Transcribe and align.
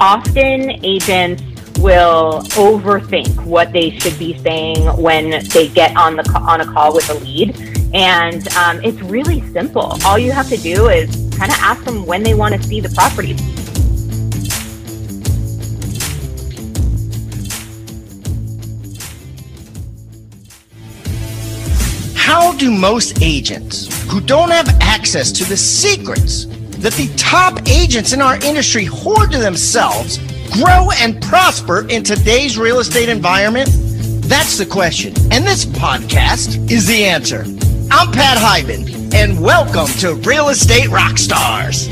often 0.00 0.70
agents 0.84 1.42
will 1.78 2.40
overthink 2.56 3.44
what 3.44 3.72
they 3.72 3.90
should 3.98 4.18
be 4.18 4.36
saying 4.38 4.84
when 5.00 5.46
they 5.48 5.68
get 5.68 5.96
on 5.96 6.16
the 6.16 6.28
on 6.46 6.60
a 6.60 6.64
call 6.64 6.94
with 6.94 7.08
a 7.10 7.14
lead. 7.14 7.56
And 7.94 8.46
um, 8.54 8.82
it's 8.82 9.00
really 9.02 9.40
simple. 9.52 9.96
All 10.04 10.18
you 10.18 10.32
have 10.32 10.48
to 10.48 10.56
do 10.56 10.88
is 10.88 11.10
kind 11.36 11.50
of 11.52 11.58
ask 11.58 11.84
them 11.84 12.06
when 12.06 12.22
they 12.22 12.34
want 12.34 12.54
to 12.54 12.62
see 12.62 12.80
the 12.80 12.88
property. 12.90 13.34
How 22.16 22.52
do 22.56 22.70
most 22.70 23.22
agents 23.22 23.88
who 24.10 24.20
don't 24.20 24.50
have 24.50 24.68
access 24.80 25.32
to 25.32 25.44
the 25.44 25.56
secrets 25.56 26.46
that 26.80 26.94
the 26.94 27.08
top 27.16 27.68
agents 27.68 28.14
in 28.14 28.22
our 28.22 28.36
industry 28.36 28.84
hoard 28.84 29.30
to 29.30 29.38
themselves 29.38 30.16
grow 30.50 30.88
and 30.96 31.20
prosper 31.20 31.86
in 31.90 32.02
today's 32.02 32.56
real 32.56 32.78
estate 32.78 33.10
environment? 33.10 33.68
That's 34.22 34.56
the 34.56 34.64
question. 34.64 35.12
And 35.30 35.44
this 35.44 35.66
podcast 35.66 36.70
is 36.70 36.86
the 36.86 37.04
answer. 37.04 37.44
I'm 37.90 38.10
Pat 38.12 38.38
Hiban, 38.38 39.12
and 39.12 39.38
welcome 39.38 39.88
to 39.98 40.14
Real 40.26 40.48
Estate 40.48 40.88
Rockstars. 40.88 41.88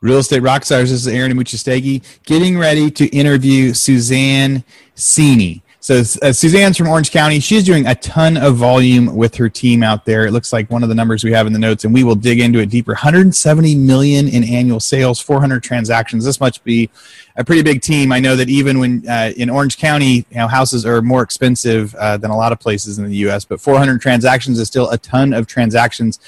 Real 0.00 0.18
Estate 0.18 0.42
Rockstars. 0.42 0.82
This 0.82 0.92
is 0.92 1.06
Aaron 1.06 1.32
Amuchastegui 1.32 2.02
getting 2.24 2.58
ready 2.58 2.90
to 2.90 3.06
interview 3.06 3.72
Suzanne 3.72 4.64
Cieni. 4.96 5.62
So 5.86 6.00
uh, 6.00 6.32
Suzanne's 6.32 6.76
from 6.76 6.88
Orange 6.88 7.12
County. 7.12 7.38
She's 7.38 7.62
doing 7.62 7.86
a 7.86 7.94
ton 7.94 8.36
of 8.36 8.56
volume 8.56 9.14
with 9.14 9.36
her 9.36 9.48
team 9.48 9.84
out 9.84 10.04
there. 10.04 10.26
It 10.26 10.32
looks 10.32 10.52
like 10.52 10.68
one 10.68 10.82
of 10.82 10.88
the 10.88 10.96
numbers 10.96 11.22
we 11.22 11.30
have 11.30 11.46
in 11.46 11.52
the 11.52 11.60
notes, 11.60 11.84
and 11.84 11.94
we 11.94 12.02
will 12.02 12.16
dig 12.16 12.40
into 12.40 12.58
it 12.58 12.70
deeper. 12.70 12.90
170 12.90 13.76
million 13.76 14.26
in 14.26 14.42
annual 14.42 14.80
sales, 14.80 15.20
400 15.20 15.62
transactions. 15.62 16.24
This 16.24 16.40
must 16.40 16.64
be 16.64 16.90
a 17.36 17.44
pretty 17.44 17.62
big 17.62 17.82
team. 17.82 18.10
I 18.10 18.18
know 18.18 18.34
that 18.34 18.48
even 18.48 18.80
when 18.80 19.08
uh, 19.08 19.30
in 19.36 19.48
Orange 19.48 19.78
County, 19.78 20.26
you 20.28 20.38
know, 20.38 20.48
houses 20.48 20.84
are 20.84 21.00
more 21.02 21.22
expensive 21.22 21.94
uh, 21.94 22.16
than 22.16 22.32
a 22.32 22.36
lot 22.36 22.50
of 22.50 22.58
places 22.58 22.98
in 22.98 23.04
the 23.04 23.16
U.S., 23.18 23.44
but 23.44 23.60
400 23.60 24.00
transactions 24.00 24.58
is 24.58 24.66
still 24.66 24.90
a 24.90 24.98
ton 24.98 25.32
of 25.32 25.46
transactions. 25.46 26.18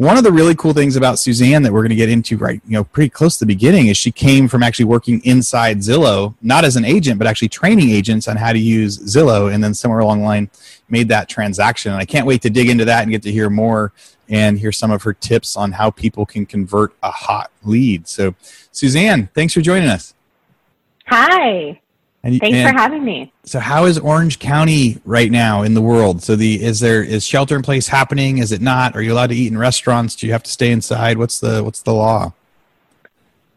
One 0.00 0.16
of 0.16 0.24
the 0.24 0.32
really 0.32 0.54
cool 0.54 0.72
things 0.72 0.96
about 0.96 1.18
Suzanne 1.18 1.62
that 1.62 1.74
we're 1.74 1.82
going 1.82 1.90
to 1.90 1.94
get 1.94 2.08
into 2.08 2.38
right, 2.38 2.58
you 2.64 2.72
know, 2.72 2.84
pretty 2.84 3.10
close 3.10 3.36
to 3.36 3.44
the 3.44 3.52
beginning 3.52 3.88
is 3.88 3.98
she 3.98 4.10
came 4.10 4.48
from 4.48 4.62
actually 4.62 4.86
working 4.86 5.20
inside 5.24 5.80
Zillow, 5.80 6.34
not 6.40 6.64
as 6.64 6.76
an 6.76 6.86
agent, 6.86 7.18
but 7.18 7.26
actually 7.26 7.50
training 7.50 7.90
agents 7.90 8.26
on 8.26 8.38
how 8.38 8.54
to 8.54 8.58
use 8.58 8.96
Zillow, 8.96 9.52
and 9.52 9.62
then 9.62 9.74
somewhere 9.74 10.00
along 10.00 10.20
the 10.20 10.24
line 10.24 10.48
made 10.88 11.08
that 11.08 11.28
transaction. 11.28 11.92
And 11.92 12.00
I 12.00 12.06
can't 12.06 12.26
wait 12.26 12.40
to 12.40 12.48
dig 12.48 12.70
into 12.70 12.86
that 12.86 13.02
and 13.02 13.10
get 13.10 13.20
to 13.24 13.30
hear 13.30 13.50
more 13.50 13.92
and 14.30 14.58
hear 14.58 14.72
some 14.72 14.90
of 14.90 15.02
her 15.02 15.12
tips 15.12 15.54
on 15.54 15.72
how 15.72 15.90
people 15.90 16.24
can 16.24 16.46
convert 16.46 16.94
a 17.02 17.10
hot 17.10 17.50
lead. 17.62 18.08
So, 18.08 18.34
Suzanne, 18.72 19.28
thanks 19.34 19.52
for 19.52 19.60
joining 19.60 19.90
us. 19.90 20.14
Hi. 21.08 21.78
And, 22.22 22.38
Thanks 22.38 22.56
and 22.56 22.68
for 22.68 22.78
having 22.78 23.02
me. 23.02 23.32
So, 23.44 23.60
how 23.60 23.86
is 23.86 23.98
Orange 23.98 24.38
County 24.38 25.00
right 25.06 25.30
now 25.30 25.62
in 25.62 25.72
the 25.72 25.80
world? 25.80 26.22
So, 26.22 26.36
the 26.36 26.62
is 26.62 26.78
there 26.78 27.02
is 27.02 27.24
shelter 27.24 27.56
in 27.56 27.62
place 27.62 27.88
happening? 27.88 28.38
Is 28.38 28.52
it 28.52 28.60
not? 28.60 28.94
Are 28.94 29.00
you 29.00 29.14
allowed 29.14 29.28
to 29.28 29.36
eat 29.36 29.50
in 29.50 29.56
restaurants? 29.56 30.14
Do 30.16 30.26
you 30.26 30.32
have 30.32 30.42
to 30.42 30.50
stay 30.50 30.70
inside? 30.70 31.16
What's 31.16 31.40
the 31.40 31.64
what's 31.64 31.80
the 31.80 31.94
law? 31.94 32.34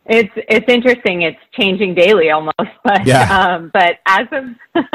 It's 0.05 0.31
it's 0.35 0.67
interesting. 0.67 1.21
It's 1.21 1.39
changing 1.53 1.95
daily 1.95 2.29
almost, 2.29 2.55
but 2.83 3.05
yeah. 3.05 3.37
um, 3.37 3.71
but 3.73 3.99
as 4.05 4.27
of 4.31 4.45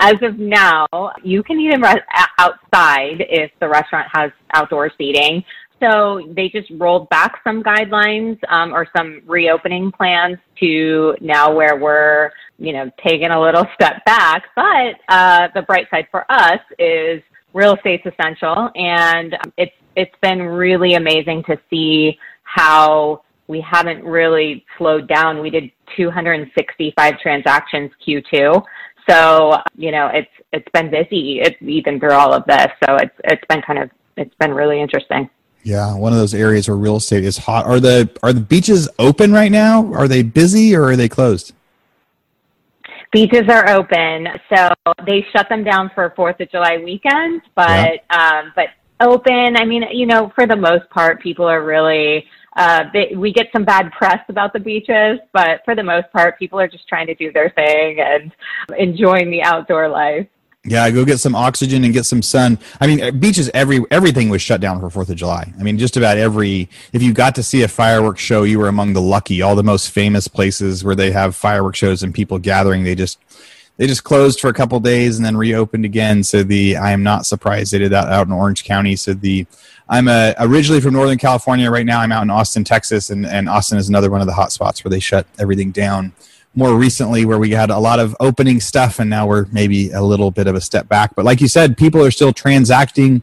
as 0.00 0.22
of 0.22 0.38
now, 0.38 0.86
you 1.22 1.42
can 1.42 1.60
eat 1.60 1.74
in 1.74 1.80
re- 1.80 2.02
outside 2.38 3.24
if 3.28 3.50
the 3.60 3.68
restaurant 3.68 4.08
has 4.12 4.30
outdoor 4.54 4.90
seating. 4.98 5.44
So 5.80 6.32
they 6.34 6.48
just 6.48 6.70
rolled 6.78 7.08
back 7.10 7.40
some 7.44 7.62
guidelines 7.62 8.38
um, 8.48 8.72
or 8.72 8.86
some 8.96 9.22
reopening 9.26 9.92
plans 9.92 10.38
to 10.60 11.14
now 11.20 11.54
where 11.54 11.76
we're 11.76 12.30
you 12.58 12.72
know, 12.72 12.90
taking 13.04 13.30
a 13.30 13.40
little 13.40 13.64
step 13.74 14.04
back. 14.04 14.44
But 14.54 14.96
uh, 15.08 15.48
the 15.54 15.62
bright 15.62 15.88
side 15.90 16.06
for 16.10 16.30
us 16.30 16.60
is 16.78 17.22
real 17.52 17.74
estate's 17.74 18.06
essential, 18.06 18.70
and 18.74 19.36
it's 19.56 19.72
it's 19.94 20.14
been 20.20 20.42
really 20.42 20.94
amazing 20.94 21.42
to 21.44 21.58
see 21.70 22.18
how 22.42 23.22
we 23.48 23.60
haven't 23.60 24.04
really 24.04 24.64
slowed 24.76 25.08
down. 25.08 25.40
We 25.40 25.50
did 25.50 25.70
265 25.96 27.18
transactions 27.20 27.90
Q2. 28.06 28.62
So, 29.08 29.56
you 29.76 29.92
know, 29.92 30.08
it's 30.12 30.28
it's 30.52 30.68
been 30.72 30.90
busy 30.90 31.40
it's 31.40 31.56
even 31.62 32.00
through 32.00 32.12
all 32.12 32.34
of 32.34 32.44
this. 32.46 32.68
So 32.84 32.96
it's 32.96 33.14
it's 33.24 33.44
been 33.48 33.62
kind 33.62 33.78
of 33.78 33.90
it's 34.16 34.34
been 34.36 34.52
really 34.52 34.80
interesting. 34.80 35.30
Yeah, 35.66 35.96
one 35.96 36.12
of 36.12 36.18
those 36.20 36.32
areas 36.32 36.68
where 36.68 36.76
real 36.76 36.94
estate 36.94 37.24
is 37.24 37.36
hot. 37.36 37.66
Are 37.66 37.80
the 37.80 38.08
are 38.22 38.32
the 38.32 38.40
beaches 38.40 38.88
open 39.00 39.32
right 39.32 39.50
now? 39.50 39.92
Are 39.94 40.06
they 40.06 40.22
busy 40.22 40.76
or 40.76 40.84
are 40.84 40.94
they 40.94 41.08
closed? 41.08 41.54
Beaches 43.10 43.48
are 43.48 43.68
open, 43.70 44.28
so 44.48 44.70
they 45.04 45.26
shut 45.32 45.48
them 45.48 45.64
down 45.64 45.90
for 45.92 46.12
Fourth 46.14 46.38
of 46.38 46.48
July 46.52 46.78
weekend, 46.78 47.42
but 47.56 47.98
yeah. 48.12 48.42
um, 48.44 48.52
but 48.54 48.68
open. 49.00 49.56
I 49.56 49.64
mean, 49.64 49.82
you 49.90 50.06
know, 50.06 50.30
for 50.36 50.46
the 50.46 50.54
most 50.54 50.88
part, 50.90 51.20
people 51.20 51.46
are 51.46 51.64
really. 51.64 52.24
Uh, 52.56 52.84
they, 52.92 53.16
we 53.16 53.32
get 53.32 53.48
some 53.52 53.64
bad 53.64 53.90
press 53.90 54.20
about 54.28 54.52
the 54.52 54.60
beaches, 54.60 55.18
but 55.32 55.62
for 55.64 55.74
the 55.74 55.82
most 55.82 56.10
part, 56.12 56.38
people 56.38 56.60
are 56.60 56.68
just 56.68 56.86
trying 56.88 57.08
to 57.08 57.14
do 57.16 57.32
their 57.32 57.50
thing 57.50 57.98
and 57.98 58.30
enjoying 58.78 59.32
the 59.32 59.42
outdoor 59.42 59.88
life. 59.88 60.28
Yeah, 60.68 60.90
go 60.90 61.04
get 61.04 61.18
some 61.18 61.36
oxygen 61.36 61.84
and 61.84 61.94
get 61.94 62.06
some 62.06 62.22
sun. 62.22 62.58
I 62.80 62.88
mean, 62.88 63.02
uh, 63.02 63.10
beaches 63.12 63.48
every 63.54 63.84
everything 63.90 64.28
was 64.28 64.42
shut 64.42 64.60
down 64.60 64.80
for 64.80 64.90
Fourth 64.90 65.08
of 65.08 65.16
July. 65.16 65.52
I 65.58 65.62
mean, 65.62 65.78
just 65.78 65.96
about 65.96 66.18
every. 66.18 66.68
If 66.92 67.02
you 67.02 67.12
got 67.12 67.36
to 67.36 67.42
see 67.42 67.62
a 67.62 67.68
fireworks 67.68 68.20
show, 68.20 68.42
you 68.42 68.58
were 68.58 68.68
among 68.68 68.92
the 68.92 69.00
lucky. 69.00 69.42
All 69.42 69.54
the 69.54 69.62
most 69.62 69.90
famous 69.90 70.26
places 70.26 70.84
where 70.84 70.96
they 70.96 71.12
have 71.12 71.36
fireworks 71.36 71.78
shows 71.78 72.02
and 72.02 72.12
people 72.12 72.38
gathering, 72.38 72.82
they 72.82 72.96
just 72.96 73.18
they 73.76 73.86
just 73.86 74.02
closed 74.02 74.40
for 74.40 74.48
a 74.48 74.54
couple 74.54 74.80
days 74.80 75.16
and 75.16 75.24
then 75.24 75.36
reopened 75.36 75.84
again. 75.84 76.24
So 76.24 76.42
the 76.42 76.76
I 76.76 76.90
am 76.90 77.02
not 77.02 77.26
surprised 77.26 77.72
they 77.72 77.78
did 77.78 77.92
that 77.92 78.08
out 78.08 78.26
in 78.26 78.32
Orange 78.32 78.64
County. 78.64 78.96
So 78.96 79.14
the 79.14 79.46
I'm 79.88 80.08
uh, 80.08 80.32
originally 80.40 80.80
from 80.80 80.94
Northern 80.94 81.18
California. 81.18 81.70
Right 81.70 81.86
now, 81.86 82.00
I'm 82.00 82.10
out 82.10 82.24
in 82.24 82.30
Austin, 82.30 82.64
Texas, 82.64 83.10
and 83.10 83.24
and 83.24 83.48
Austin 83.48 83.78
is 83.78 83.88
another 83.88 84.10
one 84.10 84.20
of 84.20 84.26
the 84.26 84.34
hot 84.34 84.50
spots 84.50 84.82
where 84.82 84.90
they 84.90 85.00
shut 85.00 85.26
everything 85.38 85.70
down 85.70 86.12
more 86.56 86.74
recently 86.74 87.24
where 87.26 87.38
we 87.38 87.50
had 87.50 87.70
a 87.70 87.78
lot 87.78 88.00
of 88.00 88.16
opening 88.18 88.60
stuff 88.60 88.98
and 88.98 89.08
now 89.08 89.26
we're 89.26 89.46
maybe 89.52 89.90
a 89.90 90.02
little 90.02 90.30
bit 90.30 90.46
of 90.46 90.54
a 90.54 90.60
step 90.60 90.88
back. 90.88 91.14
But 91.14 91.26
like 91.26 91.40
you 91.40 91.48
said, 91.48 91.76
people 91.76 92.02
are 92.02 92.10
still 92.10 92.32
transacting 92.32 93.22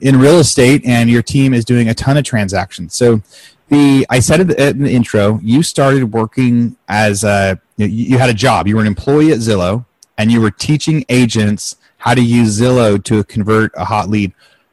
in 0.00 0.18
real 0.18 0.38
estate 0.38 0.86
and 0.86 1.10
your 1.10 1.22
team 1.22 1.52
is 1.52 1.64
doing 1.64 1.88
a 1.88 1.94
ton 1.94 2.16
of 2.16 2.24
transactions. 2.24 2.94
So 2.94 3.20
the 3.68 4.06
I 4.08 4.20
said 4.20 4.48
it 4.48 4.58
in 4.58 4.84
the 4.84 4.92
intro, 4.92 5.40
you 5.42 5.64
started 5.64 6.12
working 6.12 6.76
as 6.88 7.24
a 7.24 7.60
you 7.76 8.16
had 8.16 8.30
a 8.30 8.34
job. 8.34 8.68
You 8.68 8.76
were 8.76 8.80
an 8.80 8.86
employee 8.86 9.32
at 9.32 9.38
Zillow 9.38 9.84
and 10.16 10.30
you 10.30 10.40
were 10.40 10.50
teaching 10.50 11.04
agents 11.08 11.76
how 11.98 12.14
to 12.14 12.22
use 12.22 12.60
Zillow 12.60 13.02
to 13.04 13.24
convert 13.24 13.72
a 13.76 13.84
hot 13.84 14.08
lead. 14.08 14.32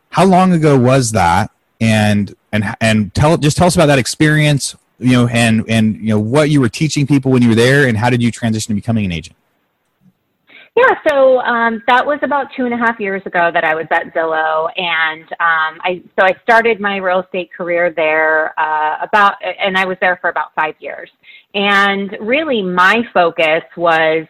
How 0.10 0.26
long 0.26 0.54
ago 0.54 0.78
was 0.78 1.12
that? 1.12 1.50
And 1.82 2.36
and 2.52 2.76
and 2.80 3.14
tell 3.16 3.36
just 3.38 3.58
tell 3.58 3.68
us 3.68 3.76
about 3.76 3.88
that 3.88 4.00
experience 4.00 4.76
you 5.00 5.12
know, 5.12 5.28
and 5.28 5.64
and 5.68 5.96
you 5.98 6.10
know 6.10 6.20
what 6.20 6.50
you 6.50 6.62
were 6.62 6.70
teaching 6.70 7.06
people 7.06 7.32
when 7.32 7.42
you 7.42 7.50
were 7.50 7.56
there, 7.56 7.88
and 7.88 7.98
how 7.98 8.10
did 8.10 8.22
you 8.22 8.32
transition 8.32 8.70
to 8.70 8.76
becoming 8.76 9.06
an 9.06 9.12
agent? 9.12 9.36
Yeah, 10.76 10.94
so 11.08 11.40
um, 11.40 11.82
that 11.88 12.06
was 12.06 12.20
about 12.22 12.48
two 12.58 12.66
and 12.66 12.74
a 12.74 12.78
half 12.78 13.00
years 13.00 13.22
ago 13.26 13.50
that 13.54 13.64
I 13.64 13.76
was 13.76 13.88
at 13.92 14.14
Zillow, 14.14 14.70
and 14.76 15.24
um, 15.24 15.80
I 15.82 16.04
so 16.20 16.26
I 16.26 16.34
started 16.44 16.82
my 16.82 16.98
real 16.98 17.22
estate 17.22 17.50
career 17.54 17.92
there 17.92 18.58
uh, 18.60 18.98
about, 19.02 19.36
and 19.42 19.78
I 19.78 19.86
was 19.86 19.96
there 20.02 20.18
for 20.20 20.30
about 20.30 20.54
five 20.54 20.76
years. 20.80 21.10
And 21.54 22.18
really, 22.20 22.62
my 22.62 23.04
focus 23.14 23.64
was 23.78 24.28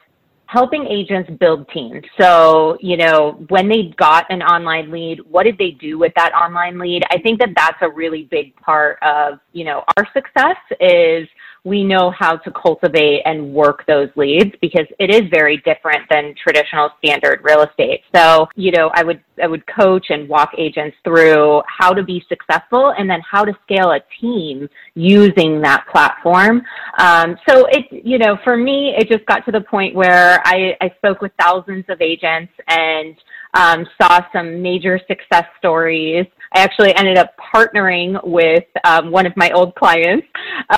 helping 0.48 0.86
agents 0.86 1.30
build 1.40 1.68
teams. 1.70 2.04
So, 2.20 2.78
you 2.80 2.98
know, 2.98 3.44
when 3.50 3.68
they 3.68 3.94
got 3.98 4.26
an 4.30 4.42
online 4.42 4.92
lead, 4.92 5.20
what 5.30 5.44
did 5.44 5.58
they 5.58 5.72
do 5.72 5.98
with 5.98 6.14
that 6.16 6.34
online 6.34 6.78
lead? 6.78 7.04
I 7.10 7.20
think 7.20 7.40
that 7.40 7.50
that's 7.56 7.78
a 7.82 7.90
really 7.90 8.24
big 8.24 8.56
part 8.58 8.98
of, 9.02 9.40
you 9.54 9.66
know, 9.66 9.84
our 9.98 10.08
success 10.14 10.58
is 10.80 11.28
we 11.66 11.84
know 11.84 12.12
how 12.12 12.38
to 12.38 12.52
cultivate 12.52 13.24
and 13.26 13.54
work 13.54 13.86
those 13.88 14.10
leads 14.16 14.52
because 14.62 14.86
it 15.00 15.14
is 15.14 15.24
very 15.32 15.58
different 15.58 16.04
than 16.12 16.36
traditional 16.42 16.92
standard 17.00 17.42
real 17.44 17.64
estate. 17.64 18.02
So, 18.16 18.48
you 18.56 18.72
know, 18.72 18.92
I 18.94 19.04
would 19.04 19.22
I 19.42 19.48
would 19.48 19.64
coach 19.68 20.06
and 20.10 20.30
walk 20.30 20.52
agents 20.58 20.96
through 21.04 21.62
how 21.68 21.92
to 21.92 22.04
be 22.04 22.24
successful 22.30 22.94
and 22.98 23.10
then 23.10 23.20
how 23.30 23.44
to 23.44 23.54
scale 23.64 23.92
a 23.92 24.00
team 24.22 24.70
using 24.94 25.60
that 25.62 25.86
platform. 25.92 26.62
Um, 27.00 27.36
so 27.50 27.66
it, 27.72 27.86
you 27.92 28.18
know, 28.18 28.38
for 28.44 28.56
me, 28.56 28.94
it 28.98 29.10
just 29.10 29.26
got 29.26 29.44
to 29.46 29.52
the 29.52 29.62
point 29.62 29.96
where 29.96 30.42
I, 30.46 30.78
I 30.80 30.92
spoke 30.98 31.22
with 31.22 31.32
thousands 31.40 31.86
of 31.90 32.00
agents 32.00 32.54
and 32.68 33.16
um, 33.56 33.86
saw 34.00 34.22
some 34.32 34.62
major 34.62 35.00
success 35.08 35.46
stories. 35.58 36.26
I 36.54 36.60
actually 36.60 36.96
ended 36.96 37.18
up 37.18 37.36
partnering 37.54 38.20
with 38.24 38.66
um, 38.84 39.12
one 39.12 39.26
of 39.26 39.34
my 39.36 39.52
old 39.52 39.76
clients, 39.76 40.28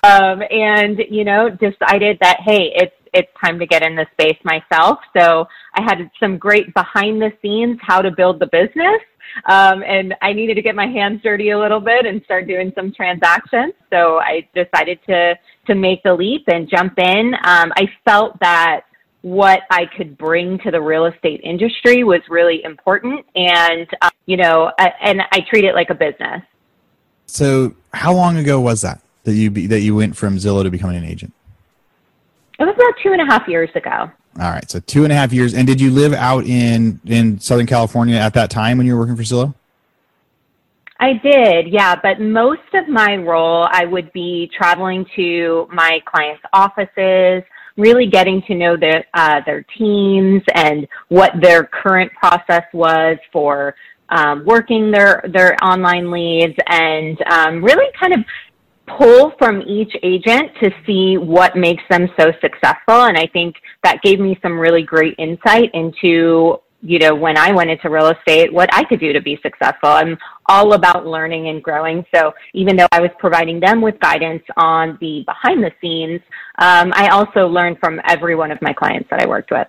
um, 0.03 0.41
and 0.49 0.99
you 1.09 1.23
know, 1.23 1.49
decided 1.49 2.17
that 2.21 2.37
hey, 2.45 2.71
it's 2.75 2.93
it's 3.13 3.29
time 3.43 3.59
to 3.59 3.65
get 3.65 3.83
in 3.83 3.95
the 3.95 4.05
space 4.13 4.37
myself. 4.43 4.99
So 5.17 5.47
I 5.75 5.81
had 5.81 6.09
some 6.19 6.37
great 6.37 6.73
behind 6.73 7.21
the 7.21 7.31
scenes 7.41 7.79
how 7.81 8.01
to 8.01 8.11
build 8.11 8.39
the 8.39 8.47
business. 8.47 9.01
Um, 9.45 9.83
and 9.83 10.15
I 10.21 10.33
needed 10.33 10.55
to 10.55 10.61
get 10.61 10.75
my 10.75 10.87
hands 10.87 11.21
dirty 11.21 11.49
a 11.49 11.59
little 11.59 11.79
bit 11.79 12.05
and 12.05 12.21
start 12.23 12.47
doing 12.47 12.71
some 12.75 12.91
transactions. 12.93 13.73
So 13.91 14.19
I 14.19 14.47
decided 14.55 14.99
to 15.07 15.35
to 15.67 15.75
make 15.75 16.01
the 16.03 16.13
leap 16.13 16.45
and 16.47 16.69
jump 16.69 16.97
in. 16.97 17.33
Um, 17.43 17.71
I 17.75 17.89
felt 18.05 18.39
that 18.39 18.81
what 19.27 19.63
I 19.69 19.85
could 19.85 20.17
bring 20.17 20.57
to 20.59 20.71
the 20.71 20.79
real 20.81 21.05
estate 21.05 21.41
industry 21.43 22.05
was 22.05 22.21
really 22.29 22.63
important, 22.63 23.25
and 23.35 23.87
uh, 24.01 24.09
you 24.25 24.37
know, 24.37 24.71
I, 24.79 24.93
and 25.01 25.21
I 25.31 25.41
treat 25.49 25.65
it 25.65 25.75
like 25.75 25.89
a 25.89 25.95
business. 25.95 26.41
So, 27.25 27.75
how 27.93 28.13
long 28.13 28.37
ago 28.37 28.61
was 28.61 28.81
that 28.81 29.01
that 29.25 29.33
you 29.33 29.51
be, 29.51 29.67
that 29.67 29.81
you 29.81 29.95
went 29.95 30.15
from 30.15 30.37
Zillow 30.37 30.63
to 30.63 30.69
becoming 30.69 30.95
an 30.95 31.03
agent? 31.03 31.33
It 32.57 32.63
was 32.63 32.73
about 32.73 32.93
two 33.03 33.11
and 33.11 33.21
a 33.21 33.25
half 33.25 33.47
years 33.49 33.69
ago. 33.75 34.09
All 34.39 34.51
right, 34.51 34.69
so 34.69 34.79
two 34.79 35.03
and 35.03 35.11
a 35.11 35.15
half 35.15 35.33
years. 35.33 35.53
And 35.53 35.67
did 35.67 35.81
you 35.81 35.91
live 35.91 36.13
out 36.13 36.45
in 36.45 37.01
in 37.05 37.39
Southern 37.39 37.65
California 37.65 38.15
at 38.15 38.33
that 38.35 38.49
time 38.49 38.77
when 38.77 38.87
you 38.87 38.93
were 38.93 38.99
working 38.99 39.17
for 39.17 39.23
Zillow? 39.23 39.53
I 40.99 41.13
did, 41.13 41.67
yeah. 41.67 41.95
But 42.01 42.21
most 42.21 42.73
of 42.73 42.87
my 42.87 43.17
role, 43.17 43.67
I 43.71 43.85
would 43.85 44.11
be 44.13 44.49
traveling 44.57 45.05
to 45.15 45.67
my 45.71 46.01
clients' 46.05 46.41
offices, 46.53 47.43
really 47.77 48.07
getting 48.07 48.41
to 48.43 48.55
know 48.55 48.75
their 48.75 49.05
uh, 49.13 49.41
their 49.45 49.63
teams 49.77 50.41
and 50.53 50.87
what 51.09 51.31
their 51.41 51.65
current 51.65 52.11
process 52.13 52.63
was 52.73 53.17
for 53.31 53.75
um, 54.09 54.45
working 54.45 54.91
their 54.91 55.23
their 55.31 55.55
online 55.63 56.11
leads, 56.11 56.55
and 56.67 57.21
um, 57.29 57.63
really 57.63 57.91
kind 57.99 58.13
of 58.13 58.19
pull 58.97 59.33
from 59.37 59.61
each 59.63 59.93
agent 60.01 60.49
to 60.63 60.71
see 60.85 61.17
what 61.17 61.55
makes 61.57 61.83
them 61.89 62.07
so 62.17 62.31
successful. 62.41 63.03
And 63.03 63.17
I 63.17 63.27
think 63.27 63.55
that 63.83 64.01
gave 64.01 64.19
me 64.19 64.39
some 64.41 64.57
really 64.57 64.81
great 64.81 65.15
insight 65.17 65.69
into 65.73 66.61
you 66.81 66.99
know, 66.99 67.15
when 67.15 67.37
I 67.37 67.51
went 67.51 67.69
into 67.69 67.89
real 67.89 68.09
estate, 68.09 68.53
what 68.53 68.69
I 68.73 68.83
could 68.83 68.99
do 68.99 69.11
to 69.11 69.21
be 69.21 69.39
successful. 69.41 69.89
I'm 69.89 70.17
all 70.45 70.73
about 70.73 71.07
learning 71.07 71.49
and 71.49 71.63
growing. 71.63 72.05
So 72.13 72.33
even 72.53 72.75
though 72.75 72.87
I 72.91 73.01
was 73.01 73.09
providing 73.17 73.59
them 73.59 73.81
with 73.81 73.99
guidance 73.99 74.43
on 74.55 74.97
the 75.01 75.23
behind 75.25 75.63
the 75.63 75.71
scenes, 75.81 76.21
um, 76.59 76.93
I 76.95 77.09
also 77.09 77.47
learned 77.47 77.79
from 77.79 77.99
every 78.05 78.35
one 78.35 78.51
of 78.51 78.61
my 78.61 78.73
clients 78.73 79.09
that 79.09 79.21
I 79.21 79.27
worked 79.27 79.51
with. 79.51 79.67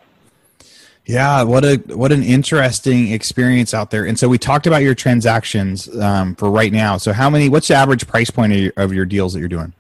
Yeah, 1.07 1.43
what 1.43 1.65
a 1.65 1.77
what 1.87 2.13
an 2.13 2.23
interesting 2.23 3.13
experience 3.13 3.73
out 3.73 3.91
there. 3.91 4.05
And 4.05 4.19
so 4.19 4.29
we 4.29 4.37
talked 4.37 4.67
about 4.67 4.83
your 4.83 4.95
transactions 4.95 5.89
um, 5.97 6.35
for 6.35 6.51
right 6.51 6.71
now. 6.71 6.99
So 6.99 7.15
how 7.15 7.31
many? 7.31 7.49
What's 7.49 7.69
the 7.69 7.75
average 7.75 8.07
price 8.07 8.29
point 8.29 8.53
of 8.53 8.59
your, 8.59 8.73
of 8.77 8.93
your 8.93 9.07
deals 9.07 9.33
that 9.33 9.39
you're 9.39 9.49
doing? 9.49 9.73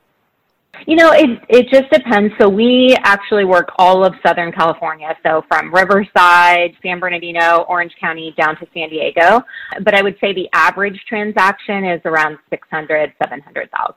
You 0.86 0.96
know, 0.96 1.12
it 1.12 1.40
it 1.48 1.68
just 1.70 1.90
depends. 1.90 2.32
So 2.40 2.48
we 2.48 2.96
actually 3.02 3.44
work 3.44 3.70
all 3.78 4.04
of 4.04 4.14
Southern 4.24 4.52
California, 4.52 5.16
so 5.24 5.44
from 5.48 5.72
Riverside, 5.74 6.76
San 6.82 7.00
Bernardino, 7.00 7.64
Orange 7.68 7.92
County 8.00 8.34
down 8.36 8.56
to 8.58 8.66
San 8.72 8.88
Diego. 8.88 9.42
But 9.82 9.94
I 9.94 10.02
would 10.02 10.16
say 10.20 10.32
the 10.32 10.48
average 10.52 11.00
transaction 11.08 11.84
is 11.84 12.00
around 12.04 12.38
600, 12.50 13.12
700,000. 13.22 13.94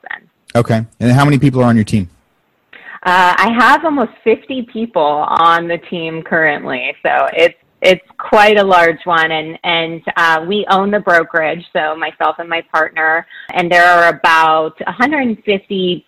Okay. 0.54 0.84
And 1.00 1.12
how 1.12 1.24
many 1.24 1.38
people 1.38 1.62
are 1.62 1.66
on 1.66 1.76
your 1.76 1.84
team? 1.84 2.08
Uh, 3.04 3.34
I 3.36 3.52
have 3.58 3.84
almost 3.84 4.12
50 4.22 4.62
people 4.72 5.02
on 5.02 5.66
the 5.66 5.78
team 5.90 6.22
currently, 6.22 6.94
so 7.02 7.28
it's 7.32 7.56
it's 7.80 8.04
quite 8.16 8.58
a 8.58 8.64
large 8.64 9.04
one, 9.04 9.32
and 9.32 9.58
and 9.64 10.02
uh, 10.16 10.44
we 10.46 10.64
own 10.70 10.90
the 10.92 11.00
brokerage. 11.00 11.64
So 11.72 11.96
myself 11.96 12.36
and 12.38 12.48
my 12.48 12.62
partner, 12.72 13.26
and 13.54 13.70
there 13.70 13.84
are 13.84 14.08
about 14.08 14.78
150 14.86 16.06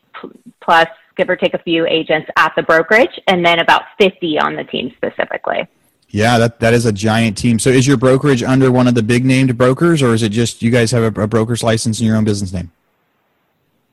plus, 0.64 0.86
give 1.16 1.28
or 1.28 1.36
take 1.36 1.54
a 1.54 1.58
few 1.58 1.86
agents 1.86 2.28
at 2.36 2.52
the 2.56 2.62
brokerage, 2.62 3.20
and 3.28 3.44
then 3.44 3.58
about 3.60 3.82
50 3.98 4.38
on 4.38 4.56
the 4.56 4.64
team 4.64 4.92
specifically. 4.96 5.66
Yeah, 6.08 6.38
that, 6.38 6.60
that 6.60 6.74
is 6.74 6.86
a 6.86 6.92
giant 6.92 7.36
team. 7.36 7.58
So 7.58 7.70
is 7.70 7.86
your 7.86 7.96
brokerage 7.96 8.42
under 8.42 8.70
one 8.70 8.86
of 8.86 8.94
the 8.94 9.02
big 9.02 9.24
named 9.24 9.56
brokers, 9.58 10.00
or 10.00 10.14
is 10.14 10.22
it 10.22 10.30
just 10.30 10.62
you 10.62 10.70
guys 10.70 10.90
have 10.92 11.16
a, 11.16 11.22
a 11.22 11.26
broker's 11.26 11.62
license 11.62 12.00
in 12.00 12.06
your 12.06 12.16
own 12.16 12.24
business 12.24 12.52
name? 12.52 12.70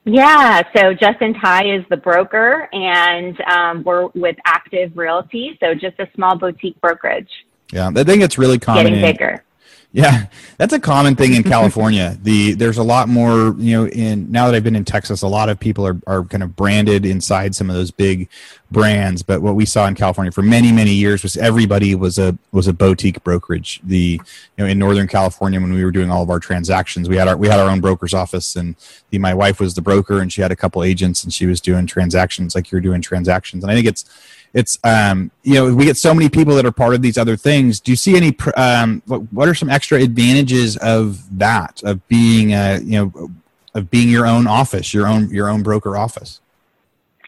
Yeah, 0.04 0.64
so 0.76 0.94
Justin 0.94 1.36
Ty 1.36 1.76
is 1.76 1.86
the 1.90 1.98
broker, 1.98 2.68
and 2.74 3.40
um, 3.42 3.84
we're 3.84 4.08
with 4.08 4.36
Active 4.46 4.98
Realty, 4.98 5.58
so 5.60 5.76
just 5.76 6.00
a 6.00 6.08
small 6.16 6.38
boutique 6.38 6.80
brokerage. 6.82 7.30
Yeah, 7.72 7.92
I 7.96 8.04
think 8.04 8.24
it's 8.24 8.38
really 8.38 8.58
common. 8.58 8.86
Getting 8.86 9.00
in, 9.00 9.06
bigger. 9.06 9.44
Yeah, 9.94 10.28
that's 10.58 10.72
a 10.72 10.80
common 10.80 11.18
thing 11.18 11.34
in 11.34 11.44
California. 11.44 12.18
the 12.24 12.54
there's 12.54 12.78
a 12.78 12.84
lot 12.84 13.10
more, 13.10 13.54
you 13.58 13.76
know, 13.76 13.88
in 13.88 14.32
now 14.32 14.46
that 14.46 14.56
I've 14.56 14.64
been 14.64 14.76
in 14.76 14.86
Texas, 14.86 15.22
a 15.22 15.28
lot 15.28 15.50
of 15.50 15.60
people 15.60 15.86
are, 15.86 16.00
are 16.08 16.24
kind 16.24 16.44
of 16.44 16.56
branded 16.56 17.06
inside 17.06 17.56
some 17.56 17.70
of 17.70 17.76
those 17.76 17.92
big 17.92 18.30
brands. 18.72 19.22
But 19.22 19.42
what 19.42 19.56
we 19.56 19.66
saw 19.66 19.88
in 19.88 19.96
California 19.96 20.32
for 20.32 20.44
many, 20.44 20.72
many 20.72 20.94
years 20.94 21.24
was 21.24 21.36
everybody 21.36 21.94
was 21.94 22.18
a 22.18 22.38
was 22.54 22.68
a 22.68 22.74
boutique 22.74 23.22
brokerage. 23.26 23.82
The 23.84 24.22
you 24.58 24.64
know, 24.64 24.66
in 24.66 24.80
Northern 24.80 25.10
California 25.10 25.60
when 25.60 25.74
we 25.74 25.84
were 25.84 25.92
doing 25.92 26.10
all 26.10 26.24
of 26.24 26.30
our 26.30 26.40
transactions, 26.40 27.10
we 27.10 27.18
had 27.18 27.28
our 27.28 27.36
we 27.36 27.50
had 27.50 27.60
our 27.60 27.70
own 27.70 27.82
broker's 27.82 28.14
office 28.14 28.56
and 28.56 28.78
the, 29.10 29.20
my 29.20 29.34
wife 29.34 29.60
was 29.60 29.74
the 29.74 29.82
broker 29.82 30.22
and 30.22 30.32
she 30.32 30.42
had 30.42 30.54
a 30.54 30.56
couple 30.56 30.84
agents 30.84 31.22
and 31.22 31.34
she 31.34 31.46
was 31.46 31.60
doing 31.60 31.86
transactions 31.86 32.56
like 32.56 32.72
you're 32.72 32.80
doing 32.80 33.02
transactions. 33.02 33.62
And 33.62 33.70
I 33.70 33.76
think 33.76 33.88
it's 33.88 34.06
it's 34.53 34.77
um, 34.83 35.31
you 35.44 35.53
know 35.53 35.74
we 35.74 35.86
get 35.86 35.98
so 35.98 36.13
many 36.13 36.30
people 36.30 36.56
that 36.56 36.65
are 36.65 36.71
part 36.71 36.94
of 36.94 37.01
these 37.01 37.18
other 37.18 37.38
things. 37.38 37.80
Do 37.80 37.92
you 37.92 37.95
see 37.95 38.15
any 38.15 38.36
um, 38.56 39.01
what 39.06 39.48
are 39.48 39.56
some 39.56 39.69
extra 39.69 40.01
advantages 40.01 40.77
of 40.77 41.38
that 41.38 41.81
of 41.83 42.06
being 42.07 42.53
a 42.53 42.80
you 42.80 42.92
know 42.92 43.31
of 43.74 43.89
being 43.89 44.09
your 44.09 44.27
own 44.27 44.48
office 44.48 44.94
your 44.94 45.07
own 45.07 45.30
your 45.30 45.50
own 45.50 45.63
broker 45.63 45.95
office 45.95 46.42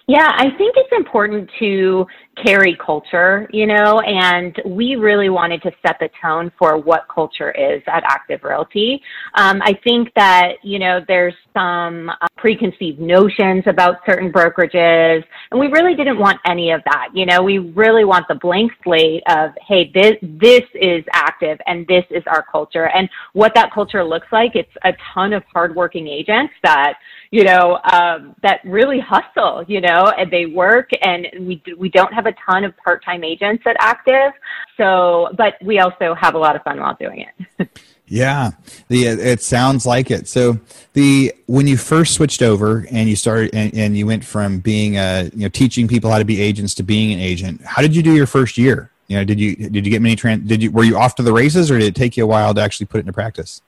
yeah, 0.08 0.32
I 0.36 0.50
think 0.58 0.76
it's 0.76 0.92
important 0.92 1.50
to 1.60 2.06
carry 2.46 2.76
culture, 2.84 3.48
you 3.54 3.66
know, 3.66 4.02
and 4.02 4.60
we 4.66 4.96
really 4.96 5.30
wanted 5.30 5.62
to 5.62 5.72
set 5.86 5.98
the 6.00 6.10
tone 6.22 6.52
for 6.58 6.78
what 6.78 7.08
culture 7.14 7.52
is 7.52 7.82
at 7.88 8.04
Active 8.06 8.44
Realty. 8.44 9.02
Um, 9.36 9.62
I 9.64 9.80
think 9.84 10.12
that, 10.16 10.54
you 10.64 10.80
know, 10.80 11.00
there's 11.08 11.36
some 11.54 12.10
uh, 12.10 12.28
preconceived 12.36 13.00
notions 13.00 13.64
about 13.68 13.98
certain 14.06 14.32
brokerages, 14.32 15.24
and 15.52 15.60
we 15.60 15.68
really 15.68 15.96
didn't 15.96 16.18
want 16.20 16.40
any 16.46 16.72
of 16.72 16.82
that. 16.86 17.10
You 17.14 17.26
know, 17.26 17.42
we 17.42 17.60
really 17.60 18.04
want 18.04 18.28
the 18.28 18.36
blank 18.36 18.72
slate 18.84 19.24
of, 19.30 19.52
hey, 19.66 19.92
this, 19.94 20.16
this 20.22 20.64
is 20.74 21.06
active 21.14 21.60
and 21.68 21.88
this 21.88 22.04
is 22.10 22.24
our 22.28 22.44
culture. 22.52 22.90
And 22.90 23.08
what 23.34 23.54
that 23.56 23.72
culture 23.72 24.04
looks 24.04 24.28
like, 24.32 24.56
it's 24.56 24.76
a 24.84 24.94
ton 25.14 25.34
of 25.34 25.44
hardworking 25.54 26.08
agents 26.08 26.54
that, 26.64 26.96
you 27.34 27.44
know, 27.44 27.80
um, 27.92 28.36
that 28.44 28.60
really 28.64 29.00
hustle, 29.00 29.64
you 29.68 29.82
know, 29.82 30.14
and 30.20 30.30
they 30.30 30.46
work 30.46 30.92
and 31.02 31.28
we, 31.40 31.64
we 31.80 31.90
don't 31.90 32.14
have 32.14 32.28
a 32.28 32.34
ton 32.34 32.64
of 32.64 32.78
part-time 32.78 33.24
agents 33.24 33.64
at 33.66 33.76
Active. 33.80 34.34
So, 34.78 35.30
but 35.36 35.56
we 35.60 35.80
also 35.80 36.14
have 36.14 36.36
a 36.36 36.38
lot 36.38 36.56
of 36.56 36.62
fun 36.62 36.80
while 36.80 36.96
doing 37.00 37.26
it. 37.58 37.70
yeah, 38.08 38.52
the, 38.88 39.08
it 39.08 39.42
sounds 39.42 39.84
like 39.84 40.12
it. 40.12 40.28
So 40.28 40.60
the, 40.94 41.34
when 41.48 41.66
you 41.66 41.76
first 41.76 42.14
switched 42.14 42.44
over 42.44 42.86
and 42.92 43.10
you 43.10 43.16
started 43.16 43.50
and, 43.56 43.74
and 43.74 43.98
you 43.98 44.06
went 44.06 44.24
from 44.24 44.60
being 44.60 44.98
a, 44.98 45.32
you 45.34 45.42
know, 45.42 45.50
teaching 45.50 45.88
people 45.88 46.12
how 46.12 46.20
to 46.20 46.26
be 46.26 46.40
agents 46.40 46.76
to 46.76 46.84
being 46.84 47.14
an 47.14 47.20
agent, 47.20 47.62
how 47.66 47.82
did 47.82 47.96
you 47.96 48.04
do 48.04 48.14
your 48.14 48.28
first 48.28 48.60
year? 48.60 48.92
You 49.08 49.18
know, 49.18 49.24
did 49.24 49.40
you, 49.40 49.56
did 49.56 49.88
you 49.88 49.92
get 49.92 50.04
many, 50.04 50.16
trans, 50.16 50.48
did 50.48 50.62
you, 50.62 50.70
were 50.70 50.84
you 50.84 50.98
off 50.98 51.16
to 51.16 51.24
the 51.24 51.34
races 51.34 51.72
or 51.72 51.80
did 51.80 51.88
it 51.88 51.96
take 51.96 52.16
you 52.16 52.26
a 52.26 52.28
while 52.28 52.54
to 52.54 52.62
actually 52.62 52.86
put 52.86 52.98
it 52.98 53.02
into 53.02 53.14
practice? 53.14 53.64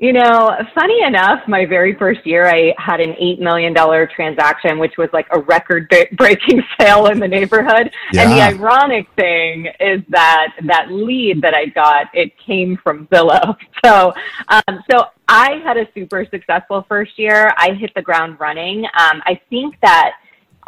You 0.00 0.14
know, 0.14 0.56
funny 0.74 1.02
enough, 1.02 1.40
my 1.46 1.66
very 1.66 1.94
first 1.94 2.26
year, 2.26 2.48
I 2.48 2.72
had 2.78 3.00
an 3.00 3.12
$8 3.20 3.38
million 3.38 3.74
transaction, 4.08 4.78
which 4.78 4.96
was 4.96 5.10
like 5.12 5.26
a 5.30 5.40
record 5.40 5.92
breaking 6.16 6.62
sale 6.80 7.08
in 7.08 7.20
the 7.20 7.28
neighborhood. 7.28 7.90
Yeah. 8.10 8.22
And 8.22 8.32
the 8.32 8.40
ironic 8.40 9.08
thing 9.14 9.66
is 9.78 10.00
that 10.08 10.54
that 10.64 10.90
lead 10.90 11.42
that 11.42 11.54
I 11.54 11.66
got, 11.66 12.06
it 12.14 12.32
came 12.38 12.78
from 12.82 13.06
Zillow. 13.08 13.56
So, 13.82 14.12
um, 14.48 14.84
so 14.90 15.04
I 15.26 15.52
had 15.64 15.78
a 15.78 15.88
super 15.94 16.26
successful 16.30 16.84
first 16.86 17.18
year. 17.18 17.50
I 17.56 17.72
hit 17.72 17.92
the 17.94 18.02
ground 18.02 18.38
running. 18.38 18.84
Um, 18.84 19.22
I 19.24 19.40
think 19.48 19.74
that 19.80 20.16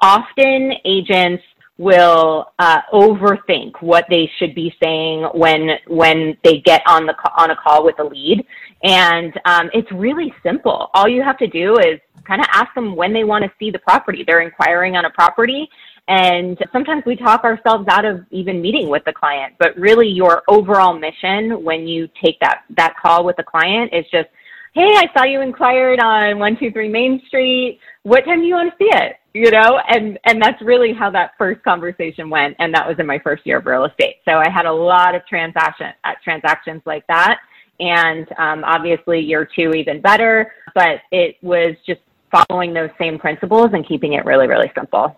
often 0.01 0.73
agents 0.87 1.43
will 1.77 2.53
uh, 2.59 2.81
overthink 2.93 3.83
what 3.83 4.07
they 4.09 4.31
should 4.39 4.55
be 4.55 4.75
saying 4.83 5.25
when 5.35 5.71
when 5.89 6.37
they 6.45 6.61
get 6.61 6.81
on 6.87 7.05
the 7.07 7.15
on 7.37 7.51
a 7.51 7.57
call 7.57 7.85
with 7.85 7.99
a 7.99 8.05
lead 8.05 8.47
and 8.83 9.33
um, 9.45 9.71
it's 9.73 9.91
really 9.93 10.33
simple. 10.43 10.91
All 10.95 11.09
you 11.09 11.23
have 11.23 11.39
to 11.39 11.47
do 11.47 11.79
is 11.79 12.01
kind 12.25 12.41
of 12.41 12.49
ask 12.53 12.75
them 12.75 12.97
when 12.97 13.13
they 13.13 13.25
want 13.25 13.45
to 13.45 13.51
see 13.59 13.71
the 13.71 13.79
property. 13.79 14.25
They're 14.27 14.43
inquiring 14.43 14.97
on 14.97 15.05
a 15.05 15.11
property. 15.11 15.69
And 16.09 16.59
sometimes 16.73 17.05
we 17.07 17.15
talk 17.15 17.45
ourselves 17.45 17.87
out 17.89 18.05
of 18.05 18.25
even 18.31 18.61
meeting 18.61 18.89
with 18.89 19.05
the 19.05 19.13
client, 19.13 19.55
but 19.59 19.77
really 19.77 20.09
your 20.09 20.43
overall 20.49 20.99
mission 20.99 21.63
when 21.63 21.87
you 21.87 22.09
take 22.23 22.41
that, 22.41 22.63
that 22.77 22.95
call 23.01 23.25
with 23.25 23.37
the 23.37 23.45
client 23.45 23.93
is 23.93 24.05
just, 24.11 24.29
Hey, 24.75 24.89
I 24.97 25.07
saw 25.15 25.25
you 25.25 25.43
inquired 25.43 26.01
on 26.01 26.39
123 26.39 26.89
Main 26.89 27.23
Street. 27.27 27.79
What 28.05 28.25
time 28.25 28.41
do 28.41 28.47
you 28.47 28.55
want 28.55 28.73
to 28.73 28.77
see 28.79 28.91
it? 28.91 29.17
You 29.35 29.51
know, 29.51 29.79
and, 29.89 30.19
and 30.25 30.41
that's 30.43 30.61
really 30.63 30.95
how 30.95 31.11
that 31.11 31.33
first 31.37 31.63
conversation 31.63 32.31
went. 32.31 32.57
And 32.59 32.75
that 32.75 32.89
was 32.89 32.97
in 32.99 33.07
my 33.07 33.19
first 33.19 33.47
year 33.47 33.59
of 33.59 33.67
real 33.67 33.85
estate. 33.85 34.17
So 34.25 34.33
I 34.33 34.49
had 34.49 34.65
a 34.65 34.73
lot 34.73 35.15
of 35.15 35.27
transaction, 35.27 35.89
uh, 36.05 36.13
transactions 36.25 36.81
like 36.87 37.07
that 37.09 37.39
and 37.83 38.29
um, 38.39 38.65
obviously 38.65 39.21
year 39.21 39.45
two 39.45 39.73
even 39.73 40.01
better. 40.01 40.53
But 40.75 41.01
it 41.11 41.37
was 41.43 41.75
just 41.87 42.01
following 42.31 42.73
those 42.73 42.91
same 42.99 43.19
principles 43.19 43.71
and 43.73 43.87
keeping 43.87 44.15
it 44.15 44.25
really, 44.25 44.47
really 44.47 44.71
simple. 44.75 45.17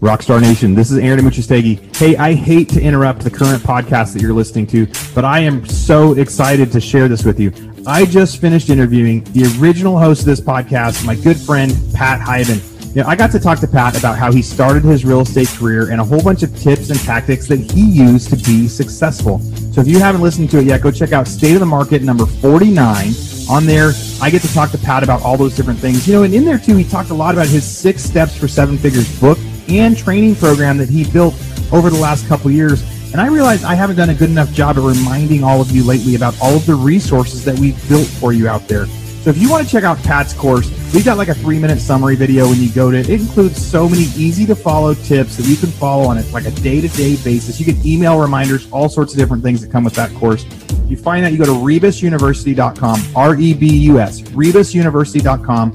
Rockstar 0.00 0.40
Nation, 0.40 0.74
this 0.74 0.90
is 0.90 0.98
Aaron 0.98 1.20
Amuchastegui. 1.20 1.96
Hey, 1.96 2.14
I 2.16 2.34
hate 2.34 2.68
to 2.70 2.80
interrupt 2.80 3.20
the 3.20 3.30
current 3.30 3.62
podcast 3.62 4.12
that 4.12 4.20
you're 4.20 4.34
listening 4.34 4.66
to, 4.66 4.86
but 5.14 5.24
I 5.24 5.38
am 5.40 5.64
so 5.64 6.12
excited 6.12 6.70
to 6.72 6.80
share 6.80 7.08
this 7.08 7.24
with 7.24 7.40
you. 7.40 7.52
I 7.86 8.04
just 8.04 8.38
finished 8.38 8.68
interviewing 8.68 9.24
the 9.32 9.44
original 9.58 9.98
host 9.98 10.20
of 10.20 10.26
this 10.26 10.42
podcast, 10.42 11.06
my 11.06 11.14
good 11.14 11.38
friend, 11.38 11.72
Pat 11.94 12.20
Hiban. 12.20 12.73
You 12.94 13.02
know, 13.02 13.08
I 13.08 13.16
got 13.16 13.32
to 13.32 13.40
talk 13.40 13.58
to 13.58 13.66
Pat 13.66 13.98
about 13.98 14.16
how 14.16 14.30
he 14.30 14.40
started 14.40 14.84
his 14.84 15.04
real 15.04 15.22
estate 15.22 15.48
career 15.48 15.90
and 15.90 16.00
a 16.00 16.04
whole 16.04 16.22
bunch 16.22 16.44
of 16.44 16.56
tips 16.56 16.90
and 16.90 17.00
tactics 17.00 17.48
that 17.48 17.58
he 17.72 17.80
used 17.90 18.30
to 18.30 18.36
be 18.36 18.68
successful. 18.68 19.40
So 19.72 19.80
if 19.80 19.88
you 19.88 19.98
haven't 19.98 20.20
listened 20.20 20.48
to 20.50 20.60
it 20.60 20.66
yet, 20.66 20.80
go 20.80 20.92
check 20.92 21.10
out 21.10 21.26
State 21.26 21.54
of 21.54 21.60
the 21.60 21.66
Market 21.66 22.02
number 22.02 22.24
49. 22.24 23.12
On 23.50 23.66
there, 23.66 23.90
I 24.22 24.30
get 24.30 24.42
to 24.42 24.54
talk 24.54 24.70
to 24.70 24.78
Pat 24.78 25.02
about 25.02 25.22
all 25.22 25.36
those 25.36 25.56
different 25.56 25.80
things. 25.80 26.06
You 26.06 26.14
know, 26.14 26.22
and 26.22 26.32
in 26.32 26.44
there 26.44 26.56
too, 26.56 26.76
he 26.76 26.84
talked 26.84 27.10
a 27.10 27.14
lot 27.14 27.34
about 27.34 27.48
his 27.48 27.66
six 27.66 28.00
steps 28.00 28.38
for 28.38 28.46
seven 28.46 28.78
figures 28.78 29.08
book 29.18 29.38
and 29.68 29.98
training 29.98 30.36
program 30.36 30.78
that 30.78 30.88
he 30.88 31.02
built 31.02 31.34
over 31.72 31.90
the 31.90 31.98
last 31.98 32.28
couple 32.28 32.48
years. 32.52 32.82
And 33.10 33.20
I 33.20 33.26
realized 33.26 33.64
I 33.64 33.74
haven't 33.74 33.96
done 33.96 34.10
a 34.10 34.14
good 34.14 34.30
enough 34.30 34.52
job 34.52 34.78
of 34.78 34.84
reminding 34.84 35.42
all 35.42 35.60
of 35.60 35.72
you 35.72 35.82
lately 35.82 36.14
about 36.14 36.40
all 36.40 36.54
of 36.54 36.64
the 36.64 36.76
resources 36.76 37.44
that 37.44 37.58
we've 37.58 37.88
built 37.88 38.06
for 38.06 38.32
you 38.32 38.46
out 38.46 38.68
there. 38.68 38.86
So 38.86 39.30
if 39.30 39.38
you 39.38 39.50
want 39.50 39.66
to 39.66 39.72
check 39.72 39.82
out 39.82 39.98
Pat's 40.04 40.32
course, 40.32 40.70
we've 40.94 41.04
got 41.04 41.18
like 41.18 41.28
a 41.28 41.34
three 41.34 41.58
minute 41.58 41.80
summary 41.80 42.14
video 42.14 42.48
when 42.48 42.60
you 42.60 42.70
go 42.70 42.90
to 42.90 42.96
it. 42.96 43.08
It 43.08 43.20
includes 43.20 43.64
so 43.64 43.88
many 43.88 44.04
easy 44.16 44.46
to 44.46 44.54
follow 44.54 44.94
tips 44.94 45.36
that 45.36 45.46
you 45.46 45.56
can 45.56 45.70
follow 45.70 46.04
on 46.04 46.16
it 46.16 46.30
like 46.32 46.46
a 46.46 46.52
day 46.52 46.80
to 46.80 46.88
day 46.88 47.16
basis. 47.16 47.58
You 47.58 47.66
get 47.66 47.84
email 47.84 48.18
reminders, 48.18 48.70
all 48.70 48.88
sorts 48.88 49.12
of 49.12 49.18
different 49.18 49.42
things 49.42 49.60
that 49.60 49.70
come 49.70 49.84
with 49.84 49.94
that 49.94 50.14
course. 50.14 50.44
If 50.44 50.90
you 50.90 50.96
find 50.96 51.24
that, 51.24 51.32
you 51.32 51.38
go 51.38 51.46
to 51.46 51.50
rebusuniversity.com, 51.50 53.02
R 53.16 53.36
E 53.36 53.54
B 53.54 53.76
U 53.78 53.98
S, 53.98 54.20
rebusuniversity.com. 54.20 55.72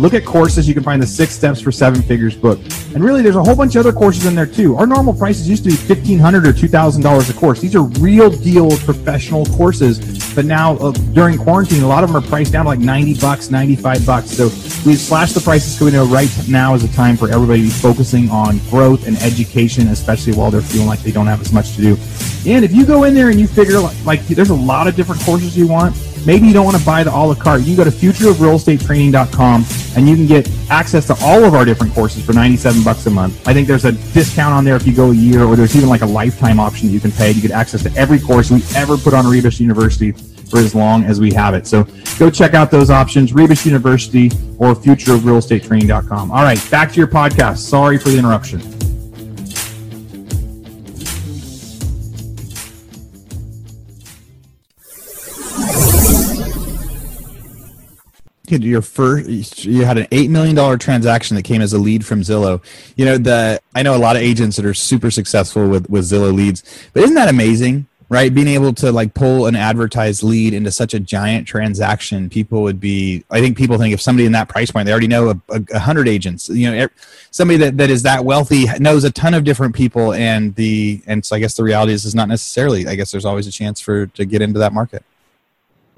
Look 0.00 0.14
at 0.14 0.24
courses. 0.24 0.66
You 0.66 0.72
can 0.72 0.82
find 0.82 1.02
the 1.02 1.06
Six 1.06 1.34
Steps 1.34 1.60
for 1.60 1.70
Seven 1.70 2.00
Figures 2.00 2.34
book. 2.34 2.58
And 2.94 3.04
really, 3.04 3.20
there's 3.20 3.36
a 3.36 3.44
whole 3.44 3.54
bunch 3.54 3.76
of 3.76 3.80
other 3.80 3.92
courses 3.92 4.24
in 4.24 4.34
there 4.34 4.46
too. 4.46 4.74
Our 4.76 4.86
normal 4.86 5.12
prices 5.12 5.46
used 5.46 5.64
to 5.64 5.68
be 5.68 5.76
1,500 5.76 6.46
or 6.46 6.54
$2,000 6.54 7.30
a 7.30 7.32
course. 7.34 7.60
These 7.60 7.76
are 7.76 7.82
real 7.82 8.30
deal 8.30 8.70
professional 8.78 9.44
courses. 9.44 9.98
But 10.34 10.46
now, 10.46 10.78
uh, 10.78 10.92
during 11.12 11.36
quarantine, 11.36 11.82
a 11.82 11.86
lot 11.86 12.02
of 12.02 12.10
them 12.10 12.16
are 12.16 12.26
priced 12.26 12.50
down 12.50 12.64
to 12.64 12.70
like 12.70 12.78
90 12.78 13.20
bucks, 13.20 13.50
95 13.50 14.06
bucks. 14.06 14.30
So 14.30 14.44
we've 14.88 14.98
slashed 14.98 15.34
the 15.34 15.42
prices 15.42 15.74
because 15.74 15.92
we 15.92 15.98
know 15.98 16.06
right 16.06 16.30
now 16.48 16.74
is 16.74 16.82
a 16.82 16.92
time 16.94 17.18
for 17.18 17.28
everybody 17.28 17.60
to 17.60 17.66
be 17.66 17.70
focusing 17.70 18.30
on 18.30 18.56
growth 18.70 19.06
and 19.06 19.18
education, 19.18 19.88
especially 19.88 20.32
while 20.32 20.50
they're 20.50 20.62
feeling 20.62 20.86
like 20.86 21.00
they 21.00 21.12
don't 21.12 21.26
have 21.26 21.42
as 21.42 21.52
much 21.52 21.76
to 21.76 21.82
do. 21.82 21.98
And 22.46 22.64
if 22.64 22.72
you 22.72 22.86
go 22.86 23.04
in 23.04 23.12
there 23.12 23.28
and 23.28 23.38
you 23.38 23.46
figure 23.46 23.78
like, 23.78 24.04
like 24.06 24.26
there's 24.28 24.48
a 24.48 24.54
lot 24.54 24.86
of 24.86 24.96
different 24.96 25.20
courses 25.20 25.58
you 25.58 25.66
want, 25.66 25.94
maybe 26.26 26.46
you 26.46 26.52
don't 26.52 26.64
want 26.64 26.76
to 26.76 26.84
buy 26.84 27.02
the 27.04 27.10
a 27.10 27.16
la 27.16 27.34
carte. 27.34 27.60
You 27.60 27.74
can 27.74 27.76
go 27.76 27.84
to 27.84 27.90
futureofrealestatetraining.com 27.90 29.64
and 29.96 30.08
you 30.08 30.16
can 30.16 30.26
get 30.26 30.50
access 30.70 31.06
to 31.06 31.16
all 31.22 31.44
of 31.44 31.54
our 31.54 31.64
different 31.64 31.92
courses 31.94 32.24
for 32.24 32.32
97 32.32 32.82
bucks 32.82 33.06
a 33.06 33.10
month. 33.10 33.46
I 33.46 33.52
think 33.52 33.66
there's 33.66 33.84
a 33.84 33.92
discount 33.92 34.54
on 34.54 34.64
there 34.64 34.76
if 34.76 34.86
you 34.86 34.94
go 34.94 35.10
a 35.10 35.14
year, 35.14 35.44
or 35.44 35.56
there's 35.56 35.76
even 35.76 35.88
like 35.88 36.02
a 36.02 36.06
lifetime 36.06 36.60
option 36.60 36.88
that 36.88 36.94
you 36.94 37.00
can 37.00 37.12
pay. 37.12 37.32
You 37.32 37.42
get 37.42 37.50
access 37.50 37.82
to 37.82 37.94
every 37.96 38.20
course 38.20 38.50
we 38.50 38.62
ever 38.74 38.96
put 38.96 39.14
on 39.14 39.26
Rebus 39.26 39.60
University 39.60 40.12
for 40.50 40.58
as 40.58 40.74
long 40.74 41.04
as 41.04 41.20
we 41.20 41.32
have 41.32 41.54
it. 41.54 41.66
So 41.66 41.86
go 42.18 42.30
check 42.30 42.54
out 42.54 42.70
those 42.70 42.90
options, 42.90 43.32
Rebus 43.32 43.64
University 43.64 44.26
or 44.58 44.74
futureofrealestatetraining.com. 44.74 46.30
All 46.30 46.42
right, 46.42 46.70
back 46.70 46.90
to 46.92 46.96
your 46.96 47.08
podcast. 47.08 47.58
Sorry 47.58 47.98
for 47.98 48.10
the 48.10 48.18
interruption. 48.18 48.79
Your 58.58 58.82
first 58.82 59.64
you 59.64 59.84
had 59.84 59.98
an 59.98 60.06
eight 60.12 60.30
million 60.30 60.54
dollar 60.54 60.76
transaction 60.76 61.36
that 61.36 61.42
came 61.42 61.62
as 61.62 61.72
a 61.72 61.78
lead 61.78 62.04
from 62.04 62.20
Zillow. 62.20 62.62
You 62.96 63.04
know 63.04 63.18
the 63.18 63.60
I 63.74 63.82
know 63.82 63.96
a 63.96 63.98
lot 63.98 64.16
of 64.16 64.22
agents 64.22 64.56
that 64.56 64.64
are 64.64 64.74
super 64.74 65.10
successful 65.10 65.68
with 65.68 65.88
with 65.88 66.04
Zillow 66.04 66.34
leads, 66.34 66.62
but 66.92 67.02
isn't 67.02 67.14
that 67.14 67.28
amazing? 67.28 67.86
Right, 68.08 68.34
being 68.34 68.48
able 68.48 68.72
to 68.74 68.90
like 68.90 69.14
pull 69.14 69.46
an 69.46 69.54
advertised 69.54 70.24
lead 70.24 70.52
into 70.52 70.72
such 70.72 70.94
a 70.94 70.98
giant 70.98 71.46
transaction, 71.46 72.28
people 72.28 72.62
would 72.62 72.80
be. 72.80 73.24
I 73.30 73.40
think 73.40 73.56
people 73.56 73.78
think 73.78 73.94
if 73.94 74.00
somebody 74.00 74.26
in 74.26 74.32
that 74.32 74.48
price 74.48 74.72
point, 74.72 74.86
they 74.86 74.90
already 74.90 75.06
know 75.06 75.30
a, 75.30 75.40
a, 75.48 75.62
a 75.74 75.78
hundred 75.78 76.08
agents. 76.08 76.48
You 76.48 76.72
know, 76.72 76.88
somebody 77.30 77.58
that, 77.58 77.76
that 77.76 77.88
is 77.88 78.02
that 78.02 78.24
wealthy 78.24 78.64
knows 78.80 79.04
a 79.04 79.12
ton 79.12 79.32
of 79.32 79.44
different 79.44 79.76
people, 79.76 80.12
and 80.12 80.52
the 80.56 81.00
and 81.06 81.24
so 81.24 81.36
I 81.36 81.38
guess 81.38 81.54
the 81.54 81.62
reality 81.62 81.92
is 81.92 82.04
is 82.04 82.16
not 82.16 82.26
necessarily. 82.26 82.88
I 82.88 82.96
guess 82.96 83.12
there's 83.12 83.24
always 83.24 83.46
a 83.46 83.52
chance 83.52 83.80
for 83.80 84.06
to 84.06 84.24
get 84.24 84.42
into 84.42 84.58
that 84.58 84.72
market. 84.72 85.04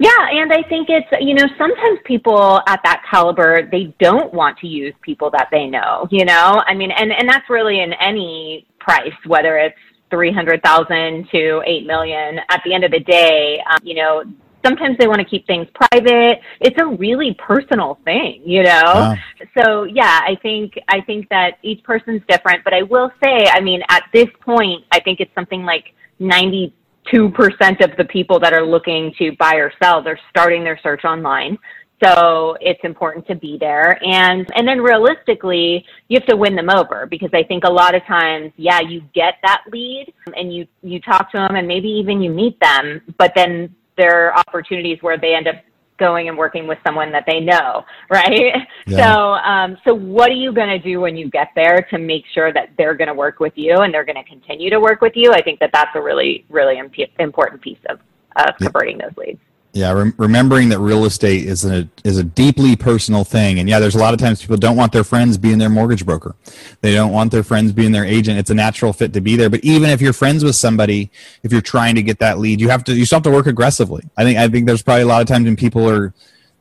Yeah, 0.03 0.27
and 0.31 0.51
I 0.51 0.63
think 0.63 0.89
it's, 0.89 1.07
you 1.21 1.33
know, 1.33 1.45
sometimes 1.57 1.97
people 2.03 2.61
at 2.67 2.81
that 2.83 3.05
caliber, 3.09 3.69
they 3.71 3.95
don't 4.01 4.33
want 4.33 4.57
to 4.57 4.67
use 4.67 4.93
people 5.01 5.29
that 5.31 5.47
they 5.49 5.65
know, 5.65 6.09
you 6.11 6.25
know? 6.25 6.61
I 6.67 6.73
mean, 6.73 6.91
and, 6.91 7.13
and 7.13 7.29
that's 7.29 7.49
really 7.49 7.79
in 7.79 7.93
any 7.93 8.67
price, 8.79 9.13
whether 9.25 9.57
it's 9.57 9.77
300,000 10.09 11.29
to 11.31 11.63
8 11.65 11.87
million. 11.87 12.39
At 12.49 12.61
the 12.65 12.73
end 12.73 12.83
of 12.83 12.91
the 12.91 12.99
day, 12.99 13.63
um, 13.71 13.79
you 13.81 13.95
know, 13.95 14.25
sometimes 14.65 14.97
they 14.97 15.07
want 15.07 15.19
to 15.19 15.25
keep 15.25 15.47
things 15.47 15.67
private. 15.73 16.41
It's 16.59 16.77
a 16.81 16.85
really 16.85 17.33
personal 17.35 17.97
thing, 18.03 18.41
you 18.45 18.63
know? 18.63 18.83
Wow. 18.83 19.15
So 19.57 19.83
yeah, 19.85 20.19
I 20.21 20.35
think, 20.41 20.73
I 20.89 20.99
think 20.99 21.29
that 21.29 21.59
each 21.61 21.81
person's 21.85 22.21
different, 22.27 22.65
but 22.65 22.73
I 22.73 22.81
will 22.81 23.09
say, 23.23 23.47
I 23.47 23.61
mean, 23.61 23.81
at 23.87 24.03
this 24.13 24.27
point, 24.41 24.83
I 24.91 24.99
think 24.99 25.21
it's 25.21 25.33
something 25.33 25.63
like 25.63 25.93
90 26.19 26.73
2% 27.11 27.83
of 27.83 27.97
the 27.97 28.05
people 28.05 28.39
that 28.39 28.53
are 28.53 28.65
looking 28.65 29.13
to 29.17 29.31
buy 29.37 29.55
or 29.55 29.71
sell, 29.81 30.01
they're 30.03 30.19
starting 30.29 30.63
their 30.63 30.79
search 30.81 31.03
online. 31.05 31.57
So 32.03 32.57
it's 32.59 32.79
important 32.83 33.25
to 33.27 33.35
be 33.35 33.57
there. 33.57 33.97
And, 34.03 34.45
and 34.55 34.67
then 34.67 34.81
realistically, 34.81 35.85
you 36.09 36.19
have 36.19 36.27
to 36.27 36.35
win 36.35 36.55
them 36.55 36.69
over 36.69 37.05
because 37.05 37.29
I 37.33 37.43
think 37.43 37.63
a 37.63 37.71
lot 37.71 37.95
of 37.95 38.03
times, 38.05 38.51
yeah, 38.57 38.81
you 38.81 39.01
get 39.13 39.35
that 39.43 39.63
lead 39.71 40.13
and 40.35 40.53
you, 40.53 40.67
you 40.81 40.99
talk 40.99 41.31
to 41.31 41.37
them 41.37 41.55
and 41.55 41.67
maybe 41.67 41.87
even 41.87 42.21
you 42.21 42.29
meet 42.29 42.59
them, 42.59 43.01
but 43.17 43.31
then 43.35 43.73
there 43.97 44.31
are 44.31 44.39
opportunities 44.47 44.97
where 45.01 45.17
they 45.17 45.33
end 45.33 45.47
up 45.47 45.55
going 45.97 46.27
and 46.29 46.37
working 46.37 46.67
with 46.67 46.77
someone 46.85 47.11
that 47.11 47.25
they 47.27 47.39
know, 47.39 47.85
right? 48.09 48.53
Yeah. 48.85 49.13
So, 49.13 49.19
um, 49.33 49.77
so 49.85 49.93
what 49.93 50.29
are 50.29 50.35
you 50.35 50.51
going 50.53 50.69
to 50.69 50.79
do 50.79 50.99
when 50.99 51.15
you 51.15 51.29
get 51.29 51.49
there 51.55 51.87
to 51.89 51.97
make 51.97 52.25
sure 52.33 52.51
that 52.53 52.69
they're 52.77 52.95
going 52.95 53.07
to 53.07 53.13
work 53.13 53.39
with 53.39 53.53
you 53.55 53.77
and 53.77 53.93
they're 53.93 54.03
going 54.03 54.21
to 54.21 54.29
continue 54.29 54.69
to 54.69 54.79
work 54.79 55.01
with 55.01 55.13
you? 55.15 55.31
I 55.31 55.41
think 55.41 55.59
that 55.59 55.71
that's 55.73 55.91
a 55.95 56.01
really, 56.01 56.45
really 56.49 56.77
imp- 56.77 56.95
important 57.19 57.61
piece 57.61 57.79
of, 57.89 57.99
of 58.35 58.55
converting 58.57 58.97
those 58.97 59.15
leads. 59.17 59.39
Yeah, 59.75 59.91
rem- 59.91 60.13
remembering 60.19 60.69
that 60.69 60.77
real 60.77 61.03
estate 61.05 61.45
is 61.45 61.65
a 61.65 61.89
is 62.03 62.19
a 62.19 62.23
deeply 62.23 62.75
personal 62.75 63.23
thing, 63.23 63.57
and 63.57 63.67
yeah, 63.67 63.79
there's 63.79 63.95
a 63.95 63.99
lot 63.99 64.13
of 64.13 64.19
times 64.19 64.39
people 64.39 64.55
don't 64.55 64.77
want 64.77 64.91
their 64.91 65.03
friends 65.03 65.35
being 65.35 65.57
their 65.57 65.69
mortgage 65.69 66.05
broker. 66.05 66.35
They 66.81 66.93
don't 66.93 67.11
want 67.11 67.31
their 67.31 67.41
friends 67.41 67.71
being 67.71 67.91
their 67.91 68.05
agent. 68.05 68.37
It's 68.37 68.51
a 68.51 68.53
natural 68.53 68.93
fit 68.93 69.13
to 69.13 69.21
be 69.21 69.35
there. 69.35 69.49
But 69.49 69.61
even 69.63 69.89
if 69.89 69.99
you're 69.99 70.13
friends 70.13 70.43
with 70.43 70.55
somebody, 70.55 71.09
if 71.41 71.51
you're 71.51 71.59
trying 71.59 71.95
to 71.95 72.03
get 72.03 72.19
that 72.19 72.37
lead, 72.37 72.61
you 72.61 72.69
have 72.69 72.83
to 72.83 72.93
you 72.93 73.03
still 73.03 73.15
have 73.15 73.23
to 73.23 73.31
work 73.31 73.47
aggressively. 73.47 74.03
I 74.15 74.23
think 74.23 74.37
I 74.37 74.47
think 74.47 74.67
there's 74.67 74.83
probably 74.83 75.01
a 75.01 75.07
lot 75.07 75.23
of 75.23 75.27
times 75.27 75.45
when 75.45 75.55
people 75.55 75.89
are 75.89 76.13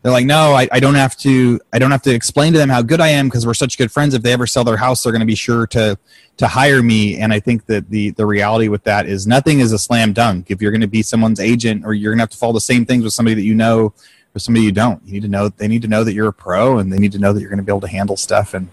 they're 0.02 0.12
like, 0.12 0.26
no, 0.26 0.52
I, 0.52 0.68
I 0.72 0.80
don't 0.80 0.96
have 0.96 1.16
to. 1.18 1.60
I 1.72 1.78
don't 1.78 1.92
have 1.92 2.02
to 2.02 2.14
explain 2.14 2.52
to 2.52 2.58
them 2.58 2.68
how 2.68 2.82
good 2.82 3.00
I 3.00 3.08
am 3.08 3.28
because 3.28 3.46
we're 3.46 3.54
such 3.54 3.78
good 3.78 3.92
friends. 3.92 4.14
If 4.14 4.22
they 4.22 4.32
ever 4.32 4.48
sell 4.48 4.64
their 4.64 4.76
house, 4.76 5.02
they're 5.02 5.12
going 5.12 5.20
to 5.20 5.26
be 5.26 5.36
sure 5.36 5.66
to 5.68 5.96
to 6.38 6.48
hire 6.48 6.82
me. 6.82 7.18
And 7.18 7.32
I 7.32 7.38
think 7.38 7.66
that 7.66 7.88
the 7.88 8.10
the 8.10 8.26
reality 8.26 8.66
with 8.66 8.82
that 8.84 9.06
is 9.06 9.26
nothing 9.28 9.60
is 9.60 9.72
a 9.72 9.78
slam 9.78 10.12
dunk. 10.12 10.50
If 10.50 10.60
you're 10.60 10.72
going 10.72 10.80
to 10.80 10.88
be 10.88 11.02
someone's 11.02 11.38
agent, 11.38 11.84
or 11.86 11.94
you're 11.94 12.12
going 12.12 12.18
to 12.18 12.22
have 12.22 12.30
to 12.30 12.36
follow 12.36 12.52
the 12.52 12.60
same 12.60 12.84
things 12.84 13.04
with 13.04 13.12
somebody 13.12 13.36
that 13.36 13.42
you 13.42 13.54
know, 13.54 13.94
or 14.34 14.38
somebody 14.38 14.64
you 14.64 14.72
don't, 14.72 15.00
you 15.06 15.12
need 15.12 15.22
to 15.22 15.28
know. 15.28 15.48
They 15.48 15.68
need 15.68 15.82
to 15.82 15.88
know 15.88 16.02
that 16.02 16.14
you're 16.14 16.28
a 16.28 16.32
pro, 16.32 16.78
and 16.78 16.92
they 16.92 16.98
need 16.98 17.12
to 17.12 17.18
know 17.20 17.32
that 17.32 17.40
you're 17.40 17.50
going 17.50 17.58
to 17.58 17.64
be 17.64 17.70
able 17.70 17.82
to 17.82 17.88
handle 17.88 18.16
stuff. 18.16 18.54
And 18.54 18.70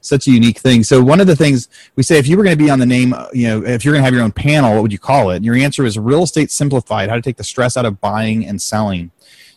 such 0.00 0.26
a 0.26 0.32
unique 0.32 0.58
thing. 0.58 0.82
So 0.82 1.00
one 1.00 1.20
of 1.20 1.28
the 1.28 1.36
things 1.36 1.68
we 1.94 2.02
say, 2.02 2.18
if 2.18 2.26
you 2.26 2.36
were 2.36 2.42
going 2.42 2.58
to 2.58 2.62
be 2.62 2.70
on 2.70 2.80
the 2.80 2.86
name, 2.86 3.14
you 3.32 3.46
know, 3.46 3.64
if 3.64 3.84
you're 3.84 3.94
going 3.94 4.00
to 4.00 4.04
have 4.04 4.12
your 4.12 4.24
own 4.24 4.32
panel, 4.32 4.74
what 4.74 4.82
would 4.82 4.92
you 4.92 4.98
call 4.98 5.30
it? 5.30 5.36
And 5.36 5.44
your 5.44 5.54
answer 5.54 5.86
is 5.86 5.96
real 5.96 6.24
estate 6.24 6.50
simplified: 6.50 7.08
how 7.08 7.14
to 7.14 7.22
take 7.22 7.36
the 7.36 7.44
stress 7.44 7.76
out 7.76 7.86
of 7.86 8.00
buying 8.00 8.44
and 8.44 8.60
selling. 8.60 9.12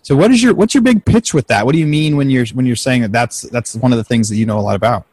So 0.06 0.16
what 0.16 0.30
is 0.30 0.44
your 0.44 0.54
what's 0.54 0.76
your 0.76 0.84
big 0.84 1.04
pitch 1.04 1.34
with 1.34 1.48
that? 1.48 1.66
What 1.66 1.74
do 1.74 1.80
you 1.80 1.88
mean 1.88 2.16
when 2.16 2.30
you're 2.30 2.46
when 2.54 2.68
you're 2.68 2.76
saying 2.76 3.02
that 3.02 3.12
that's 3.12 3.42
that's 3.42 3.74
one 3.74 3.92
of 3.92 3.98
the 3.98 4.04
things 4.04 4.30
that 4.30 4.36
you 4.36 4.46
know 4.46 4.60
a 4.60 4.62
lot 4.62 4.76
about? 4.76 5.04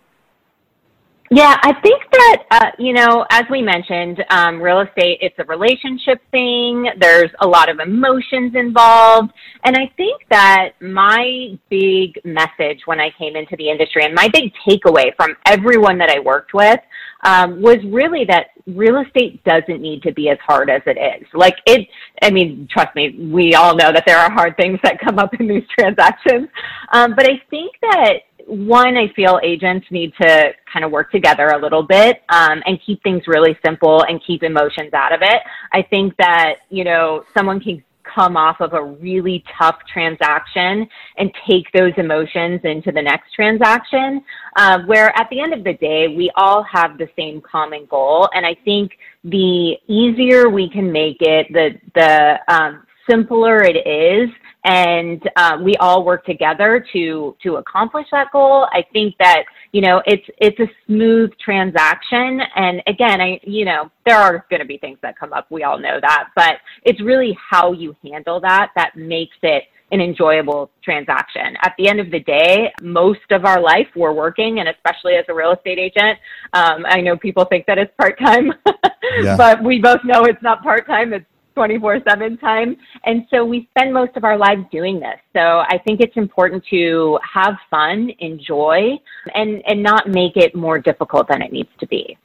Yeah, 1.30 1.58
I 1.62 1.72
think 1.80 2.02
that, 2.12 2.42
uh, 2.50 2.70
you 2.78 2.92
know, 2.92 3.25
as 3.30 3.44
we 3.50 3.62
mentioned, 3.62 4.22
um, 4.28 4.61
real 4.61 4.80
estate, 4.80 5.16
it's 5.22 5.34
a 5.38 5.44
relationship 5.44 6.20
thing. 6.30 6.90
There's 7.00 7.30
a 7.40 7.49
lot 7.49 7.70
of 7.70 7.78
emotions 7.78 8.54
involved. 8.54 9.32
And 9.64 9.75
I 9.75 9.90
think 9.96 10.26
that 10.28 10.72
my 10.82 11.58
big 11.70 12.20
message 12.26 12.82
when 12.84 13.00
I 13.00 13.08
came 13.16 13.34
into 13.34 13.56
the 13.56 13.70
industry 13.70 14.04
and 14.04 14.14
my 14.14 14.28
big 14.28 14.52
takeaway 14.68 15.16
from 15.16 15.34
everyone 15.46 15.96
that 15.96 16.11
I 16.11 16.18
worked 16.18 16.52
with 16.52 16.80
um, 17.25 17.62
was 17.62 17.78
really 17.87 18.26
that 18.26 18.49
real 18.66 19.00
estate 19.00 19.42
doesn't 19.45 19.81
need 19.81 20.02
to 20.02 20.12
be 20.12 20.28
as 20.28 20.38
hard 20.45 20.71
as 20.71 20.83
it 20.87 20.99
is. 20.99 21.26
Like 21.35 21.57
it, 21.66 21.88
I 22.21 22.31
mean, 22.31 22.69
trust 22.71 22.95
me, 22.95 23.28
we 23.31 23.54
all 23.54 23.75
know 23.75 23.92
that 23.92 24.04
there 24.07 24.19
are 24.19 24.31
hard 24.31 24.57
things 24.57 24.78
that 24.83 25.00
come 25.00 25.19
up 25.19 25.35
in 25.38 25.49
these 25.49 25.64
transactions. 25.78 26.49
Um, 26.92 27.14
but 27.16 27.26
I 27.26 27.42
think 27.50 27.75
that 27.83 28.12
one, 28.47 28.97
I 28.97 29.12
feel 29.14 29.40
agents 29.42 29.87
need 29.90 30.12
to 30.21 30.52
kind 30.73 30.85
of 30.85 30.90
work 30.90 31.11
together 31.11 31.49
a 31.49 31.59
little 31.59 31.83
bit 31.83 32.23
um, 32.28 32.62
and 32.66 32.78
keep 32.85 33.02
things 33.02 33.23
really 33.26 33.57
simple 33.64 34.04
and 34.09 34.21
keep 34.26 34.42
emotions 34.42 34.92
out 34.92 35.12
of 35.12 35.21
it. 35.23 35.42
I 35.73 35.83
think 35.83 36.16
that, 36.19 36.57
you 36.69 36.85
know, 36.85 37.25
someone 37.37 37.61
can 37.61 37.83
come 38.14 38.37
off 38.37 38.61
of 38.61 38.73
a 38.73 38.83
really 38.83 39.45
tough 39.59 39.78
transaction 39.92 40.87
and 41.16 41.31
take 41.49 41.71
those 41.73 41.92
emotions 41.97 42.61
into 42.64 42.92
the 42.92 43.02
next 43.02 43.33
transaction. 43.35 44.23
Uh, 44.57 44.81
where 44.87 45.16
at 45.19 45.28
the 45.31 45.40
end 45.40 45.52
of 45.54 45.64
the 45.64 45.75
day, 45.75 46.09
we 46.09 46.31
all 46.37 46.62
have 46.62 46.99
the 46.99 47.09
same 47.16 47.40
common 47.40 47.87
goal. 47.87 48.28
And 48.35 48.45
I 48.45 48.54
think 48.64 48.92
the 49.25 49.76
easier 49.88 50.49
we 50.49 50.69
can 50.69 50.90
make 50.92 51.19
it, 51.21 51.47
the, 51.52 51.78
the, 51.95 52.38
um, 52.52 52.87
simpler 53.09 53.62
it 53.62 53.87
is 53.87 54.28
and 54.64 55.28
uh, 55.37 55.59
we 55.61 55.75
all 55.76 56.04
work 56.04 56.25
together 56.25 56.85
to 56.92 57.37
to 57.42 57.56
accomplish 57.56 58.06
that 58.12 58.28
goal 58.32 58.66
i 58.73 58.85
think 58.92 59.14
that 59.18 59.44
you 59.73 59.80
know 59.80 60.02
it's 60.06 60.25
it's 60.38 60.59
a 60.61 60.71
smooth 60.87 61.30
transaction 61.44 62.40
and 62.56 62.82
again 62.87 63.21
i 63.21 63.40
you 63.42 63.64
know 63.64 63.90
there 64.06 64.16
are 64.16 64.47
going 64.50 64.61
to 64.61 64.66
be 64.66 64.78
things 64.78 64.99
that 65.02 65.18
come 65.18 65.32
up 65.32 65.47
we 65.50 65.64
all 65.64 65.78
know 65.78 65.99
that 66.00 66.28
but 66.37 66.54
it's 66.85 67.00
really 67.00 67.37
how 67.50 67.73
you 67.73 67.94
handle 68.04 68.40
that 68.40 68.71
that 68.76 68.94
makes 68.97 69.37
it 69.42 69.64
an 69.92 70.00
enjoyable 70.00 70.71
transaction. 70.82 71.54
At 71.62 71.75
the 71.78 71.87
end 71.87 72.00
of 72.00 72.11
the 72.11 72.21
day, 72.21 72.73
most 72.80 73.30
of 73.30 73.44
our 73.44 73.61
life 73.61 73.87
we're 73.94 74.12
working, 74.12 74.59
and 74.59 74.68
especially 74.68 75.14
as 75.14 75.26
a 75.28 75.35
real 75.35 75.52
estate 75.52 75.78
agent, 75.78 76.18
um, 76.54 76.87
I 76.87 77.02
know 77.02 77.16
people 77.16 77.44
think 77.44 77.66
that 77.66 77.76
it's 77.76 77.92
part 77.99 78.18
time, 78.18 78.52
yeah. 79.23 79.37
but 79.37 79.62
we 79.62 79.80
both 79.80 80.00
know 80.02 80.25
it's 80.25 80.42
not 80.42 80.62
part 80.62 80.87
time. 80.87 81.12
It's 81.12 81.26
24 81.54 82.00
7 82.09 82.38
time. 82.38 82.76
And 83.04 83.26
so 83.30 83.44
we 83.44 83.68
spend 83.71 83.92
most 83.92 84.16
of 84.16 84.25
our 84.25 84.37
lives 84.37 84.64
doing 84.71 85.00
this. 85.00 85.18
So 85.32 85.40
I 85.40 85.78
think 85.85 86.00
it's 86.00 86.16
important 86.16 86.64
to 86.71 87.18
have 87.35 87.56
fun, 87.71 88.11
enjoy, 88.18 88.99
and, 89.35 89.62
and 89.66 89.82
not 89.82 90.09
make 90.09 90.37
it 90.37 90.54
more 90.54 90.78
difficult 90.78 91.28
than 91.28 91.42
it 91.42 91.52
needs 91.52 91.71
to 91.80 91.87
be. 91.87 92.16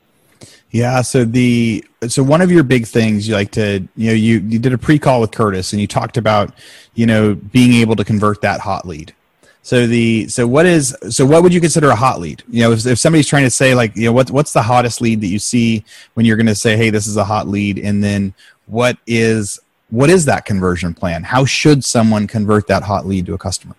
Yeah. 0.69 1.01
So 1.01 1.25
the 1.25 1.83
so 2.07 2.21
one 2.21 2.41
of 2.41 2.51
your 2.51 2.63
big 2.63 2.85
things 2.85 3.27
you 3.27 3.33
like 3.33 3.51
to 3.51 3.87
you 3.95 4.07
know 4.07 4.13
you 4.13 4.39
you 4.39 4.59
did 4.59 4.73
a 4.73 4.77
pre 4.77 4.99
call 4.99 5.21
with 5.21 5.31
Curtis 5.31 5.71
and 5.71 5.81
you 5.81 5.87
talked 5.87 6.17
about 6.17 6.53
you 6.93 7.05
know 7.05 7.35
being 7.35 7.73
able 7.73 7.95
to 7.95 8.03
convert 8.03 8.41
that 8.41 8.59
hot 8.59 8.85
lead. 8.85 9.13
So 9.67 9.85
the 9.85 10.29
so 10.29 10.47
what 10.47 10.65
is 10.65 10.95
so 11.09 11.25
what 11.25 11.43
would 11.43 11.53
you 11.53 11.59
consider 11.59 11.89
a 11.89 11.95
hot 11.95 12.21
lead? 12.21 12.41
You 12.49 12.63
know, 12.63 12.71
if, 12.71 12.85
if 12.85 12.99
somebody's 12.99 13.27
trying 13.27 13.43
to 13.43 13.51
say 13.51 13.75
like 13.75 13.97
you 13.97 14.05
know 14.05 14.13
what 14.13 14.31
what's 14.31 14.53
the 14.53 14.61
hottest 14.61 15.01
lead 15.01 15.19
that 15.19 15.27
you 15.27 15.39
see 15.39 15.83
when 16.13 16.25
you're 16.25 16.37
going 16.37 16.45
to 16.47 16.55
say 16.55 16.77
hey 16.77 16.89
this 16.89 17.05
is 17.05 17.17
a 17.17 17.25
hot 17.25 17.49
lead, 17.49 17.77
and 17.77 18.01
then 18.01 18.33
what 18.67 18.97
is 19.07 19.59
what 19.89 20.09
is 20.09 20.25
that 20.25 20.45
conversion 20.45 20.93
plan? 20.93 21.23
How 21.23 21.45
should 21.45 21.83
someone 21.83 22.27
convert 22.27 22.67
that 22.67 22.83
hot 22.83 23.05
lead 23.05 23.25
to 23.27 23.33
a 23.33 23.37
customer? 23.37 23.75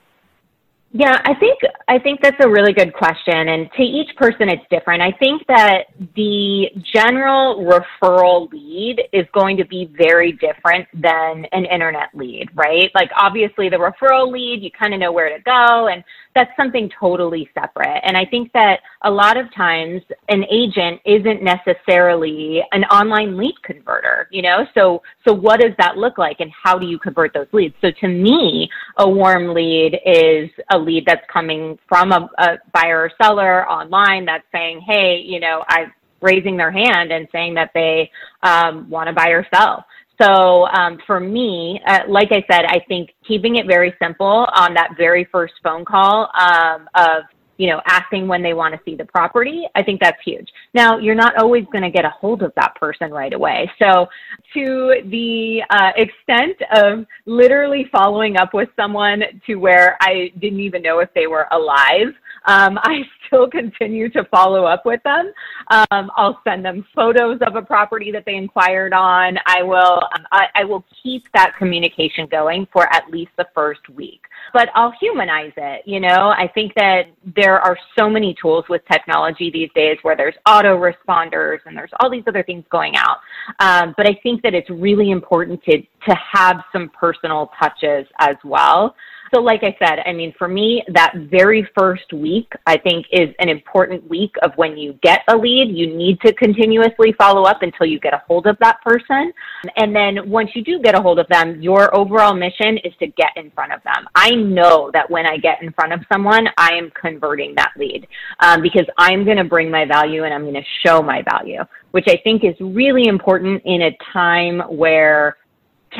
Yeah, 0.91 1.21
I 1.23 1.35
think 1.35 1.59
I 1.87 1.99
think 1.99 2.23
that's 2.23 2.43
a 2.43 2.49
really 2.49 2.73
good 2.73 2.95
question, 2.95 3.49
and 3.49 3.71
to 3.73 3.83
each 3.83 4.17
person 4.17 4.49
it's 4.49 4.65
different. 4.71 5.03
I 5.03 5.13
think 5.13 5.47
that 5.47 5.85
the 6.17 6.71
general 6.95 7.63
referral 7.63 8.51
lead 8.51 9.03
is 9.13 9.27
going 9.35 9.59
to 9.59 9.67
be 9.67 9.93
very 9.99 10.33
different 10.33 10.89
than 10.95 11.45
an 11.53 11.67
internet 11.67 12.09
lead, 12.15 12.49
right? 12.55 12.91
Like 12.95 13.11
obviously 13.21 13.69
the 13.69 13.77
referral 13.77 14.33
lead, 14.33 14.63
you 14.63 14.71
kind 14.71 14.95
of 14.95 15.01
know 15.01 15.13
where 15.13 15.29
to 15.29 15.43
go, 15.43 15.89
and 15.89 16.03
that's 16.39 16.57
something 16.57 16.89
totally 16.99 17.51
separate. 17.53 18.01
And 18.05 18.17
I 18.17 18.25
think 18.25 18.53
that 18.53 18.81
a 19.03 19.11
lot 19.11 19.37
of 19.37 19.53
times 19.53 20.03
an 20.29 20.45
agent 20.49 21.01
isn't 21.05 21.43
necessarily 21.43 22.63
an 22.71 22.85
online 22.85 23.37
lead 23.37 23.61
converter, 23.65 24.29
you 24.31 24.43
know? 24.43 24.65
So, 24.73 25.03
so 25.27 25.35
what 25.35 25.61
does 25.61 25.73
that 25.79 25.97
look 25.97 26.17
like 26.17 26.39
and 26.39 26.51
how 26.53 26.79
do 26.79 26.87
you 26.87 26.97
convert 26.97 27.35
those 27.35 27.49
leads? 27.53 27.75
So 27.81 27.91
to 27.91 28.09
me, 28.09 28.71
a 28.99 29.09
warm 29.09 29.53
lead 29.53 29.99
is 30.07 30.49
a 30.71 30.79
lead 30.79 31.05
that's 31.07 31.27
coming 31.33 31.77
from 31.89 32.13
a, 32.13 32.31
a 32.39 32.59
buyer 32.73 33.03
or 33.03 33.11
seller 33.21 33.69
online 33.69 34.25
that's 34.25 34.47
saying, 34.53 34.83
Hey, 34.87 35.21
you 35.27 35.41
know, 35.41 35.65
I 35.69 35.87
raising 36.21 36.57
their 36.57 36.71
hand 36.71 37.13
and 37.13 37.29
saying 37.33 37.55
that 37.55 37.71
they 37.75 38.11
um, 38.43 38.89
want 38.89 39.09
to 39.09 39.13
buy 39.13 39.29
or 39.29 39.47
sell. 39.55 39.85
So 40.21 40.67
um, 40.69 40.99
for 41.07 41.21
me, 41.21 41.81
uh, 41.87 42.01
like 42.09 42.33
I 42.33 42.45
said, 42.51 42.65
I 42.65 42.81
think 42.89 43.15
keeping 43.27 43.57
it 43.57 43.67
very 43.67 43.95
simple 44.03 44.47
on 44.55 44.75
that 44.75 44.91
very 44.97 45.25
first 45.31 45.55
phone 45.63 45.85
call 45.85 46.29
um, 46.39 46.89
of 46.95 47.23
you 47.59 47.69
know 47.69 47.81
asking 47.87 48.27
when 48.27 48.43
they 48.43 48.55
want 48.55 48.75
to 48.75 48.81
see 48.85 48.97
the 48.97 49.05
property, 49.05 49.67
I 49.75 49.83
think 49.83 50.01
that's 50.01 50.21
huge. 50.25 50.49
Now 50.75 50.99
you're 50.99 51.15
not 51.15 51.37
always 51.37 51.65
going 51.67 51.83
to 51.83 51.91
get 51.91 52.05
a 52.05 52.11
hold 52.11 52.43
of 52.43 52.53
that 52.57 52.75
person 52.77 53.11
right 53.13 53.33
away. 53.33 53.71
So 53.79 54.07
to 54.55 55.03
the 55.07 55.63
uh, 55.71 55.91
extent 55.97 56.57
of 56.75 57.07
literally 57.27 57.87
following 57.93 58.37
up 58.37 58.55
with 58.55 58.71
someone 58.77 59.23
to 59.47 59.57
where 59.57 59.97
I 60.01 60.33
didn't 60.41 60.61
even 60.61 60.83
know 60.83 61.01
if 61.01 61.13
they 61.15 61.27
were 61.27 61.47
alive 61.53 62.15
um, 62.49 62.79
I 62.83 63.03
still 63.27 63.49
continue 63.49 64.09
to 64.11 64.25
follow 64.25 64.65
up 64.65 64.85
with 64.85 65.03
them. 65.05 65.33
Um, 65.69 66.11
I'll 66.17 66.41
send 66.45 66.65
them 66.65 66.85
photos 66.95 67.39
of 67.47 67.55
a 67.55 67.63
property 67.63 68.11
that 68.13 68.25
they 68.25 68.35
inquired 68.35 68.93
on. 68.93 69.39
I 69.47 69.63
will 69.63 70.03
um, 70.17 70.27
I, 70.33 70.47
I 70.55 70.65
will 70.65 70.85
keep 71.03 71.25
that 71.35 71.57
communication 71.59 72.27
going 72.27 72.67
for 72.73 72.93
at 72.93 73.11
least 73.11 73.31
the 73.37 73.47
first 73.55 73.89
week 73.91 74.23
but 74.53 74.69
I'll 74.75 74.93
humanize 75.01 75.53
it. 75.57 75.83
You 75.87 76.01
know, 76.01 76.33
I 76.37 76.51
think 76.55 76.75
that 76.75 77.07
there 77.37 77.48
are 77.55 77.79
so 77.99 78.11
many 78.11 78.35
tools 78.41 78.65
with 78.69 78.83
technology 78.91 79.51
these 79.51 79.71
days 79.75 79.97
where 80.03 80.17
there's 80.17 80.35
autoresponders 80.47 81.59
and 81.67 81.77
there's 81.77 81.91
all 82.01 82.11
these 82.11 82.25
other 82.27 82.43
things 82.43 82.65
going 82.71 82.95
out. 82.97 83.19
Um, 83.61 83.95
but 83.97 84.07
I 84.09 84.19
think 84.23 84.43
that 84.43 84.55
it's 84.55 84.71
really 84.71 85.11
important 85.11 85.63
to 85.65 85.79
to 85.81 86.17
have 86.33 86.63
some 86.73 86.91
personal 86.91 87.51
touches 87.61 88.07
as 88.19 88.37
well. 88.45 88.95
So, 89.35 89.41
like 89.41 89.63
I 89.63 89.77
said, 89.79 90.01
I 90.07 90.13
mean, 90.13 90.33
for 90.39 90.49
me, 90.49 90.83
that 90.93 91.13
very 91.31 91.69
first 91.79 92.13
week, 92.13 92.51
I 92.67 92.79
think, 92.79 93.07
is 93.13 93.29
an 93.39 93.49
important 93.49 94.09
week 94.09 94.35
of 94.43 94.53
when 94.57 94.77
you 94.77 94.95
get 95.03 95.21
a 95.29 95.37
lead. 95.37 95.77
You 95.77 95.95
need 95.95 96.21
to 96.21 96.33
continuously 96.35 97.15
follow 97.19 97.43
up 97.43 97.63
until 97.63 97.87
you 97.87 98.01
get 98.01 98.15
a 98.15 98.23
hold 98.27 98.47
of 98.47 98.57
that 98.61 98.81
person. 98.83 99.33
And 99.77 99.95
then 99.95 100.31
once 100.31 100.51
you 100.55 100.65
do 100.65 100.81
get 100.81 100.95
a 100.95 101.03
hold 101.03 101.19
of 101.19 101.29
them, 101.29 101.61
your 101.61 101.95
overall 101.95 102.35
mission 102.35 102.79
is 102.79 102.93
to 103.01 103.07
get 103.09 103.31
in 103.37 103.51
front 103.51 103.73
of 103.73 103.83
them. 103.83 104.07
I 104.15 104.31
know 104.31 104.91
that 104.95 105.11
when 105.11 105.27
I 105.27 105.37
get 105.37 105.63
in 105.63 105.73
front 105.73 105.93
of 105.93 106.01
someone, 106.11 106.49
I 106.57 106.73
am 106.73 106.91
converting 107.01 107.55
that 107.57 107.73
lead 107.77 108.07
um, 108.41 108.63
because 108.63 108.87
I'm 108.97 109.25
going 109.25 109.37
to 109.37 109.45
bring 109.45 109.71
my 109.71 109.85
value 109.85 110.25
and 110.25 110.33
I'm 110.33 110.43
going 110.43 110.55
to 110.55 110.87
show 110.87 111.03
my 111.03 111.23
value, 111.31 111.61
which 111.91 112.07
I 112.09 112.19
think 112.25 112.45
is 112.45 112.55
really 112.61 113.09
important 113.09 113.63
in 113.65 113.83
a 113.83 113.97
time 114.13 114.61
where 114.69 115.37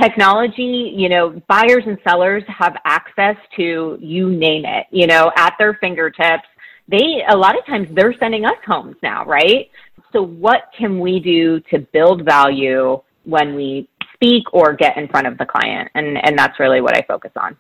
technology, 0.01 0.93
you 0.95 1.09
know, 1.09 1.41
buyers 1.49 1.85
and 1.87 1.99
sellers 2.07 2.43
have 2.47 2.77
access 2.85 3.37
to 3.57 3.99
you 4.01 4.31
name 4.31 4.65
it, 4.65 4.87
you 4.91 5.07
know, 5.07 5.33
at 5.37 5.55
their 5.59 5.75
fingertips. 5.75 6.47
They, 6.89 7.23
a 7.29 7.37
lot 7.37 7.59
of 7.59 7.65
times 7.67 7.89
they're 7.93 8.15
sending 8.19 8.45
us 8.45 8.57
homes 8.67 8.97
now, 9.03 9.25
right? 9.25 9.71
So 10.13 10.23
what 10.23 10.71
can 10.77 11.01
we 11.01 11.21
do 11.21 11.61
to 11.71 11.79
build 11.79 12.25
value 12.25 13.01
when 13.25 13.55
we 13.55 13.89
speak 14.15 14.53
or 14.55 14.73
get 14.73 14.97
in 14.97 15.09
front 15.09 15.27
of 15.27 15.37
the 15.39 15.45
client? 15.45 15.91
And, 15.95 16.17
and 16.25 16.39
that's 16.39 16.59
really 16.59 16.81
what 16.81 16.97
I 16.97 17.03
focus 17.03 17.33
on. 17.37 17.57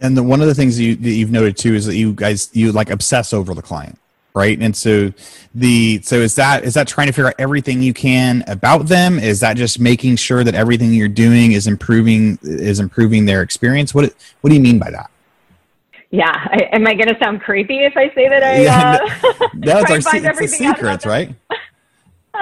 And 0.00 0.16
the, 0.16 0.22
one 0.22 0.40
of 0.40 0.48
the 0.48 0.54
things 0.54 0.78
you, 0.78 0.96
that 0.96 1.10
you've 1.10 1.30
noted 1.30 1.56
too 1.56 1.74
is 1.74 1.86
that 1.86 1.96
you 1.96 2.12
guys, 2.12 2.50
you 2.52 2.72
like 2.72 2.90
obsess 2.90 3.32
over 3.32 3.54
the 3.54 3.62
client 3.62 3.98
right? 4.34 4.58
And 4.58 4.76
so 4.76 5.12
the 5.54 6.00
so 6.02 6.16
is 6.16 6.34
that 6.36 6.64
is 6.64 6.74
that 6.74 6.88
trying 6.88 7.06
to 7.08 7.12
figure 7.12 7.28
out 7.28 7.34
everything 7.38 7.82
you 7.82 7.94
can 7.94 8.44
about 8.46 8.86
them? 8.86 9.18
Is 9.18 9.40
that 9.40 9.56
just 9.56 9.78
making 9.78 10.16
sure 10.16 10.44
that 10.44 10.54
everything 10.54 10.92
you're 10.92 11.08
doing 11.08 11.52
is 11.52 11.66
improving 11.66 12.38
is 12.42 12.80
improving 12.80 13.26
their 13.26 13.42
experience? 13.42 13.94
What 13.94 14.14
what 14.40 14.50
do 14.50 14.56
you 14.56 14.62
mean 14.62 14.78
by 14.78 14.90
that? 14.90 15.10
Yeah. 16.10 16.30
I, 16.30 16.68
am 16.72 16.86
i 16.86 16.94
going 16.94 17.08
to 17.08 17.18
sound 17.18 17.40
creepy 17.40 17.84
if 17.84 17.96
i 17.96 18.12
say 18.14 18.28
that 18.28 18.42
i 18.42 18.62
yeah, 18.62 18.98
uh, 19.00 19.48
that's 19.54 19.90
our 19.90 20.00
se- 20.02 20.22
it's 20.22 20.38
the 20.38 20.46
secrets 20.46 21.06
right? 21.06 21.34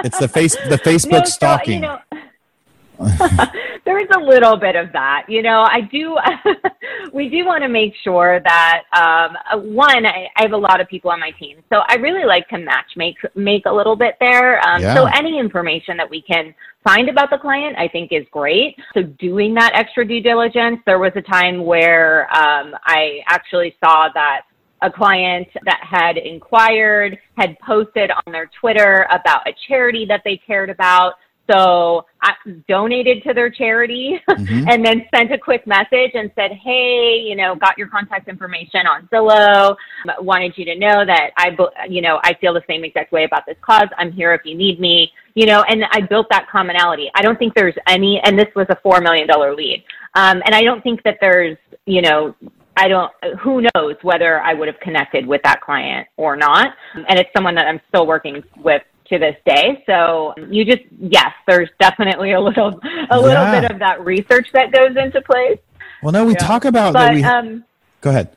It's 0.03 0.19
the 0.19 0.27
face 0.27 0.55
the 0.55 0.77
facebook 0.85 1.11
no, 1.11 1.23
stalking 1.23 1.83
so, 1.83 1.99
you 2.11 3.07
know, 3.17 3.47
there 3.85 3.99
is 3.99 4.07
a 4.15 4.19
little 4.19 4.57
bit 4.57 4.75
of 4.75 4.91
that. 4.93 5.25
You 5.27 5.41
know, 5.41 5.65
I 5.67 5.81
do, 5.81 6.17
we 7.13 7.29
do 7.29 7.45
want 7.45 7.63
to 7.63 7.69
make 7.69 7.93
sure 8.03 8.39
that, 8.43 8.83
um, 8.93 9.37
uh, 9.51 9.57
one, 9.57 10.05
I, 10.05 10.27
I, 10.35 10.43
have 10.43 10.53
a 10.53 10.57
lot 10.57 10.79
of 10.79 10.87
people 10.87 11.11
on 11.11 11.19
my 11.19 11.31
team. 11.31 11.63
So 11.71 11.81
I 11.87 11.95
really 11.95 12.25
like 12.25 12.47
to 12.49 12.57
match 12.57 12.91
make, 12.95 13.15
make 13.35 13.65
a 13.65 13.71
little 13.71 13.95
bit 13.95 14.15
there. 14.19 14.65
Um, 14.67 14.81
yeah. 14.81 14.95
So 14.95 15.05
any 15.05 15.39
information 15.39 15.97
that 15.97 16.09
we 16.09 16.21
can 16.21 16.53
find 16.83 17.09
about 17.09 17.29
the 17.29 17.37
client, 17.37 17.75
I 17.77 17.87
think 17.87 18.11
is 18.11 18.25
great. 18.31 18.75
So 18.93 19.03
doing 19.03 19.53
that 19.55 19.71
extra 19.73 20.07
due 20.07 20.21
diligence, 20.21 20.79
there 20.85 20.99
was 20.99 21.11
a 21.15 21.21
time 21.21 21.65
where 21.65 22.23
um, 22.35 22.75
I 22.85 23.21
actually 23.27 23.75
saw 23.83 24.09
that 24.13 24.41
a 24.81 24.91
client 24.91 25.47
that 25.65 25.79
had 25.83 26.17
inquired 26.17 27.17
had 27.37 27.57
posted 27.59 28.09
on 28.11 28.33
their 28.33 28.49
Twitter 28.59 29.05
about 29.11 29.47
a 29.47 29.53
charity 29.67 30.05
that 30.07 30.21
they 30.25 30.37
cared 30.37 30.69
about. 30.69 31.13
So 31.51 32.05
I 32.21 32.33
donated 32.67 33.23
to 33.23 33.33
their 33.33 33.49
charity 33.49 34.21
mm-hmm. 34.29 34.69
and 34.69 34.85
then 34.85 35.05
sent 35.13 35.31
a 35.31 35.37
quick 35.37 35.65
message 35.67 36.11
and 36.13 36.31
said, 36.35 36.51
Hey, 36.51 37.23
you 37.25 37.35
know, 37.35 37.55
got 37.55 37.77
your 37.77 37.87
contact 37.87 38.27
information 38.27 38.87
on 38.87 39.07
Zillow. 39.11 39.75
Wanted 40.19 40.53
you 40.57 40.65
to 40.65 40.75
know 40.75 41.05
that 41.05 41.31
I, 41.37 41.55
you 41.89 42.01
know, 42.01 42.19
I 42.23 42.35
feel 42.35 42.53
the 42.53 42.63
same 42.67 42.83
exact 42.83 43.11
way 43.11 43.23
about 43.23 43.45
this 43.45 43.57
cause. 43.61 43.87
I'm 43.97 44.11
here 44.11 44.33
if 44.33 44.41
you 44.45 44.55
need 44.55 44.79
me, 44.79 45.11
you 45.35 45.45
know, 45.45 45.63
and 45.63 45.83
I 45.91 46.01
built 46.01 46.27
that 46.29 46.47
commonality. 46.49 47.09
I 47.15 47.21
don't 47.21 47.37
think 47.37 47.53
there's 47.55 47.75
any, 47.87 48.21
and 48.23 48.37
this 48.37 48.47
was 48.55 48.67
a 48.69 48.75
$4 48.87 49.01
million 49.01 49.27
lead. 49.55 49.83
Um, 50.13 50.41
and 50.45 50.53
I 50.53 50.61
don't 50.61 50.83
think 50.83 51.01
that 51.03 51.17
there's, 51.21 51.57
you 51.85 52.01
know, 52.01 52.35
I 52.77 52.87
don't, 52.87 53.11
who 53.39 53.61
knows 53.75 53.95
whether 54.01 54.39
I 54.41 54.53
would 54.53 54.67
have 54.67 54.79
connected 54.79 55.25
with 55.25 55.41
that 55.43 55.61
client 55.61 56.07
or 56.17 56.35
not. 56.35 56.73
And 56.95 57.19
it's 57.19 57.29
someone 57.35 57.55
that 57.55 57.67
I'm 57.67 57.81
still 57.89 58.07
working 58.07 58.43
with 58.57 58.81
to 59.11 59.19
this 59.19 59.35
day. 59.45 59.83
So 59.85 60.33
you 60.49 60.65
just 60.65 60.81
yes, 60.99 61.31
there's 61.47 61.69
definitely 61.79 62.31
a 62.33 62.39
little 62.39 62.79
a 63.09 63.17
little 63.19 63.43
Yeah. 63.43 63.61
bit 63.61 63.71
of 63.71 63.79
that 63.79 64.03
research 64.03 64.47
that 64.53 64.71
goes 64.71 64.95
into 64.95 65.21
place. 65.21 65.59
Well, 66.01 66.11
no, 66.11 66.25
we 66.25 66.33
Yeah. 66.33 66.39
talk 66.39 66.65
about 66.65 66.93
that. 66.93 67.09
But 67.09 67.13
We, 67.15 67.23
um, 67.23 67.63
go 68.01 68.09
ahead. 68.09 68.29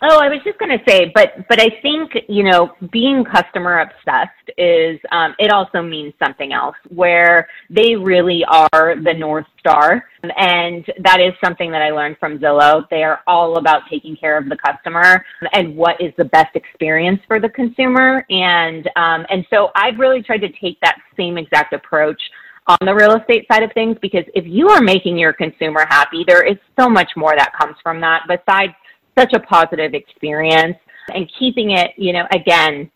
Oh, 0.00 0.20
I 0.20 0.28
was 0.28 0.38
just 0.44 0.58
going 0.58 0.70
to 0.70 0.84
say, 0.86 1.10
but 1.12 1.48
but 1.48 1.60
I 1.60 1.68
think 1.82 2.12
you 2.28 2.44
know 2.44 2.72
being 2.92 3.24
customer 3.24 3.80
obsessed 3.80 4.30
is 4.56 5.00
um, 5.10 5.34
it 5.38 5.50
also 5.50 5.82
means 5.82 6.14
something 6.22 6.52
else 6.52 6.76
where 6.88 7.48
they 7.68 7.96
really 7.96 8.44
are 8.48 8.94
the 9.02 9.14
north 9.14 9.46
star, 9.58 10.04
and 10.22 10.86
that 11.02 11.20
is 11.20 11.32
something 11.42 11.72
that 11.72 11.82
I 11.82 11.90
learned 11.90 12.16
from 12.20 12.38
Zillow. 12.38 12.88
They 12.90 13.02
are 13.02 13.20
all 13.26 13.58
about 13.58 13.82
taking 13.90 14.16
care 14.16 14.38
of 14.38 14.48
the 14.48 14.56
customer 14.56 15.24
and 15.52 15.76
what 15.76 16.00
is 16.00 16.12
the 16.16 16.26
best 16.26 16.54
experience 16.54 17.20
for 17.26 17.40
the 17.40 17.48
consumer, 17.48 18.24
and 18.30 18.88
um, 18.94 19.26
and 19.30 19.44
so 19.50 19.70
I've 19.74 19.98
really 19.98 20.22
tried 20.22 20.42
to 20.42 20.48
take 20.60 20.78
that 20.80 20.98
same 21.16 21.38
exact 21.38 21.72
approach 21.72 22.20
on 22.68 22.78
the 22.84 22.94
real 22.94 23.16
estate 23.16 23.46
side 23.50 23.62
of 23.62 23.72
things 23.72 23.96
because 24.00 24.24
if 24.34 24.44
you 24.46 24.68
are 24.68 24.82
making 24.82 25.18
your 25.18 25.32
consumer 25.32 25.86
happy, 25.88 26.22
there 26.28 26.46
is 26.46 26.56
so 26.78 26.88
much 26.88 27.10
more 27.16 27.34
that 27.34 27.50
comes 27.58 27.76
from 27.82 28.00
that 28.00 28.22
besides 28.28 28.74
such 29.18 29.32
a 29.32 29.40
positive 29.40 29.94
experience 29.94 30.76
and 31.14 31.30
keeping 31.38 31.72
it, 31.72 31.92
you 31.96 32.12
know, 32.12 32.26
again, 32.30 32.90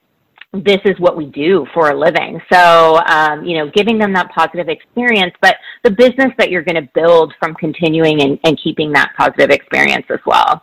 this 0.52 0.80
is 0.84 0.98
what 1.00 1.16
we 1.16 1.26
do 1.26 1.66
for 1.72 1.90
a 1.90 1.98
living. 1.98 2.40
So, 2.52 3.00
um, 3.06 3.44
you 3.44 3.56
know, 3.56 3.70
giving 3.70 3.98
them 3.98 4.12
that 4.12 4.30
positive 4.30 4.68
experience, 4.68 5.34
but 5.40 5.56
the 5.82 5.90
business 5.90 6.30
that 6.38 6.50
you're 6.50 6.62
going 6.62 6.76
to 6.76 6.88
build 6.94 7.32
from 7.40 7.54
continuing 7.54 8.22
and, 8.22 8.38
and 8.44 8.60
keeping 8.62 8.92
that 8.92 9.12
positive 9.16 9.50
experience 9.50 10.06
as 10.10 10.20
well. 10.26 10.62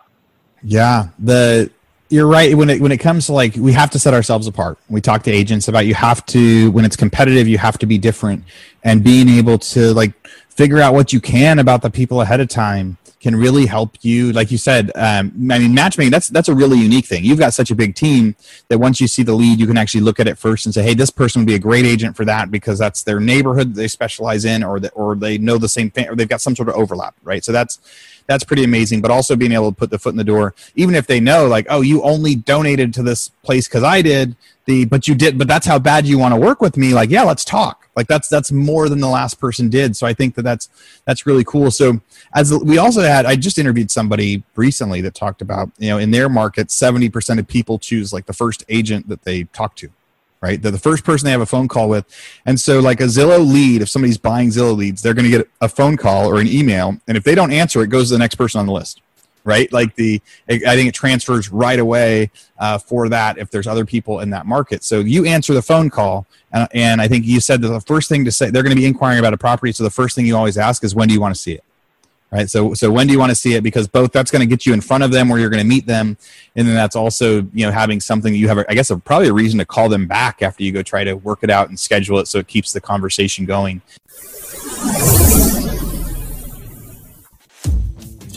Yeah, 0.61 1.07
the 1.17 1.71
you're 2.09 2.27
right 2.27 2.55
when 2.55 2.69
it 2.69 2.81
when 2.81 2.91
it 2.91 2.97
comes 2.97 3.27
to 3.27 3.33
like 3.33 3.55
we 3.55 3.71
have 3.71 3.89
to 3.91 3.99
set 3.99 4.13
ourselves 4.13 4.45
apart. 4.47 4.77
We 4.89 4.99
talk 4.99 5.23
to 5.23 5.31
agents 5.31 5.67
about 5.67 5.85
you 5.85 5.93
have 5.93 6.25
to 6.27 6.69
when 6.71 6.85
it's 6.85 6.95
competitive, 6.95 7.47
you 7.47 7.57
have 7.57 7.77
to 7.79 7.85
be 7.85 7.97
different, 7.97 8.43
and 8.83 9.03
being 9.03 9.29
able 9.29 9.57
to 9.59 9.93
like 9.93 10.13
figure 10.59 10.81
out 10.81 10.93
what 10.93 11.13
you 11.13 11.21
can 11.21 11.57
about 11.57 11.81
the 11.81 11.89
people 11.89 12.19
ahead 12.19 12.41
of 12.41 12.49
time 12.49 12.97
can 13.21 13.33
really 13.33 13.65
help 13.65 13.95
you. 14.01 14.33
Like 14.33 14.51
you 14.51 14.57
said, 14.57 14.91
um, 14.95 15.31
I 15.49 15.57
mean, 15.57 15.73
matchmaking 15.73 16.11
that's 16.11 16.27
that's 16.27 16.49
a 16.49 16.53
really 16.53 16.77
unique 16.77 17.05
thing. 17.05 17.23
You've 17.23 17.39
got 17.39 17.53
such 17.53 17.71
a 17.71 17.75
big 17.75 17.95
team 17.95 18.35
that 18.67 18.77
once 18.77 18.99
you 18.99 19.07
see 19.07 19.23
the 19.23 19.33
lead, 19.33 19.57
you 19.57 19.67
can 19.67 19.77
actually 19.77 20.01
look 20.01 20.19
at 20.19 20.27
it 20.27 20.37
first 20.37 20.65
and 20.65 20.75
say, 20.75 20.83
hey, 20.83 20.93
this 20.93 21.11
person 21.11 21.39
would 21.39 21.47
be 21.47 21.55
a 21.55 21.59
great 21.69 21.85
agent 21.85 22.17
for 22.17 22.25
that 22.25 22.51
because 22.51 22.77
that's 22.77 23.03
their 23.03 23.21
neighborhood 23.21 23.73
they 23.73 23.87
specialize 23.87 24.43
in, 24.43 24.61
or 24.61 24.81
the, 24.81 24.89
or 24.91 25.15
they 25.15 25.37
know 25.37 25.57
the 25.57 25.69
same 25.69 25.89
thing, 25.89 26.09
or 26.09 26.15
they've 26.17 26.27
got 26.27 26.41
some 26.41 26.57
sort 26.57 26.67
of 26.67 26.75
overlap, 26.75 27.15
right? 27.23 27.41
So 27.45 27.53
that's 27.53 27.79
that's 28.27 28.43
pretty 28.43 28.65
amazing. 28.65 28.99
But 28.99 29.11
also 29.11 29.37
being 29.37 29.53
able 29.53 29.71
to 29.71 29.77
put 29.77 29.91
the 29.91 29.99
foot 29.99 30.11
in 30.11 30.17
the 30.17 30.25
door, 30.25 30.53
even 30.75 30.93
if 30.93 31.07
they 31.07 31.21
know, 31.21 31.47
like, 31.47 31.67
oh, 31.69 31.79
you 31.79 32.01
only 32.03 32.35
donated 32.35 32.93
to 32.95 33.03
this 33.03 33.29
place 33.43 33.65
because 33.65 33.83
I 33.83 34.01
did 34.01 34.35
the, 34.65 34.83
but 34.83 35.07
you 35.07 35.15
did, 35.15 35.37
but 35.37 35.47
that's 35.47 35.67
how 35.67 35.79
bad 35.79 36.05
you 36.05 36.19
want 36.19 36.33
to 36.33 36.39
work 36.39 36.59
with 36.59 36.75
me. 36.75 36.93
Like, 36.93 37.09
yeah, 37.09 37.23
let's 37.23 37.45
talk. 37.45 37.78
Like 37.95 38.07
that's 38.07 38.27
that's 38.27 38.51
more 38.51 38.87
than 38.87 38.99
the 38.99 39.09
last 39.09 39.39
person 39.39 39.69
did. 39.69 39.95
So 39.95 40.07
I 40.07 40.13
think 40.13 40.35
that 40.35 40.43
that's 40.43 40.69
that's 41.05 41.25
really 41.25 41.43
cool. 41.43 41.71
So 41.71 41.99
as 42.33 42.53
we 42.53 42.77
also 42.77 43.01
had, 43.01 43.25
I 43.25 43.35
just 43.35 43.57
interviewed 43.57 43.91
somebody 43.91 44.43
recently 44.55 45.01
that 45.01 45.15
talked 45.15 45.41
about, 45.41 45.71
you 45.77 45.89
know, 45.89 45.97
in 45.97 46.11
their 46.11 46.29
market, 46.29 46.71
seventy 46.71 47.09
percent 47.09 47.39
of 47.39 47.47
people 47.47 47.79
choose 47.79 48.13
like 48.13 48.25
the 48.25 48.33
first 48.33 48.63
agent 48.69 49.07
that 49.09 49.23
they 49.23 49.43
talk 49.45 49.75
to 49.77 49.89
right? 50.41 50.61
They're 50.61 50.71
the 50.71 50.79
first 50.79 51.03
person 51.03 51.25
they 51.25 51.31
have 51.31 51.41
a 51.41 51.45
phone 51.45 51.67
call 51.67 51.89
with. 51.89 52.05
And 52.45 52.59
so, 52.59 52.79
like 52.79 53.01
a 53.01 53.05
Zillow 53.05 53.45
lead, 53.45 53.81
if 53.81 53.89
somebody's 53.89 54.17
buying 54.17 54.49
Zillow 54.49 54.75
leads, 54.75 55.01
they're 55.01 55.13
going 55.13 55.29
to 55.29 55.37
get 55.37 55.49
a 55.61 55.69
phone 55.69 55.97
call 55.97 56.29
or 56.29 56.39
an 56.39 56.47
email. 56.47 56.97
And 57.07 57.17
if 57.17 57.23
they 57.23 57.35
don't 57.35 57.51
answer, 57.51 57.81
it 57.83 57.87
goes 57.87 58.07
to 58.09 58.15
the 58.15 58.19
next 58.19 58.35
person 58.35 58.59
on 58.59 58.65
the 58.65 58.71
list, 58.71 59.01
right? 59.43 59.71
Like 59.71 59.95
the, 59.95 60.21
I 60.49 60.57
think 60.57 60.89
it 60.89 60.93
transfers 60.95 61.49
right 61.49 61.79
away 61.79 62.31
uh, 62.57 62.77
for 62.77 63.09
that 63.09 63.37
if 63.37 63.49
there's 63.51 63.67
other 63.67 63.85
people 63.85 64.19
in 64.19 64.29
that 64.31 64.45
market. 64.45 64.83
So 64.83 64.99
you 64.99 65.25
answer 65.25 65.53
the 65.53 65.61
phone 65.61 65.89
call. 65.89 66.25
Uh, 66.51 66.67
and 66.73 67.01
I 67.01 67.07
think 67.07 67.25
you 67.25 67.39
said 67.39 67.61
that 67.61 67.67
the 67.67 67.81
first 67.81 68.09
thing 68.09 68.25
to 68.25 68.31
say, 68.31 68.49
they're 68.49 68.63
going 68.63 68.75
to 68.75 68.81
be 68.81 68.85
inquiring 68.85 69.19
about 69.19 69.33
a 69.33 69.37
property. 69.37 69.71
So 69.71 69.83
the 69.83 69.89
first 69.89 70.15
thing 70.15 70.25
you 70.25 70.35
always 70.35 70.57
ask 70.57 70.83
is, 70.83 70.95
when 70.95 71.07
do 71.07 71.13
you 71.13 71.21
want 71.21 71.35
to 71.35 71.39
see 71.39 71.53
it? 71.53 71.63
right 72.31 72.49
so 72.49 72.73
so 72.73 72.91
when 72.91 73.07
do 73.07 73.13
you 73.13 73.19
want 73.19 73.29
to 73.29 73.35
see 73.35 73.55
it 73.55 73.61
because 73.61 73.87
both 73.87 74.11
that's 74.11 74.31
going 74.31 74.41
to 74.41 74.45
get 74.45 74.65
you 74.65 74.73
in 74.73 74.81
front 74.81 75.03
of 75.03 75.11
them 75.11 75.29
where 75.29 75.39
you're 75.39 75.49
going 75.49 75.61
to 75.61 75.67
meet 75.67 75.85
them 75.85 76.17
and 76.55 76.67
then 76.67 76.75
that's 76.75 76.95
also 76.95 77.37
you 77.53 77.65
know 77.65 77.71
having 77.71 77.99
something 77.99 78.33
you 78.33 78.47
have 78.47 78.63
I 78.69 78.73
guess 78.75 78.89
a, 78.89 78.97
probably 78.97 79.29
a 79.29 79.33
reason 79.33 79.59
to 79.59 79.65
call 79.65 79.89
them 79.89 80.07
back 80.07 80.41
after 80.41 80.63
you 80.63 80.71
go 80.71 80.83
try 80.83 81.03
to 81.03 81.13
work 81.13 81.39
it 81.41 81.49
out 81.49 81.69
and 81.69 81.79
schedule 81.79 82.19
it 82.19 82.27
so 82.27 82.39
it 82.39 82.47
keeps 82.47 82.71
the 82.73 82.81
conversation 82.81 83.45
going 83.45 83.81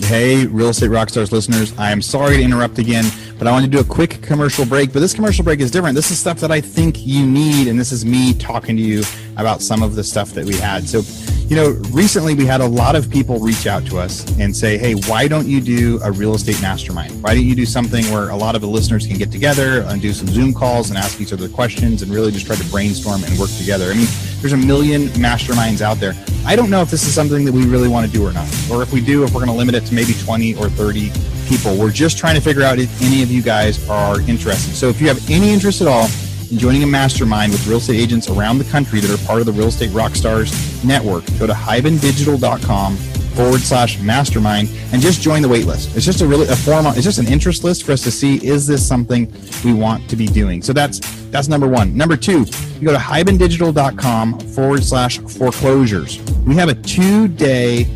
Hey, 0.05 0.47
Real 0.47 0.69
Estate 0.69 0.91
Rockstars 0.91 1.33
listeners, 1.33 1.73
I 1.79 1.91
am 1.91 2.03
sorry 2.03 2.39
to 2.39 2.43
interrupt 2.43 2.79
again, 2.79 3.05
but 3.39 3.47
I 3.47 3.53
want 3.53 3.65
to 3.65 3.71
do 3.71 3.79
a 3.79 3.85
quick 3.85 4.21
commercial 4.21 4.67
break. 4.67 4.93
But 4.93 5.01
this 5.01 5.15
commercial 5.15 5.45
break 5.45 5.61
is 5.61 5.71
different. 5.71 5.95
This 5.95 6.11
is 6.11 6.19
stuff 6.19 6.39
that 6.41 6.51
I 6.51 6.61
think 6.61 7.07
you 7.07 7.25
need, 7.25 7.69
and 7.69 7.79
this 7.79 7.93
is 7.93 8.05
me 8.05 8.35
talking 8.35 8.77
to 8.77 8.83
you 8.83 9.05
about 9.37 9.63
some 9.63 9.83
of 9.83 9.95
the 9.95 10.05
stuff 10.05 10.31
that 10.31 10.45
we 10.45 10.57
had. 10.57 10.87
So, 10.89 11.03
you 11.47 11.57
know, 11.57 11.71
recently 11.93 12.35
we 12.35 12.45
had 12.45 12.61
a 12.61 12.67
lot 12.67 12.95
of 12.95 13.11
people 13.11 13.39
reach 13.39 13.67
out 13.67 13.87
to 13.87 13.99
us 13.99 14.27
and 14.39 14.55
say, 14.55 14.77
hey, 14.77 14.95
why 14.95 15.29
don't 15.29 15.47
you 15.47 15.61
do 15.61 15.99
a 16.03 16.11
real 16.11 16.35
estate 16.35 16.61
mastermind? 16.61 17.23
Why 17.23 17.35
don't 17.35 17.47
you 17.47 17.55
do 17.55 17.65
something 17.65 18.05
where 18.07 18.31
a 18.31 18.37
lot 18.37 18.55
of 18.55 18.61
the 18.61 18.69
listeners 18.69 19.07
can 19.07 19.17
get 19.17 19.31
together 19.33 19.83
and 19.83 20.03
do 20.03 20.13
some 20.13 20.27
Zoom 20.27 20.53
calls 20.53 20.91
and 20.91 20.99
ask 20.99 21.21
each 21.21 21.33
other 21.33 21.49
questions 21.49 22.03
and 22.03 22.13
really 22.13 22.33
just 22.33 22.47
try 22.47 22.57
to 22.57 22.65
brainstorm 22.71 23.25
and 23.25 23.39
work 23.39 23.51
together? 23.57 23.91
I 23.91 23.95
mean, 23.95 24.09
there's 24.43 24.53
a 24.53 24.57
million 24.57 25.03
masterminds 25.11 25.81
out 25.81 25.99
there. 25.99 26.15
I 26.45 26.57
don't 26.57 26.69
know 26.69 26.83
if 26.83 26.91
this 26.91 27.07
is 27.07 27.15
something 27.15 27.45
that 27.45 27.53
we 27.53 27.65
really 27.65 27.89
want 27.89 28.05
to 28.05 28.13
do 28.13 28.27
or 28.27 28.33
not, 28.33 28.49
or 28.69 28.83
if 28.83 28.93
we 28.93 29.01
do, 29.01 29.23
if 29.23 29.33
we're 29.33 29.41
going 29.41 29.53
to 29.53 29.57
limit 29.57 29.77
it 29.77 29.87
to 29.87 29.95
maybe 29.95 30.15
20 30.15 30.57
or 30.57 30.69
30 30.69 31.13
people. 31.47 31.77
We're 31.77 31.93
just 31.93 32.19
trying 32.19 32.35
to 32.35 32.41
figure 32.41 32.63
out 32.63 32.81
if 32.81 33.01
any 33.03 33.23
of 33.23 33.31
you 33.31 33.41
guys 33.41 33.89
are 33.89 34.21
interested. 34.23 34.75
So 34.75 34.89
if 34.89 35.01
you 35.01 35.07
have 35.07 35.31
any 35.31 35.51
interest 35.51 35.81
at 35.81 35.87
all 35.87 36.09
in 36.51 36.59
joining 36.59 36.83
a 36.83 36.87
mastermind 36.87 37.53
with 37.53 37.65
real 37.69 37.79
estate 37.79 38.01
agents 38.01 38.29
around 38.29 38.59
the 38.59 38.65
country 38.65 38.99
that 38.99 39.11
are 39.11 39.27
part 39.27 39.39
of 39.39 39.47
the 39.47 39.53
Real 39.53 39.69
Estate 39.69 39.91
Rockstars 39.91 40.85
network, 40.85 41.25
go 41.39 41.47
to 41.47 41.53
hibandigital.com 41.53 42.97
forward 43.35 43.61
slash 43.61 44.01
mastermind 44.01 44.69
and 44.93 45.01
just 45.01 45.21
join 45.21 45.43
the 45.43 45.49
wait 45.49 45.67
list. 45.67 45.97
It's 45.97 46.05
just 46.05 46.21
a 46.21 46.27
really 46.27 46.49
a 46.49 46.57
form 46.57 46.87
it's 46.87 47.03
just 47.03 47.19
an 47.19 47.29
interest 47.29 47.65
list 47.65 47.85
for 47.85 47.93
us 47.93 48.03
to 48.03 48.11
see 48.11 48.45
is 48.45 48.67
this 48.67 48.87
something 48.87 49.33
we 49.65 49.73
want 49.73 50.09
to 50.11 50.17
be 50.17 50.27
doing. 50.27 50.63
So 50.63 50.73
that's 50.73 51.01
that's 51.31 51.49
number 51.49 51.69
one. 51.69 51.97
Number 51.97 52.17
two, 52.17 52.45
you 52.81 52.87
go 52.87 52.93
to 52.93 52.99
hibandigital.com 52.99 54.41
forward 54.41 54.85
slash 54.85 55.19
foreclosures. 55.19 56.21
We 56.45 56.55
have 56.57 56.69
a 56.69 56.75
two 56.75 57.29
day 57.29 57.87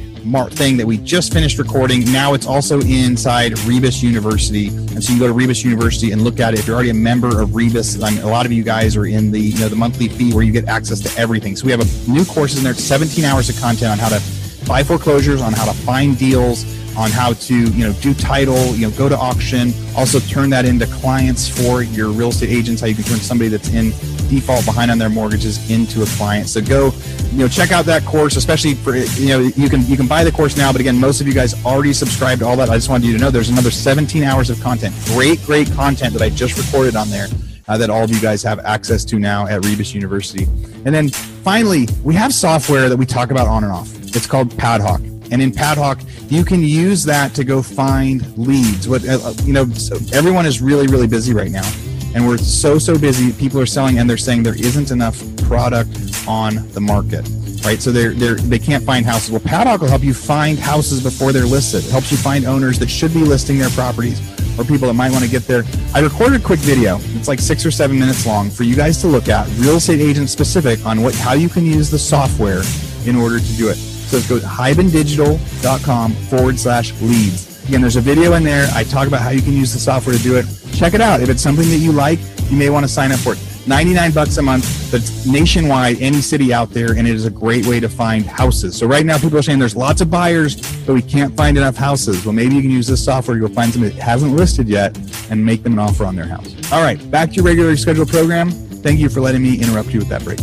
thing 0.51 0.77
that 0.77 0.87
we 0.87 0.99
just 0.99 1.33
finished 1.33 1.57
recording. 1.57 2.05
Now 2.12 2.35
it's 2.35 2.46
also 2.46 2.81
inside 2.81 3.57
Rebus 3.61 4.03
University, 4.03 4.68
and 4.68 5.03
so 5.03 5.12
you 5.12 5.20
go 5.20 5.29
to 5.29 5.33
Rebus 5.33 5.64
University 5.64 6.11
and 6.11 6.22
look 6.22 6.40
at 6.40 6.53
it. 6.53 6.59
If 6.59 6.66
you're 6.66 6.75
already 6.75 6.90
a 6.90 6.94
member 6.94 7.40
of 7.40 7.55
Rebus, 7.55 8.03
I 8.03 8.11
mean, 8.11 8.22
a 8.22 8.27
lot 8.27 8.44
of 8.44 8.51
you 8.51 8.64
guys 8.64 8.96
are 8.96 9.07
in 9.07 9.31
the 9.31 9.38
you 9.38 9.59
know 9.61 9.68
the 9.68 9.77
monthly 9.77 10.09
fee 10.09 10.35
where 10.35 10.42
you 10.42 10.51
get 10.51 10.66
access 10.66 10.99
to 11.01 11.20
everything. 11.20 11.55
So 11.55 11.64
we 11.64 11.70
have 11.70 11.81
a 11.81 12.11
new 12.11 12.25
courses 12.25 12.59
in 12.59 12.64
there, 12.64 12.75
17 12.75 13.25
hours 13.25 13.49
of 13.49 13.57
content 13.61 13.92
on 13.92 13.99
how 13.99 14.09
to 14.09 14.20
buy 14.66 14.83
foreclosures, 14.83 15.40
on 15.40 15.52
how 15.52 15.64
to 15.64 15.72
find 15.72 16.18
deals, 16.18 16.64
on 16.96 17.11
how 17.11 17.35
to 17.35 17.55
you 17.55 17.87
know 17.87 17.92
do 18.00 18.14
title, 18.14 18.74
you 18.74 18.88
know 18.88 18.96
go 18.96 19.09
to 19.09 19.16
auction, 19.16 19.72
also 19.96 20.18
turn 20.18 20.50
that 20.50 20.64
into 20.64 20.87
clients 20.87 21.48
for 21.48 21.83
your 21.83 22.09
real 22.11 22.29
estate 22.29 22.50
agents. 22.50 22.81
How 22.81 22.87
you 22.87 22.94
can 22.94 23.05
turn 23.05 23.18
somebody 23.18 23.48
that's 23.48 23.68
in 23.72 23.90
default 24.29 24.64
behind 24.64 24.90
on 24.90 24.98
their 24.98 25.11
mortgages 25.11 25.70
into 25.70 26.02
a 26.02 26.07
client. 26.07 26.48
So 26.48 26.61
go, 26.61 26.92
you 27.33 27.38
know, 27.38 27.48
check 27.48 27.70
out 27.70 27.85
that 27.85 28.05
course, 28.05 28.37
especially 28.37 28.74
for 28.74 28.96
you 28.96 29.29
know 29.29 29.40
you 29.40 29.68
can 29.68 29.87
you 29.87 29.96
can 29.96 30.07
buy 30.07 30.24
the 30.24 30.33
course 30.33 30.57
now, 30.57 30.72
but 30.72 30.81
again, 30.81 30.98
most 30.98 31.20
of 31.20 31.26
you 31.26 31.35
guys 31.35 31.64
already 31.64 31.92
subscribed 31.92 32.40
to 32.40 32.46
all 32.46 32.57
that. 32.57 32.70
I 32.70 32.76
just 32.76 32.88
wanted 32.88 33.07
you 33.07 33.12
to 33.12 33.18
know 33.18 33.31
there's 33.31 33.50
another 33.50 33.70
17 33.70 34.22
hours 34.22 34.50
of 34.50 34.61
content, 34.61 34.94
great 35.07 35.42
great 35.44 35.70
content 35.72 36.12
that 36.14 36.22
I 36.22 36.31
just 36.31 36.57
recorded 36.59 36.96
on 36.96 37.11
there. 37.11 37.29
Uh, 37.68 37.76
that 37.76 37.90
all 37.90 38.05
of 38.05 38.11
you 38.11 38.20
guys 38.20 38.42
have 38.44 38.61
access 38.61 39.05
to 39.05 39.18
now 39.18 39.46
at 39.46 39.64
Rebus 39.64 39.92
University. 39.92 40.44
And 40.85 40.94
then 40.94 41.09
finally, 41.09 41.88
we 42.05 42.14
have 42.14 42.33
software 42.33 42.88
that 42.88 42.96
we 42.96 43.05
talk 43.05 43.33
about 43.33 43.48
on 43.48 43.64
and 43.64 43.72
off. 43.72 43.92
It's 44.14 44.26
called 44.26 44.50
Padhawk. 44.50 45.00
And 45.33 45.42
in 45.42 45.50
Padhawk, 45.50 46.00
you 46.31 46.44
can 46.44 46.62
use 46.62 47.02
that 47.05 47.35
to 47.35 47.44
go 47.44 47.62
find 47.62 48.37
leads. 48.38 48.88
What 48.88 49.07
uh, 49.09 49.33
you 49.42 49.52
know, 49.52 49.66
so 49.70 49.96
everyone 50.12 50.46
is 50.46 50.61
really, 50.61 50.87
really 50.87 51.09
busy 51.09 51.35
right 51.35 51.50
now, 51.50 51.68
and 52.14 52.26
we're 52.26 52.38
so, 52.38 52.79
so 52.79 52.96
busy. 52.98 53.33
People 53.33 53.61
are 53.61 53.66
selling, 53.66 53.98
and 53.98 54.09
they're 54.09 54.16
saying 54.16 54.44
there 54.44 54.55
isn't 54.55 54.92
enough 54.92 55.20
product 55.48 55.90
on 56.29 56.68
the 56.70 56.81
market, 56.81 57.29
right? 57.64 57.81
So 57.81 57.90
they're 57.90 58.12
they're 58.12 58.37
they 58.37 58.61
can't 58.61 58.85
find 58.85 59.05
houses. 59.05 59.31
Well, 59.33 59.40
Padhawk 59.40 59.81
will 59.81 59.88
help 59.88 60.05
you 60.05 60.14
find 60.14 60.59
houses 60.59 61.02
before 61.02 61.33
they're 61.33 61.44
listed. 61.44 61.85
It 61.85 61.90
helps 61.90 62.12
you 62.12 62.18
find 62.18 62.44
owners 62.44 62.79
that 62.79 62.88
should 62.88 63.12
be 63.12 63.20
listing 63.20 63.59
their 63.59 63.70
properties 63.70 64.20
or 64.59 64.64
people 64.64 64.88
that 64.88 64.95
might 64.95 65.12
want 65.12 65.25
to 65.25 65.31
get 65.31 65.47
there. 65.47 65.64
I 65.95 66.01
recorded 66.01 66.40
a 66.40 66.45
quick 66.45 66.61
video. 66.61 66.99
It's 67.14 67.29
like 67.29 67.40
six 67.40 67.64
or 67.64 67.71
seven 67.71 67.99
minutes 67.99 68.27
long 68.27 68.51
for 68.51 68.62
you 68.64 68.77
guys 68.77 69.01
to 69.03 69.07
look 69.07 69.29
at, 69.29 69.47
real 69.59 69.77
estate 69.77 70.01
agent 70.01 70.31
specific, 70.31 70.85
on 70.85 71.03
what 71.03 71.14
how 71.14 71.35
you 71.35 71.49
can 71.49 71.66
use 71.66 71.90
the 71.90 71.99
software 71.99 72.62
in 73.07 73.16
order 73.16 73.38
to 73.38 73.53
do 73.57 73.69
it. 73.69 73.77
So 73.77 74.16
let's 74.16 74.29
go 74.29 74.38
to 74.38 74.47
hibandigital.com 74.47 76.12
forward 76.12 76.59
slash 76.59 76.92
leads. 77.01 77.64
Again, 77.69 77.81
there's 77.81 77.97
a 77.97 78.01
video 78.01 78.35
in 78.35 78.45
there. 78.45 78.69
I 78.75 78.85
talk 78.85 79.09
about 79.09 79.23
how 79.23 79.31
you 79.31 79.42
can 79.42 79.53
use 79.53 79.73
the 79.73 79.81
software 79.81 80.16
to 80.16 80.23
do 80.23 80.37
it. 80.37 80.47
Check 80.73 80.95
it 80.95 81.01
out. 81.01 81.21
If 81.21 81.29
it's 81.29 81.42
something 81.42 81.69
that 81.69 81.79
you 81.79 81.90
like, 81.90 82.21
you 82.49 82.57
may 82.57 82.71
want 82.71 82.85
to 82.85 82.88
sign 82.88 83.11
up 83.11 83.19
for 83.19 83.33
it. 83.33 83.38
99 83.66 84.12
bucks 84.12 84.37
a 84.37 84.42
month, 84.42 84.90
but 84.90 85.00
it's 85.00 85.26
nationwide, 85.26 86.00
any 86.00 86.20
city 86.20 86.52
out 86.52 86.70
there, 86.70 86.92
and 86.92 87.07
it 87.07 87.14
is 87.14 87.24
a 87.24 87.31
great 87.31 87.66
way 87.66 87.81
to 87.81 87.88
find 87.88 88.24
houses. 88.24 88.76
So 88.76 88.87
right 88.87 89.05
now 89.05 89.18
people 89.18 89.38
are 89.38 89.42
saying 89.42 89.59
there's 89.59 89.74
lots 89.74 90.00
of 90.00 90.11
buyers, 90.11 90.57
but 90.85 90.94
we 90.94 91.02
can't 91.02 91.37
find 91.37 91.59
enough 91.59 91.76
houses. 91.76 92.24
Well, 92.24 92.33
maybe 92.33 92.55
you 92.55 92.62
can 92.62 92.70
use 92.70 92.87
this 92.87 93.05
software 93.05 93.37
go 93.38 93.48
find 93.48 93.72
somebody 93.72 93.94
that 93.94 94.02
hasn't 94.02 94.33
listed 94.33 94.68
yet 94.68 94.96
and 95.31 95.44
make 95.44 95.62
them 95.62 95.72
an 95.72 95.79
offer 95.81 96.05
on 96.05 96.14
their 96.14 96.26
house. 96.26 96.55
All 96.72 96.83
right, 96.83 97.11
back 97.11 97.31
to 97.31 97.35
your 97.37 97.44
regularly 97.44 97.76
scheduled 97.76 98.09
program. 98.09 98.50
Thank 98.50 99.00
you 99.00 99.09
for 99.09 99.20
letting 99.20 99.42
me 99.42 99.61
interrupt 99.61 99.92
you 99.92 99.98
with 99.98 100.09
that 100.09 100.22
break. 100.22 100.38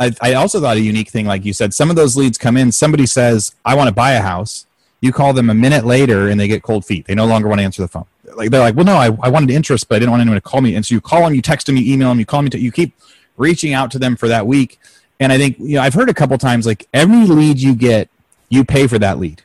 I, 0.00 0.12
I 0.22 0.34
also 0.34 0.60
thought 0.60 0.78
a 0.78 0.80
unique 0.80 1.10
thing, 1.10 1.26
like 1.26 1.44
you 1.44 1.52
said, 1.52 1.74
some 1.74 1.90
of 1.90 1.96
those 1.96 2.16
leads 2.16 2.38
come 2.38 2.56
in. 2.56 2.72
Somebody 2.72 3.04
says, 3.04 3.54
"I 3.64 3.74
want 3.74 3.88
to 3.88 3.94
buy 3.94 4.12
a 4.12 4.22
house." 4.22 4.66
You 5.02 5.12
call 5.12 5.32
them 5.32 5.48
a 5.48 5.54
minute 5.54 5.84
later, 5.84 6.28
and 6.28 6.40
they 6.40 6.48
get 6.48 6.62
cold 6.62 6.84
feet. 6.84 7.06
They 7.06 7.14
no 7.14 7.26
longer 7.26 7.48
want 7.48 7.60
to 7.60 7.64
answer 7.64 7.82
the 7.82 7.88
phone. 7.88 8.06
Like 8.34 8.50
they're 8.50 8.60
like, 8.60 8.74
"Well, 8.74 8.86
no, 8.86 8.96
I, 8.96 9.06
I 9.22 9.28
wanted 9.28 9.50
interest, 9.50 9.88
but 9.88 9.96
I 9.96 9.98
didn't 9.98 10.10
want 10.10 10.22
anyone 10.22 10.36
to 10.36 10.40
call 10.40 10.62
me." 10.62 10.74
And 10.74 10.84
so 10.84 10.94
you 10.94 11.00
call 11.00 11.24
them, 11.24 11.34
you 11.34 11.42
text 11.42 11.66
them, 11.66 11.76
you 11.76 11.92
email 11.92 12.08
them, 12.08 12.18
you 12.18 12.26
call 12.26 12.42
them, 12.42 12.50
you 12.60 12.72
keep 12.72 12.94
reaching 13.36 13.74
out 13.74 13.90
to 13.92 13.98
them 13.98 14.16
for 14.16 14.26
that 14.28 14.46
week. 14.46 14.78
And 15.20 15.32
I 15.32 15.38
think 15.38 15.58
you 15.58 15.76
know 15.76 15.82
I've 15.82 15.94
heard 15.94 16.08
a 16.08 16.14
couple 16.14 16.36
times 16.38 16.66
like 16.66 16.88
every 16.94 17.26
lead 17.26 17.58
you 17.58 17.74
get, 17.74 18.08
you 18.48 18.64
pay 18.64 18.86
for 18.86 18.98
that 18.98 19.18
lead 19.18 19.42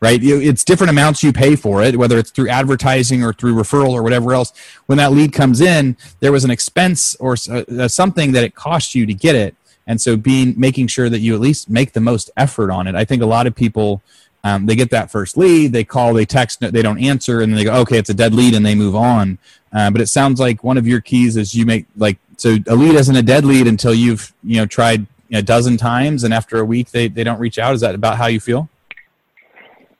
right? 0.00 0.22
It's 0.22 0.64
different 0.64 0.90
amounts 0.90 1.22
you 1.22 1.32
pay 1.32 1.56
for 1.56 1.82
it, 1.82 1.96
whether 1.96 2.18
it's 2.18 2.30
through 2.30 2.50
advertising 2.50 3.24
or 3.24 3.32
through 3.32 3.54
referral 3.54 3.92
or 3.92 4.02
whatever 4.02 4.34
else. 4.34 4.52
When 4.84 4.98
that 4.98 5.12
lead 5.12 5.32
comes 5.32 5.62
in, 5.62 5.96
there 6.20 6.30
was 6.30 6.44
an 6.44 6.50
expense 6.50 7.14
or 7.14 7.36
uh, 7.50 7.88
something 7.88 8.32
that 8.32 8.44
it 8.44 8.54
cost 8.54 8.94
you 8.94 9.06
to 9.06 9.14
get 9.14 9.34
it 9.34 9.56
and 9.86 10.00
so 10.00 10.16
being 10.16 10.54
making 10.58 10.86
sure 10.86 11.08
that 11.08 11.20
you 11.20 11.34
at 11.34 11.40
least 11.40 11.68
make 11.68 11.92
the 11.92 12.00
most 12.00 12.30
effort 12.36 12.70
on 12.70 12.86
it. 12.86 12.94
I 12.94 13.04
think 13.04 13.22
a 13.22 13.26
lot 13.26 13.46
of 13.46 13.54
people 13.54 14.02
um, 14.42 14.66
they 14.66 14.76
get 14.76 14.90
that 14.90 15.10
first 15.10 15.36
lead 15.36 15.72
they 15.72 15.84
call 15.84 16.12
they 16.12 16.26
text 16.26 16.60
they 16.60 16.82
don't 16.82 17.02
answer 17.02 17.40
and 17.40 17.52
then 17.52 17.56
they 17.56 17.64
go 17.64 17.74
okay 17.80 17.98
it's 17.98 18.10
a 18.10 18.14
dead 18.14 18.34
lead 18.34 18.54
and 18.54 18.64
they 18.64 18.74
move 18.74 18.94
on. 18.94 19.38
Uh, 19.72 19.90
but 19.90 20.00
it 20.00 20.06
sounds 20.06 20.38
like 20.38 20.62
one 20.62 20.78
of 20.78 20.86
your 20.86 21.00
keys 21.00 21.36
is 21.36 21.54
you 21.54 21.66
make 21.66 21.86
like 21.96 22.18
so 22.36 22.56
a 22.66 22.76
lead 22.76 22.94
isn't 22.94 23.16
a 23.16 23.22
dead 23.22 23.44
lead 23.44 23.66
until 23.66 23.94
you've 23.94 24.32
you 24.42 24.56
know 24.56 24.66
tried 24.66 25.06
a 25.32 25.42
dozen 25.42 25.76
times 25.76 26.22
and 26.24 26.32
after 26.32 26.58
a 26.58 26.64
week 26.64 26.90
they, 26.90 27.08
they 27.08 27.24
don't 27.24 27.40
reach 27.40 27.58
out. 27.58 27.74
Is 27.74 27.80
that 27.80 27.94
about 27.94 28.18
how 28.18 28.26
you 28.26 28.40
feel 28.40 28.68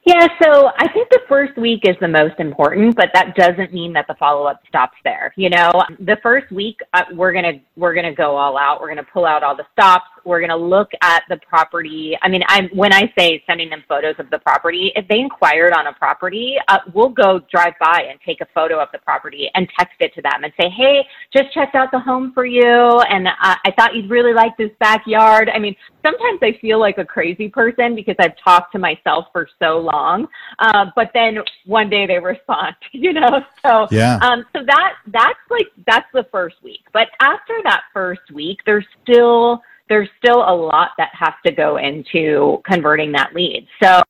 yeah, 0.05 0.27
so 0.43 0.71
I 0.79 0.89
think 0.93 1.09
the 1.09 1.21
first 1.29 1.57
week 1.57 1.81
is 1.85 1.97
the 2.01 2.09
most 2.09 2.39
important, 2.39 2.95
but 2.95 3.09
that 3.15 3.35
doesn't 3.37 3.73
mean 3.73 3.93
that 3.95 4.07
the 4.07 4.15
follow 4.15 4.45
up 4.45 4.61
stops 4.69 4.99
there. 5.03 5.33
You 5.37 5.49
know, 5.49 5.73
the 5.99 6.19
first 6.23 6.51
week 6.53 6.79
uh, 6.93 7.05
we're 7.13 7.33
gonna 7.33 7.55
we're 7.77 7.95
gonna 7.95 8.15
go 8.15 8.37
all 8.37 8.59
out. 8.59 8.81
We're 8.81 8.89
gonna 8.89 9.07
pull 9.11 9.25
out 9.25 9.43
all 9.43 9.57
the 9.57 9.67
stops. 9.73 10.07
We're 10.25 10.41
going 10.41 10.51
to 10.51 10.57
look 10.57 10.91
at 11.03 11.23
the 11.29 11.39
property. 11.49 12.17
I 12.23 12.29
mean, 12.29 12.43
I'm, 12.49 12.69
when 12.71 12.93
I 12.93 13.13
say 13.19 13.43
sending 13.47 13.71
them 13.71 13.85
photos 13.89 14.15
of 14.19 14.31
the 14.31 14.39
property, 14.39 14.93
if 14.95 15.07
they 15.09 15.19
inquired 15.19 15.73
on 15.73 15.87
a 15.87 15.93
property, 15.93 16.57
uh, 16.69 16.79
we'll 16.93 17.09
go 17.09 17.41
drive 17.51 17.75
by 17.81 18.07
and 18.11 18.19
take 18.25 18.41
a 18.41 18.47
photo 18.55 18.81
of 18.81 18.89
the 18.93 18.99
property 18.99 19.51
and 19.55 19.69
text 19.79 19.95
it 20.01 20.15
to 20.15 20.23
them 20.23 20.45
and 20.45 20.53
say, 20.59 20.69
hey, 20.71 21.05
just 21.33 21.53
checked 21.53 21.75
out 21.75 21.91
the 21.91 21.99
home 21.99 22.33
for 22.33 22.47
you. 22.47 22.63
And 22.63 23.29
uh, 23.29 23.33
I 23.41 23.71
thought 23.77 23.95
you'd 23.95 24.11
really 24.11 24.33
like 24.33 24.57
this 24.57 24.71
backyard. 24.81 25.51
I 25.55 25.59
mean, 25.59 25.77
sometimes 26.05 26.41
I 26.43 26.59
feel 26.61 26.79
like 26.79 26.99
a 26.99 27.05
crazy 27.05 27.49
person 27.49 27.95
because 27.95 28.17
I've 28.19 28.37
talked 28.43 28.73
to 28.73 28.79
myself 28.79 29.27
for 29.33 29.49
so 29.59 29.79
long. 29.79 30.27
Uh, 30.59 30.87
but 30.95 31.11
then 31.15 31.39
one 31.67 31.91
day 31.91 32.07
they 32.07 32.19
respond, 32.19 32.77
you 32.93 33.13
know? 33.13 33.41
So, 33.65 33.87
yeah. 33.91 34.19
um, 34.23 34.45
so 34.55 34.65
that, 34.65 34.95
that's 35.09 35.39
like, 35.51 35.69
that's 35.87 36.07
the 36.13 36.27
first 36.31 36.57
week. 36.63 36.85
But 36.93 37.09
after 37.21 37.55
that 37.65 37.83
first 37.93 38.31
week, 38.33 38.61
there's 38.67 38.87
still, 39.03 39.63
there's 39.89 40.09
still 40.19 40.39
a 40.39 40.55
lot 40.55 40.91
that 40.99 41.11
has 41.13 41.35
to 41.45 41.53
go 41.53 41.77
into 41.77 42.63
converting 42.65 43.13
that 43.13 43.35
lead. 43.35 43.67
So, 43.83 44.01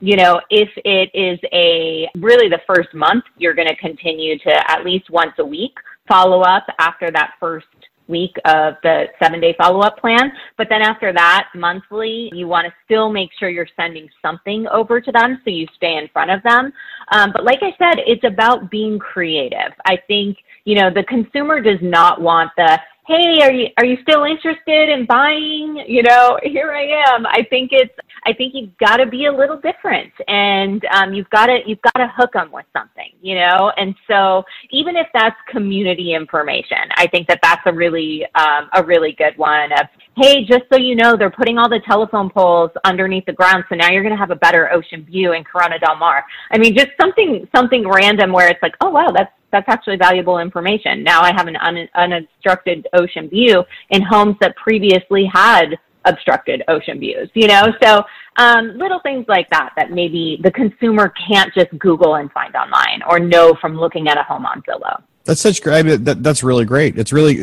you 0.00 0.16
know, 0.16 0.40
if 0.50 0.68
it 0.84 1.10
is 1.14 1.38
a 1.52 2.08
really 2.16 2.48
the 2.48 2.60
first 2.66 2.94
month, 2.94 3.24
you're 3.36 3.54
going 3.54 3.68
to 3.68 3.76
continue 3.76 4.38
to 4.38 4.70
at 4.70 4.84
least 4.84 5.10
once 5.10 5.32
a 5.38 5.44
week 5.44 5.74
follow 6.08 6.42
up 6.42 6.66
after 6.78 7.10
that 7.10 7.32
first 7.40 7.66
week 8.08 8.36
of 8.44 8.74
the 8.82 9.06
seven 9.20 9.40
day 9.40 9.54
follow 9.58 9.80
up 9.80 9.98
plan. 9.98 10.30
But 10.56 10.68
then 10.70 10.82
after 10.82 11.12
that, 11.12 11.48
monthly, 11.54 12.30
you 12.32 12.46
want 12.46 12.66
to 12.66 12.72
still 12.84 13.10
make 13.10 13.30
sure 13.38 13.48
you're 13.48 13.66
sending 13.76 14.08
something 14.22 14.66
over 14.68 15.00
to 15.00 15.12
them 15.12 15.40
so 15.44 15.50
you 15.50 15.66
stay 15.74 15.96
in 15.96 16.08
front 16.12 16.30
of 16.30 16.42
them. 16.42 16.72
Um, 17.12 17.32
but 17.32 17.44
like 17.44 17.60
I 17.62 17.74
said, 17.78 18.00
it's 18.06 18.24
about 18.24 18.70
being 18.70 18.98
creative. 18.98 19.72
I 19.84 19.98
think, 20.06 20.38
you 20.64 20.76
know, 20.76 20.90
the 20.90 21.04
consumer 21.04 21.60
does 21.60 21.80
not 21.82 22.20
want 22.20 22.50
the, 22.56 22.78
hey 23.06 23.38
are 23.40 23.52
you 23.52 23.66
are 23.78 23.84
you 23.84 23.96
still 24.02 24.24
interested 24.24 24.88
in 24.88 25.06
buying? 25.06 25.84
You 25.86 26.02
know 26.02 26.38
here 26.42 26.72
i 26.72 27.14
am. 27.14 27.24
I 27.26 27.46
think 27.48 27.70
it's 27.72 27.94
i 28.26 28.32
think 28.32 28.52
you've 28.54 28.76
got 28.78 28.96
to 28.96 29.06
be 29.06 29.26
a 29.26 29.32
little 29.32 29.60
different 29.60 30.12
and 30.26 30.84
um, 30.92 31.14
you've 31.14 31.30
got 31.30 31.46
to 31.46 31.60
you've 31.66 31.82
got 31.82 31.98
to 31.98 32.08
hook 32.16 32.32
them 32.32 32.50
with 32.50 32.66
something 32.76 33.10
you 33.22 33.34
know? 33.34 33.72
And 33.76 33.94
so 34.08 34.42
even 34.70 34.96
if 34.96 35.06
that's 35.14 35.36
community 35.50 36.14
information 36.14 36.78
i 36.96 37.06
think 37.06 37.28
that 37.28 37.38
that's 37.42 37.62
a 37.66 37.72
really 37.72 38.26
um, 38.34 38.68
a 38.74 38.82
really 38.84 39.12
good 39.12 39.36
one 39.36 39.70
of 39.72 39.86
hey 40.16 40.44
just 40.44 40.64
so 40.72 40.78
you 40.78 40.96
know 40.96 41.16
they're 41.16 41.30
putting 41.30 41.58
all 41.58 41.68
the 41.68 41.80
telephone 41.86 42.28
poles 42.28 42.70
underneath 42.84 43.26
the 43.26 43.32
ground 43.32 43.62
so 43.68 43.76
now 43.76 43.90
you're 43.90 44.02
going 44.02 44.14
to 44.14 44.18
have 44.18 44.32
a 44.32 44.36
better 44.36 44.72
ocean 44.72 45.04
view 45.04 45.32
in 45.32 45.44
corona 45.44 45.78
del 45.78 45.96
mar. 45.96 46.24
I 46.50 46.58
mean 46.58 46.76
just 46.76 46.90
something 47.00 47.46
something 47.54 47.88
random 47.88 48.32
where 48.32 48.48
it's 48.48 48.62
like 48.62 48.74
oh 48.80 48.90
wow 48.90 49.12
that's 49.14 49.30
that's 49.52 49.68
actually 49.68 49.96
valuable 49.96 50.38
information. 50.38 51.02
Now 51.02 51.20
I 51.22 51.32
have 51.34 51.46
an 51.46 51.56
un, 51.56 51.88
unobstructed 51.94 52.86
ocean 52.92 53.28
view 53.28 53.64
in 53.90 54.02
homes 54.02 54.36
that 54.40 54.56
previously 54.56 55.28
had 55.32 55.78
obstructed 56.04 56.62
ocean 56.68 56.98
views, 56.98 57.28
you 57.34 57.46
know? 57.48 57.66
So 57.82 58.02
um, 58.36 58.76
little 58.78 59.00
things 59.00 59.26
like 59.28 59.48
that, 59.50 59.72
that 59.76 59.90
maybe 59.90 60.40
the 60.42 60.50
consumer 60.50 61.12
can't 61.28 61.52
just 61.54 61.76
Google 61.78 62.16
and 62.16 62.30
find 62.32 62.54
online 62.54 63.02
or 63.08 63.18
know 63.18 63.54
from 63.60 63.76
looking 63.76 64.08
at 64.08 64.18
a 64.18 64.22
home 64.22 64.46
on 64.46 64.62
Zillow. 64.62 65.02
That's 65.24 65.40
such 65.40 65.60
great. 65.60 65.82
that, 65.82 66.22
that's 66.22 66.44
really 66.44 66.64
great. 66.64 66.96
It's 66.96 67.12
really 67.12 67.42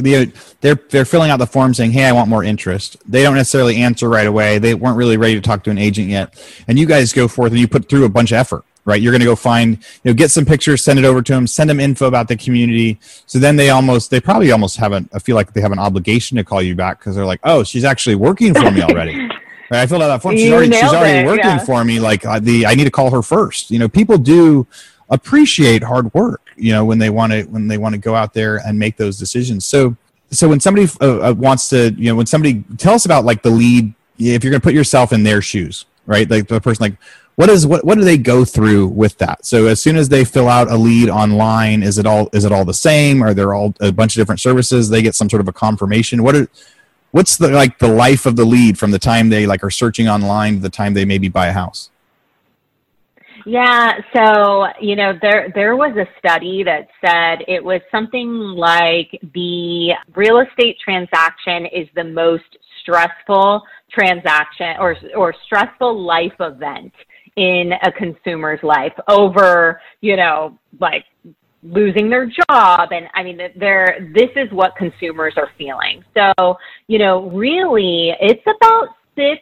they're 0.61 0.75
they're 0.89 1.03
filling 1.03 1.31
out 1.31 1.39
the 1.39 1.45
form 1.45 1.73
saying, 1.73 1.91
"Hey, 1.91 2.05
I 2.05 2.13
want 2.13 2.29
more 2.29 2.41
interest." 2.41 2.95
They 3.05 3.23
don't 3.23 3.35
necessarily 3.35 3.75
answer 3.75 4.07
right 4.07 4.25
away. 4.25 4.57
They 4.57 4.73
weren't 4.73 4.95
really 4.95 5.17
ready 5.17 5.35
to 5.35 5.41
talk 5.41 5.65
to 5.65 5.69
an 5.69 5.77
agent 5.77 6.07
yet, 6.07 6.33
and 6.69 6.79
you 6.79 6.85
guys 6.85 7.11
go 7.11 7.27
forth 7.27 7.51
and 7.51 7.59
you 7.59 7.67
put 7.67 7.89
through 7.89 8.05
a 8.05 8.09
bunch 8.09 8.31
of 8.31 8.37
effort 8.37 8.63
right? 8.85 9.01
You're 9.01 9.11
going 9.11 9.21
to 9.21 9.25
go 9.25 9.35
find, 9.35 9.77
you 9.77 10.11
know, 10.11 10.13
get 10.13 10.31
some 10.31 10.45
pictures, 10.45 10.83
send 10.83 10.99
it 10.99 11.05
over 11.05 11.21
to 11.21 11.33
them, 11.33 11.47
send 11.47 11.69
them 11.69 11.79
info 11.79 12.07
about 12.07 12.27
the 12.27 12.35
community. 12.35 12.99
So 13.25 13.39
then 13.39 13.55
they 13.55 13.69
almost, 13.69 14.09
they 14.09 14.19
probably 14.19 14.51
almost 14.51 14.77
have 14.77 14.91
a, 14.91 15.05
I 15.13 15.19
feel 15.19 15.35
like 15.35 15.53
they 15.53 15.61
have 15.61 15.71
an 15.71 15.79
obligation 15.79 16.37
to 16.37 16.43
call 16.43 16.61
you 16.61 16.75
back 16.75 16.99
because 16.99 17.15
they're 17.15 17.25
like, 17.25 17.39
oh, 17.43 17.63
she's 17.63 17.83
actually 17.85 18.15
working 18.15 18.53
for 18.53 18.71
me 18.71 18.81
already. 18.83 19.17
right? 19.17 19.81
I 19.81 19.87
filled 19.87 20.01
out 20.01 20.09
that 20.09 20.21
form. 20.21 20.35
She's 20.35 20.51
already, 20.51 20.71
she's 20.71 20.83
already 20.83 21.19
it, 21.19 21.25
working 21.25 21.45
yeah. 21.45 21.59
for 21.59 21.83
me. 21.83 21.99
Like 21.99 22.25
uh, 22.25 22.39
the, 22.39 22.65
I 22.65 22.75
need 22.75 22.85
to 22.85 22.91
call 22.91 23.09
her 23.11 23.21
first. 23.21 23.71
You 23.71 23.79
know, 23.79 23.87
people 23.87 24.17
do 24.17 24.67
appreciate 25.09 25.83
hard 25.83 26.13
work. 26.13 26.41
You 26.55 26.73
know, 26.73 26.85
when 26.85 26.99
they 26.99 27.09
want 27.09 27.31
to, 27.31 27.43
when 27.43 27.67
they 27.67 27.77
want 27.77 27.93
to 27.93 27.99
go 27.99 28.15
out 28.15 28.33
there 28.33 28.57
and 28.57 28.77
make 28.77 28.97
those 28.97 29.17
decisions. 29.17 29.65
So, 29.65 29.95
so 30.29 30.49
when 30.49 30.59
somebody 30.59 30.87
uh, 30.99 31.29
uh, 31.29 31.33
wants 31.33 31.69
to, 31.69 31.93
you 31.93 32.09
know, 32.09 32.15
when 32.15 32.25
somebody 32.25 32.63
tell 32.77 32.95
us 32.95 33.05
about 33.05 33.23
like 33.23 33.41
the 33.43 33.49
lead, 33.49 33.93
if 34.19 34.43
you're 34.43 34.51
going 34.51 34.61
to 34.61 34.63
put 34.63 34.73
yourself 34.73 35.13
in 35.13 35.23
their 35.23 35.41
shoes, 35.41 35.85
right? 36.05 36.29
Like 36.29 36.47
the 36.47 36.59
person, 36.59 36.83
like 36.83 36.95
what 37.35 37.49
is 37.49 37.65
what 37.65 37.83
what 37.83 37.97
do 37.97 38.03
they 38.03 38.17
go 38.17 38.45
through 38.45 38.87
with 38.87 39.17
that? 39.17 39.45
So 39.45 39.65
as 39.65 39.81
soon 39.81 39.97
as 39.97 40.09
they 40.09 40.23
fill 40.23 40.47
out 40.47 40.69
a 40.69 40.77
lead 40.77 41.09
online 41.09 41.81
is 41.81 41.97
it 41.97 42.05
all 42.05 42.29
is 42.31 42.45
it 42.45 42.51
all 42.51 42.65
the 42.65 42.73
same? 42.73 43.23
Are 43.23 43.33
there 43.33 43.53
all 43.53 43.73
a 43.79 43.91
bunch 43.91 44.15
of 44.15 44.21
different 44.21 44.39
services? 44.39 44.89
They 44.89 45.01
get 45.01 45.15
some 45.15 45.29
sort 45.29 45.41
of 45.41 45.47
a 45.47 45.53
confirmation? 45.53 46.23
What 46.23 46.35
are 46.35 46.47
what's 47.11 47.37
the 47.37 47.49
like 47.49 47.79
the 47.79 47.87
life 47.87 48.25
of 48.25 48.35
the 48.35 48.45
lead 48.45 48.77
from 48.77 48.91
the 48.91 48.99
time 48.99 49.29
they 49.29 49.47
like 49.47 49.63
are 49.63 49.71
searching 49.71 50.07
online 50.07 50.55
to 50.55 50.59
the 50.59 50.69
time 50.69 50.93
they 50.93 51.05
maybe 51.05 51.27
buy 51.27 51.47
a 51.47 51.53
house? 51.53 51.89
Yeah, 53.45 53.99
so 54.15 54.67
you 54.79 54.95
know 54.95 55.13
there 55.21 55.51
there 55.53 55.75
was 55.75 55.97
a 55.97 56.07
study 56.19 56.63
that 56.63 56.87
said 57.03 57.43
it 57.47 57.63
was 57.63 57.81
something 57.91 58.29
like 58.31 59.19
the 59.33 59.93
real 60.15 60.39
estate 60.39 60.77
transaction 60.83 61.65
is 61.65 61.87
the 61.95 62.03
most 62.03 62.57
stressful 62.79 63.63
transaction 63.91 64.75
or 64.79 64.95
or 65.15 65.33
stressful 65.45 65.99
life 65.99 66.33
event 66.39 66.93
in 67.35 67.71
a 67.83 67.91
consumer's 67.91 68.59
life 68.63 68.93
over, 69.07 69.81
you 70.01 70.15
know, 70.15 70.57
like 70.79 71.05
losing 71.63 72.09
their 72.09 72.25
job. 72.25 72.89
And 72.91 73.07
i 73.13 73.23
mean 73.23 73.39
they're 73.55 74.11
this 74.13 74.29
is 74.35 74.51
what 74.51 74.75
consumers 74.75 75.33
are 75.37 75.49
feeling. 75.57 76.03
So 76.13 76.57
you 76.87 76.99
know 76.99 77.29
really 77.29 78.13
it's 78.19 78.43
about 78.43 78.89
six 79.15 79.41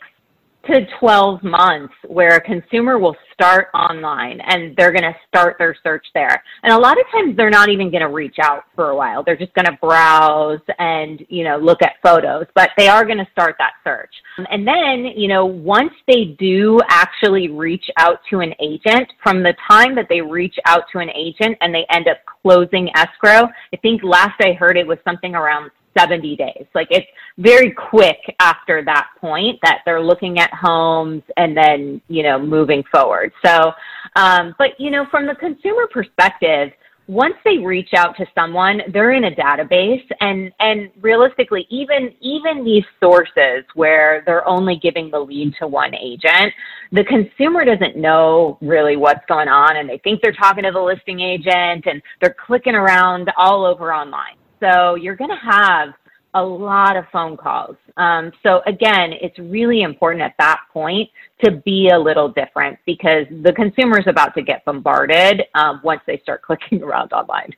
to 0.68 0.86
12 1.00 1.44
months 1.44 1.94
where 2.08 2.36
a 2.36 2.42
consumer 2.42 3.00
will 3.00 3.16
start 3.34 3.68
online 3.74 4.40
and 4.42 4.76
they're 4.76 4.92
going 4.92 5.04
to 5.04 5.16
start 5.28 5.56
their 5.58 5.76
search 5.84 6.06
there. 6.14 6.44
And 6.64 6.72
a 6.72 6.78
lot 6.78 7.00
of 7.00 7.06
times 7.12 7.36
they're 7.36 7.50
not 7.50 7.70
even 7.70 7.90
going 7.90 8.02
to 8.02 8.10
reach 8.10 8.38
out 8.40 8.66
for 8.76 8.90
a 8.90 8.96
while. 8.96 9.24
They're 9.24 9.38
just 9.38 9.54
going 9.54 9.66
to 9.66 9.78
browse 9.82 10.62
and, 10.78 11.26
you 11.30 11.44
know, 11.44 11.58
look 11.58 11.82
at 11.82 11.94
photos, 12.04 12.46
but 12.54 12.70
they 12.78 12.88
are 12.88 13.06
going 13.06 13.18
to 13.18 13.28
start 13.32 13.56
that 13.58 13.74
search. 13.84 14.14
And 14.50 14.68
then, 14.68 15.14
you 15.16 15.28
know, 15.28 15.46
once 15.46 15.94
they 16.08 16.36
do 16.40 16.80
actually 16.90 17.50
reach 17.50 17.86
out 17.98 18.20
to 18.30 18.40
an 18.40 18.54
agent, 18.60 19.12
from 19.24 19.44
the 19.44 19.56
time 19.70 19.96
that 19.96 20.08
they 20.10 20.22
reach 20.22 20.56
out 20.66 20.84
to 20.94 21.00
an 21.00 21.10
agent 21.16 21.58
and 21.62 21.74
they 21.74 21.86
end 21.90 22.08
up 22.08 22.18
closing 22.42 22.90
escrow, 22.96 23.48
I 23.74 23.78
think 23.82 24.04
last 24.04 24.40
I 24.42 24.54
heard 24.54 24.78
it 24.78 24.86
was 24.86 24.98
something 25.04 25.36
around 25.36 25.72
70 25.98 26.36
days. 26.36 26.66
Like 26.74 26.88
it's 26.90 27.08
very 27.38 27.72
quick 27.72 28.20
after 28.40 28.84
that 28.86 29.08
point 29.20 29.60
that 29.64 29.80
they're 29.86 30.02
looking 30.02 30.40
at 30.40 30.54
homes 30.54 31.24
and 31.38 31.56
then, 31.56 32.02
you 32.08 32.24
know, 32.24 32.40
moving 32.40 32.84
forward. 32.92 33.32
So, 33.44 33.74
um, 34.16 34.56
but, 34.58 34.80
you 34.80 34.92
know, 34.92 35.06
from 35.12 35.26
the 35.26 35.36
consumer 35.36 35.88
perspective, 35.92 36.72
once 37.08 37.36
they 37.44 37.58
reach 37.58 37.90
out 37.94 38.16
to 38.16 38.26
someone, 38.34 38.82
they're 38.94 39.12
in 39.12 39.26
a 39.26 39.32
database 39.32 40.06
and, 40.22 40.52
and 40.60 40.90
realistically, 41.02 41.68
even, 41.70 42.14
even 42.22 42.64
these 42.64 42.86
sources 43.02 43.66
where 43.74 44.24
they're 44.26 44.48
only 44.48 44.80
giving 44.82 45.12
the 45.12 45.20
lead 45.20 45.54
to 45.60 45.68
one 45.68 45.94
agent, 45.96 46.54
the 46.94 47.04
consumer 47.04 47.66
doesn't 47.66 47.98
know 47.98 48.58
really 48.62 48.96
what's 48.96 49.26
going 49.28 49.50
on 49.50 49.76
and 49.76 49.90
they 49.90 49.98
think 49.98 50.22
they're 50.22 50.32
talking 50.32 50.64
to 50.64 50.72
the 50.72 50.80
listing 50.80 51.20
agent 51.20 51.86
and 51.86 52.02
they're 52.22 52.36
clicking 52.46 52.76
around 52.76 53.30
all 53.36 53.66
over 53.66 53.94
online. 53.94 54.36
So 54.62 54.96
you're 54.96 55.16
going 55.16 55.32
to 55.32 55.36
have 55.36 55.94
a 56.34 56.44
lot 56.44 56.96
of 56.96 57.06
phone 57.12 57.36
calls. 57.36 57.76
Um, 57.98 58.32
so 58.44 58.62
again, 58.66 59.14
it's 59.14 59.38
really 59.38 59.82
important 59.82 60.22
at 60.24 60.34
that 60.40 60.62
point 60.72 61.10
to 61.44 61.52
be 61.52 61.90
a 61.90 62.00
little 62.00 62.30
different 62.30 62.80
because 62.86 63.26
the 63.42 63.52
consumer 63.52 64.00
is 64.00 64.08
about 64.08 64.34
to 64.36 64.42
get 64.42 64.64
bombarded 64.64 65.44
um, 65.56 65.82
once 65.84 66.02
they 66.06 66.20
start 66.20 66.42
clicking 66.48 66.82
around 66.84 67.12
online. 67.12 67.54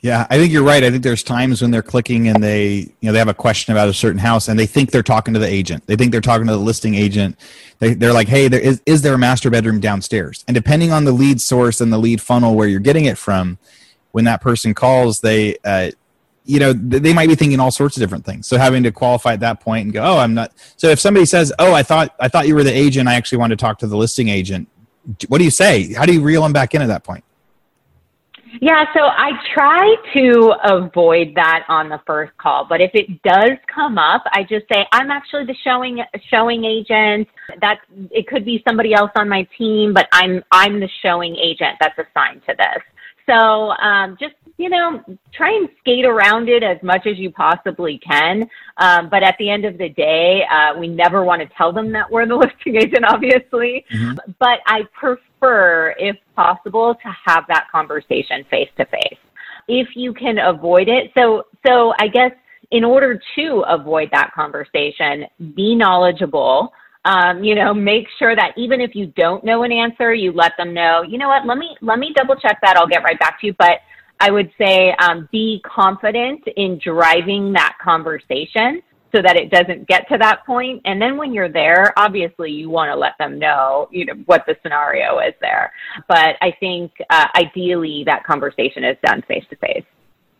Yeah, 0.00 0.26
I 0.28 0.38
think 0.38 0.52
you're 0.52 0.62
right. 0.62 0.84
I 0.84 0.90
think 0.90 1.02
there's 1.02 1.22
times 1.22 1.62
when 1.62 1.70
they're 1.70 1.82
clicking 1.82 2.28
and 2.28 2.42
they, 2.42 2.68
you 2.74 2.94
know, 3.02 3.12
they 3.12 3.18
have 3.18 3.28
a 3.28 3.34
question 3.34 3.72
about 3.72 3.88
a 3.88 3.94
certain 3.94 4.18
house 4.18 4.46
and 4.46 4.58
they 4.58 4.66
think 4.66 4.90
they're 4.90 5.02
talking 5.02 5.34
to 5.34 5.40
the 5.40 5.48
agent. 5.48 5.86
They 5.86 5.96
think 5.96 6.12
they're 6.12 6.20
talking 6.20 6.46
to 6.46 6.52
the 6.52 6.58
listing 6.58 6.94
agent. 6.94 7.36
They, 7.78 7.94
they're 7.94 8.12
like, 8.12 8.28
hey, 8.28 8.46
there 8.48 8.60
is, 8.60 8.82
is 8.86 9.02
there 9.02 9.14
a 9.14 9.18
master 9.18 9.50
bedroom 9.50 9.80
downstairs? 9.80 10.44
And 10.46 10.54
depending 10.54 10.92
on 10.92 11.04
the 11.04 11.12
lead 11.12 11.40
source 11.40 11.80
and 11.80 11.92
the 11.92 11.98
lead 11.98 12.20
funnel 12.20 12.54
where 12.54 12.68
you're 12.68 12.78
getting 12.78 13.06
it 13.06 13.18
from, 13.18 13.58
when 14.12 14.26
that 14.26 14.40
person 14.40 14.74
calls, 14.74 15.20
they, 15.20 15.56
uh, 15.64 15.90
you 16.46 16.58
know 16.58 16.72
they 16.72 17.12
might 17.12 17.28
be 17.28 17.34
thinking 17.34 17.60
all 17.60 17.70
sorts 17.70 17.96
of 17.96 18.00
different 18.00 18.24
things 18.24 18.46
so 18.46 18.56
having 18.56 18.82
to 18.82 18.92
qualify 18.92 19.32
at 19.32 19.40
that 19.40 19.60
point 19.60 19.84
and 19.84 19.92
go 19.92 20.02
oh 20.02 20.18
i'm 20.18 20.34
not 20.34 20.52
so 20.76 20.88
if 20.88 20.98
somebody 20.98 21.26
says 21.26 21.52
oh 21.58 21.72
i 21.74 21.82
thought 21.82 22.14
i 22.20 22.28
thought 22.28 22.46
you 22.46 22.54
were 22.54 22.64
the 22.64 22.72
agent 22.72 23.08
i 23.08 23.14
actually 23.14 23.38
wanted 23.38 23.58
to 23.58 23.62
talk 23.62 23.78
to 23.78 23.86
the 23.86 23.96
listing 23.96 24.28
agent 24.28 24.68
what 25.28 25.38
do 25.38 25.44
you 25.44 25.50
say 25.50 25.92
how 25.92 26.06
do 26.06 26.12
you 26.12 26.22
reel 26.22 26.42
them 26.42 26.52
back 26.52 26.74
in 26.74 26.80
at 26.80 26.88
that 26.88 27.04
point 27.04 27.24
yeah, 28.60 28.84
so 28.94 29.00
I 29.00 29.32
try 29.54 29.96
to 30.14 30.54
avoid 30.64 31.34
that 31.34 31.64
on 31.68 31.88
the 31.88 32.00
first 32.06 32.36
call, 32.38 32.64
but 32.64 32.80
if 32.80 32.90
it 32.94 33.22
does 33.22 33.58
come 33.72 33.98
up, 33.98 34.22
I 34.32 34.44
just 34.44 34.66
say 34.72 34.86
I'm 34.92 35.10
actually 35.10 35.44
the 35.44 35.56
showing 35.62 36.02
showing 36.30 36.64
agent. 36.64 37.28
That 37.60 37.80
it 38.10 38.26
could 38.26 38.44
be 38.44 38.62
somebody 38.66 38.94
else 38.94 39.10
on 39.16 39.28
my 39.28 39.46
team, 39.58 39.92
but 39.92 40.08
I'm 40.12 40.42
I'm 40.52 40.80
the 40.80 40.88
showing 41.02 41.36
agent 41.36 41.76
that's 41.80 41.98
assigned 41.98 42.42
to 42.48 42.54
this. 42.56 42.82
So 43.28 43.34
um, 43.34 44.16
just 44.20 44.34
you 44.58 44.70
know, 44.70 45.02
try 45.34 45.50
and 45.54 45.68
skate 45.80 46.06
around 46.06 46.48
it 46.48 46.62
as 46.62 46.82
much 46.82 47.06
as 47.06 47.18
you 47.18 47.30
possibly 47.30 47.98
can. 47.98 48.48
Um, 48.78 49.10
but 49.10 49.22
at 49.22 49.36
the 49.38 49.50
end 49.50 49.66
of 49.66 49.76
the 49.76 49.90
day, 49.90 50.42
uh, 50.50 50.78
we 50.78 50.88
never 50.88 51.24
want 51.24 51.42
to 51.42 51.48
tell 51.56 51.72
them 51.72 51.92
that 51.92 52.10
we're 52.10 52.26
the 52.26 52.36
listing 52.36 52.76
agent, 52.76 53.04
obviously. 53.06 53.84
Mm-hmm. 53.92 54.32
But 54.38 54.60
I 54.66 54.82
prefer, 54.98 55.94
if 55.98 56.16
possible, 56.34 56.94
to 56.94 57.16
have 57.26 57.44
that 57.48 57.66
conversation 57.70 58.44
face 58.50 58.70
to 58.78 58.86
face. 58.86 59.18
If 59.68 59.88
you 59.94 60.14
can 60.14 60.38
avoid 60.38 60.88
it, 60.88 61.10
so 61.16 61.46
so 61.66 61.92
I 61.98 62.08
guess 62.08 62.30
in 62.70 62.84
order 62.84 63.20
to 63.36 63.64
avoid 63.68 64.08
that 64.12 64.32
conversation, 64.34 65.26
be 65.54 65.74
knowledgeable 65.74 66.72
um, 67.06 67.44
you 67.44 67.54
know, 67.54 67.72
make 67.72 68.06
sure 68.18 68.34
that 68.34 68.52
even 68.56 68.80
if 68.80 68.94
you 68.94 69.06
don't 69.16 69.44
know 69.44 69.62
an 69.62 69.70
answer, 69.70 70.12
you 70.12 70.32
let 70.32 70.52
them 70.58 70.74
know, 70.74 71.02
you 71.02 71.18
know 71.18 71.28
what, 71.28 71.46
let 71.46 71.56
me, 71.56 71.76
let 71.80 71.98
me 72.00 72.12
double 72.14 72.34
check 72.34 72.58
that. 72.62 72.76
I'll 72.76 72.88
get 72.88 73.04
right 73.04 73.18
back 73.18 73.40
to 73.40 73.46
you. 73.46 73.54
But 73.58 73.78
I 74.18 74.30
would 74.30 74.50
say 74.58 74.92
um, 74.98 75.28
be 75.30 75.62
confident 75.64 76.42
in 76.56 76.80
driving 76.82 77.52
that 77.52 77.76
conversation 77.82 78.82
so 79.14 79.22
that 79.22 79.36
it 79.36 79.50
doesn't 79.50 79.86
get 79.86 80.08
to 80.08 80.18
that 80.18 80.44
point. 80.44 80.82
And 80.84 81.00
then 81.00 81.16
when 81.16 81.32
you're 81.32 81.48
there, 81.48 81.96
obviously 81.96 82.50
you 82.50 82.70
want 82.70 82.90
to 82.90 82.96
let 82.96 83.12
them 83.18 83.38
know, 83.38 83.88
you 83.92 84.04
know, 84.04 84.14
what 84.26 84.44
the 84.46 84.56
scenario 84.62 85.20
is 85.20 85.34
there. 85.40 85.72
But 86.08 86.36
I 86.42 86.52
think 86.58 86.92
uh, 87.08 87.28
ideally 87.36 88.02
that 88.06 88.24
conversation 88.24 88.82
is 88.84 88.96
done 89.04 89.22
face 89.28 89.44
to 89.50 89.56
face. 89.56 89.84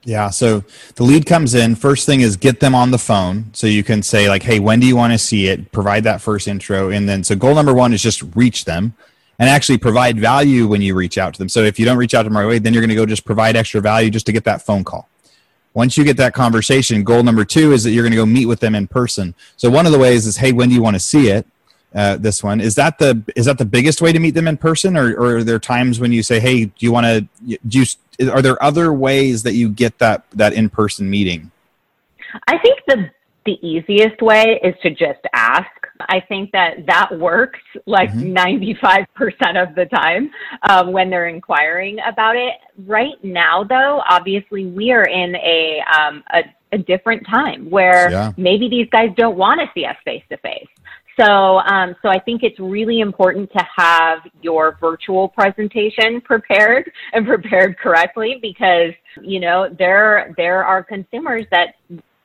Yeah. 0.07 0.31
So 0.31 0.63
the 0.95 1.03
lead 1.03 1.27
comes 1.27 1.57
in. 1.57 1.75
First 1.75 2.07
thing 2.07 2.21
is 2.21 2.37
get 2.37 2.61
them 2.61 2.77
on 2.77 2.93
the 2.93 2.99
phone. 2.99 3.51
So 3.53 3.67
you 3.67 3.83
can 3.83 4.05
say, 4.05 4.29
like, 4.29 4.45
hey, 4.45 4.61
when 4.61 4.79
do 4.79 4.87
you 4.87 4.95
want 4.95 5.13
to 5.13 5.19
see 5.19 5.49
it? 5.49 5.73
Provide 5.73 6.05
that 6.05 6.21
first 6.21 6.47
intro. 6.47 6.91
And 6.91 7.09
then, 7.09 7.25
so 7.25 7.35
goal 7.35 7.57
number 7.57 7.75
one 7.75 7.93
is 7.93 8.01
just 8.01 8.23
reach 8.37 8.65
them 8.65 8.95
and 9.41 9.51
actually 9.51 9.79
provide 9.79 10.17
value 10.17 10.69
when 10.69 10.81
you 10.81 10.95
reach 10.95 11.19
out 11.19 11.35
to 11.35 11.39
them. 11.39 11.49
So 11.49 11.65
if 11.65 11.81
you 11.81 11.85
don't 11.85 11.99
reach 11.99 12.15
out 12.15 12.23
to 12.23 12.29
them 12.29 12.37
right 12.37 12.45
away, 12.45 12.61
then 12.61 12.73
you're 12.73 12.83
going 12.83 12.91
to 12.91 12.95
go 12.95 13.05
just 13.05 13.25
provide 13.25 13.57
extra 13.57 13.81
value 13.81 14.09
just 14.09 14.27
to 14.27 14.33
get 14.33 14.45
that 14.45 14.63
phone 14.63 14.85
call. 14.85 15.09
Once 15.75 15.99
you 15.99 16.05
get 16.05 16.17
that 16.19 16.35
conversation, 16.35 17.03
goal 17.03 17.25
number 17.25 17.45
two 17.45 17.73
is 17.73 17.83
that 17.83 17.91
you're 17.91 18.05
going 18.05 18.13
to 18.13 18.17
go 18.17 18.25
meet 18.25 18.47
with 18.47 18.61
them 18.61 18.77
in 18.77 18.87
person. 18.87 19.35
So 19.57 19.69
one 19.69 19.87
of 19.87 19.93
the 19.93 19.99
ways 19.99 20.25
is, 20.25 20.37
hey, 20.37 20.53
when 20.53 20.69
do 20.69 20.75
you 20.77 20.83
want 20.83 20.95
to 20.95 21.01
see 21.01 21.31
it? 21.31 21.47
Uh, 21.95 22.17
this 22.17 22.43
one 22.43 22.61
is 22.61 22.75
that 22.75 22.99
the 22.99 23.23
is 23.37 23.47
that 23.47 23.59
the 23.59 23.65
biggest 23.65 24.03
way 24.03 24.13
to 24.13 24.19
meet 24.19 24.35
them 24.35 24.49
in 24.49 24.57
person, 24.57 24.97
or, 24.97 25.15
or 25.15 25.37
are 25.37 25.45
there 25.45 25.59
times 25.59 25.99
when 25.99 26.13
you 26.13 26.23
say, 26.23 26.41
hey, 26.41 26.67
do 26.67 26.73
you 26.81 26.93
want 26.93 27.07
to 27.07 27.59
do 27.67 27.79
you 27.79 28.31
are 28.31 28.43
there 28.43 28.63
other 28.63 28.93
ways 28.93 29.43
that 29.43 29.55
you 29.55 29.69
get 29.69 29.99
that 29.99 30.25
that 30.33 30.53
in 30.53 30.69
person 30.69 31.09
meeting? 31.09 31.51
I 32.49 32.59
think 32.59 32.81
the 32.87 33.11
the 33.47 33.67
easiest 33.67 34.21
way 34.21 34.61
is 34.63 34.75
to 34.83 34.91
just 34.91 35.21
ask. 35.33 35.71
I 36.01 36.21
think 36.29 36.51
that 36.53 36.85
that 36.87 37.19
works 37.19 37.61
like 37.87 38.11
mm-hmm. 38.11 38.37
95% 38.37 39.63
of 39.63 39.75
the 39.75 39.87
time 39.87 40.31
um, 40.69 40.93
when 40.93 41.09
they're 41.09 41.29
inquiring 41.29 41.99
about 42.07 42.37
it. 42.37 42.55
Right 42.85 43.15
now, 43.23 43.65
though, 43.65 44.03
obviously, 44.09 44.67
we 44.67 44.91
are 44.91 45.05
in 45.05 45.37
a, 45.37 45.81
um, 45.99 46.23
a, 46.35 46.43
a 46.73 46.79
different 46.79 47.25
time 47.27 47.71
where 47.71 48.11
yeah. 48.11 48.33
maybe 48.37 48.69
these 48.69 48.89
guys 48.91 49.09
don't 49.17 49.39
want 49.39 49.61
to 49.61 49.71
see 49.75 49.87
us 49.87 49.97
face 50.05 50.25
to 50.29 50.37
face. 50.39 50.69
So, 51.19 51.59
um, 51.61 51.97
so 52.03 52.09
I 52.09 52.19
think 52.19 52.43
it's 52.43 52.59
really 52.61 53.01
important 53.01 53.51
to 53.53 53.65
have 53.77 54.19
your 54.43 54.77
virtual 54.81 55.29
presentation 55.29 56.21
prepared 56.25 56.91
and 57.13 57.27
prepared 57.27 57.79
correctly 57.79 58.39
because 58.41 58.93
you 59.23 59.41
know 59.41 59.75
there 59.79 60.35
there 60.37 60.63
are 60.63 60.85
consumers 60.85 61.47
that 61.51 61.77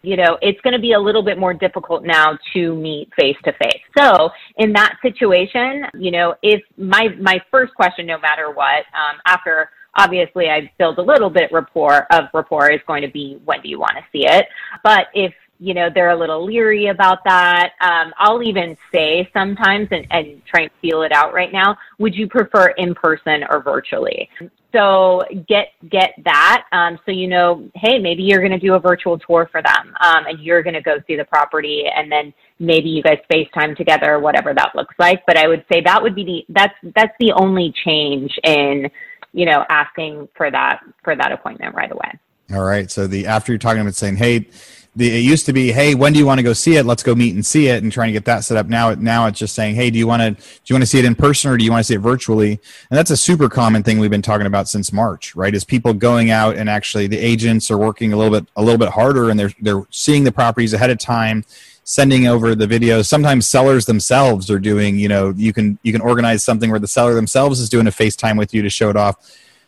you 0.01 0.17
know 0.17 0.38
it's 0.41 0.60
going 0.62 0.73
to 0.73 0.80
be 0.80 0.93
a 0.93 0.99
little 0.99 1.23
bit 1.23 1.38
more 1.38 1.54
difficult 1.54 2.04
now 2.04 2.38
to 2.54 2.75
meet 2.75 3.10
face 3.17 3.38
to 3.45 3.54
face. 3.54 3.82
So, 3.97 4.30
in 4.58 4.73
that 4.73 4.97
situation, 5.01 5.86
you 5.97 6.12
know, 6.12 6.36
if 6.41 6.62
my 6.77 7.10
my 7.19 7.39
first 7.49 7.73
question, 7.75 8.06
no 8.06 8.19
matter 8.19 8.51
what, 8.51 8.86
um, 8.93 9.19
after 9.25 9.69
obviously 9.95 10.49
I 10.49 10.71
build 10.77 10.97
a 10.97 11.01
little 11.01 11.30
bit 11.30 11.49
rapport 11.51 12.08
of 12.12 12.25
rapport 12.34 12.71
is 12.71 12.80
going 12.88 13.01
to 13.04 13.10
be 13.10 13.39
when 13.45 13.62
do 13.62 13.69
you 13.69 13.80
want 13.80 13.93
to 13.97 14.04
see 14.12 14.25
it. 14.25 14.47
But 14.84 15.08
if 15.13 15.34
you 15.62 15.76
know, 15.76 15.89
they're 15.93 16.10
a 16.10 16.17
little 16.17 16.43
leery 16.43 16.88
about 16.88 17.19
that. 17.24 17.74
Um, 17.82 18.12
I'll 18.17 18.41
even 18.41 18.76
say 18.91 19.30
sometimes 19.32 19.89
and, 19.91 20.08
and 20.10 20.43
try 20.43 20.63
and 20.63 20.71
feel 20.82 21.04
it 21.04 21.12
out 21.12 21.36
right 21.36 21.54
now. 21.54 21.78
Would 22.00 22.15
you 22.15 22.28
prefer 22.28 22.69
in 22.69 22.95
person 22.95 23.43
or 23.47 23.62
virtually? 23.62 24.28
So 24.74 25.21
get 25.47 25.67
get 25.88 26.15
that. 26.26 26.65
Um, 26.71 26.97
so 27.06 27.12
you 27.12 27.28
know, 27.28 27.69
hey, 27.76 28.00
maybe 28.00 28.24
you're 28.24 28.39
going 28.39 28.54
to 28.54 28.60
do 28.60 28.74
a 28.74 28.80
virtual 28.80 29.19
tour 29.19 29.47
for 29.52 29.62
them, 29.62 29.93
um, 30.02 30.26
and 30.26 30.39
you're 30.39 30.63
going 30.63 30.74
to 30.74 30.82
go 30.82 30.97
see 31.06 31.15
the 31.15 31.26
property, 31.26 31.84
and 31.95 32.12
then 32.12 32.34
maybe 32.58 32.89
you 32.89 33.04
guys 33.04 33.19
FaceTime 33.32 33.78
together, 33.78 34.17
whatever 34.19 34.56
that 34.56 34.76
looks 34.76 34.95
like. 34.97 35.24
But 35.28 35.38
I 35.38 35.47
would 35.47 35.63
say 35.71 35.82
that 35.82 36.02
would 36.02 36.15
be 36.15 36.24
the 36.24 36.45
that's 36.50 36.74
that's 36.95 37.13
the 37.19 37.34
only 37.34 37.71
change 37.86 38.32
in 38.43 38.89
you 39.32 39.45
know 39.45 39.63
asking 39.69 40.28
for 40.36 40.50
that 40.50 40.80
for 41.04 41.15
that 41.15 41.32
appointment 41.32 41.76
right 41.76 41.91
away. 41.91 42.17
All 42.52 42.63
right. 42.63 42.89
So 42.89 43.06
the 43.06 43.28
after 43.28 43.52
you're 43.52 43.60
talking 43.60 43.82
about 43.82 43.93
saying, 43.93 44.15
hey 44.15 44.47
the, 44.95 45.15
it 45.15 45.19
used 45.19 45.45
to 45.45 45.54
be, 45.54 45.71
hey, 45.71 45.95
when 45.95 46.12
do 46.12 46.19
you 46.19 46.25
want 46.25 46.39
to 46.39 46.43
go 46.43 46.51
see 46.51 46.75
it? 46.75 46.86
Let's 46.86 47.01
go 47.01 47.15
meet 47.15 47.34
and 47.34 47.45
see 47.45 47.67
it, 47.67 47.82
and 47.82 47.91
trying 47.91 48.10
to 48.10 48.13
get 48.13 48.25
that 48.25 48.43
set 48.43 48.58
up. 48.58 48.67
Now, 48.67 48.93
now 48.93 49.25
it's 49.27 49.39
just 49.39 49.56
saying, 49.56 49.75
hey, 49.75 49.89
do 49.89 49.97
you 49.97 50.06
want 50.06 50.21
to 50.21 50.32
do 50.32 50.62
you 50.65 50.75
want 50.75 50.84
to 50.84 50.88
see 50.88 50.99
it 50.99 51.06
in 51.06 51.15
person 51.15 51.49
or 51.49 51.58
do 51.58 51.63
you 51.63 51.71
want 51.71 51.80
to 51.80 51.88
see 51.88 51.95
it 51.95 52.01
virtually? 52.01 52.51
And 52.51 52.97
that's 52.97 53.10
a 53.10 53.17
super 53.17 53.47
common 53.47 53.84
thing 53.84 53.99
we've 53.99 54.12
been 54.12 54.21
talking 54.21 54.47
about 54.47 54.67
since 54.67 54.91
March, 54.91 55.34
right? 55.36 55.56
Is 55.56 55.63
people 55.63 55.93
going 55.93 56.30
out 56.30 56.58
and 56.58 56.69
actually 56.69 57.08
the 57.08 57.17
agents 57.17 57.71
are 57.71 57.77
working 57.77 58.12
a 58.12 58.17
little 58.17 58.38
bit 58.38 58.49
a 58.58 58.62
little 58.62 58.77
bit 58.77 58.89
harder, 58.89 59.30
and 59.30 59.39
they're 59.39 59.54
they're 59.62 59.86
seeing 59.91 60.25
the 60.25 60.32
properties 60.32 60.73
ahead 60.73 60.89
of 60.89 60.99
time 60.99 61.45
sending 61.84 62.27
over 62.27 62.54
the 62.54 62.67
videos 62.67 63.08
sometimes 63.08 63.47
sellers 63.47 63.88
themselves 63.88 64.51
are 64.51 64.60
doing 64.60 64.99
you 64.99 65.08
know 65.08 65.34
you 65.36 65.51
can 65.51 65.80
you 65.82 65.91
can 65.91 65.99
organize 65.99 66.43
something 66.43 66.69
where 66.69 66.80
the 66.80 66.88
seller 66.88 67.15
themselves 67.15 67.60
is 67.60 67.69
doing 67.69 67.88
a 67.88 67.91
facetime 67.91 68.38
with 68.38 68.54
you 68.54 68.62
to 68.62 68.69
show 68.69 68.91
it 68.91 68.95
off 68.95 69.15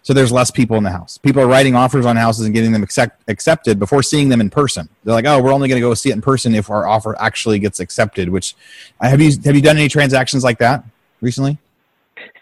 so 0.03 0.13
there's 0.13 0.33
less 0.33 0.51
people 0.51 0.77
in 0.77 0.83
the 0.83 0.91
house. 0.91 1.17
People 1.17 1.41
are 1.41 1.47
writing 1.47 1.75
offers 1.75 2.05
on 2.05 2.17
houses 2.17 2.45
and 2.45 2.53
getting 2.53 2.73
them 2.73 2.83
accept, 2.83 3.23
accepted 3.29 3.79
before 3.79 4.03
seeing 4.03 4.27
them 4.27 4.41
in 4.41 4.49
person. 4.49 4.89
They're 5.03 5.13
like, 5.13 5.25
"Oh, 5.25 5.41
we're 5.41 5.53
only 5.53 5.69
going 5.69 5.81
to 5.81 5.87
go 5.87 5.93
see 5.93 6.09
it 6.09 6.13
in 6.13 6.21
person 6.21 6.53
if 6.53 6.69
our 6.69 6.85
offer 6.85 7.19
actually 7.19 7.57
gets 7.57 7.79
accepted." 7.79 8.29
Which 8.29 8.53
have 9.01 9.21
you 9.21 9.31
have 9.45 9.55
you 9.55 9.61
done 9.61 9.77
any 9.77 9.87
transactions 9.87 10.43
like 10.43 10.59
that 10.59 10.83
recently? 11.21 11.57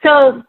So 0.03 0.43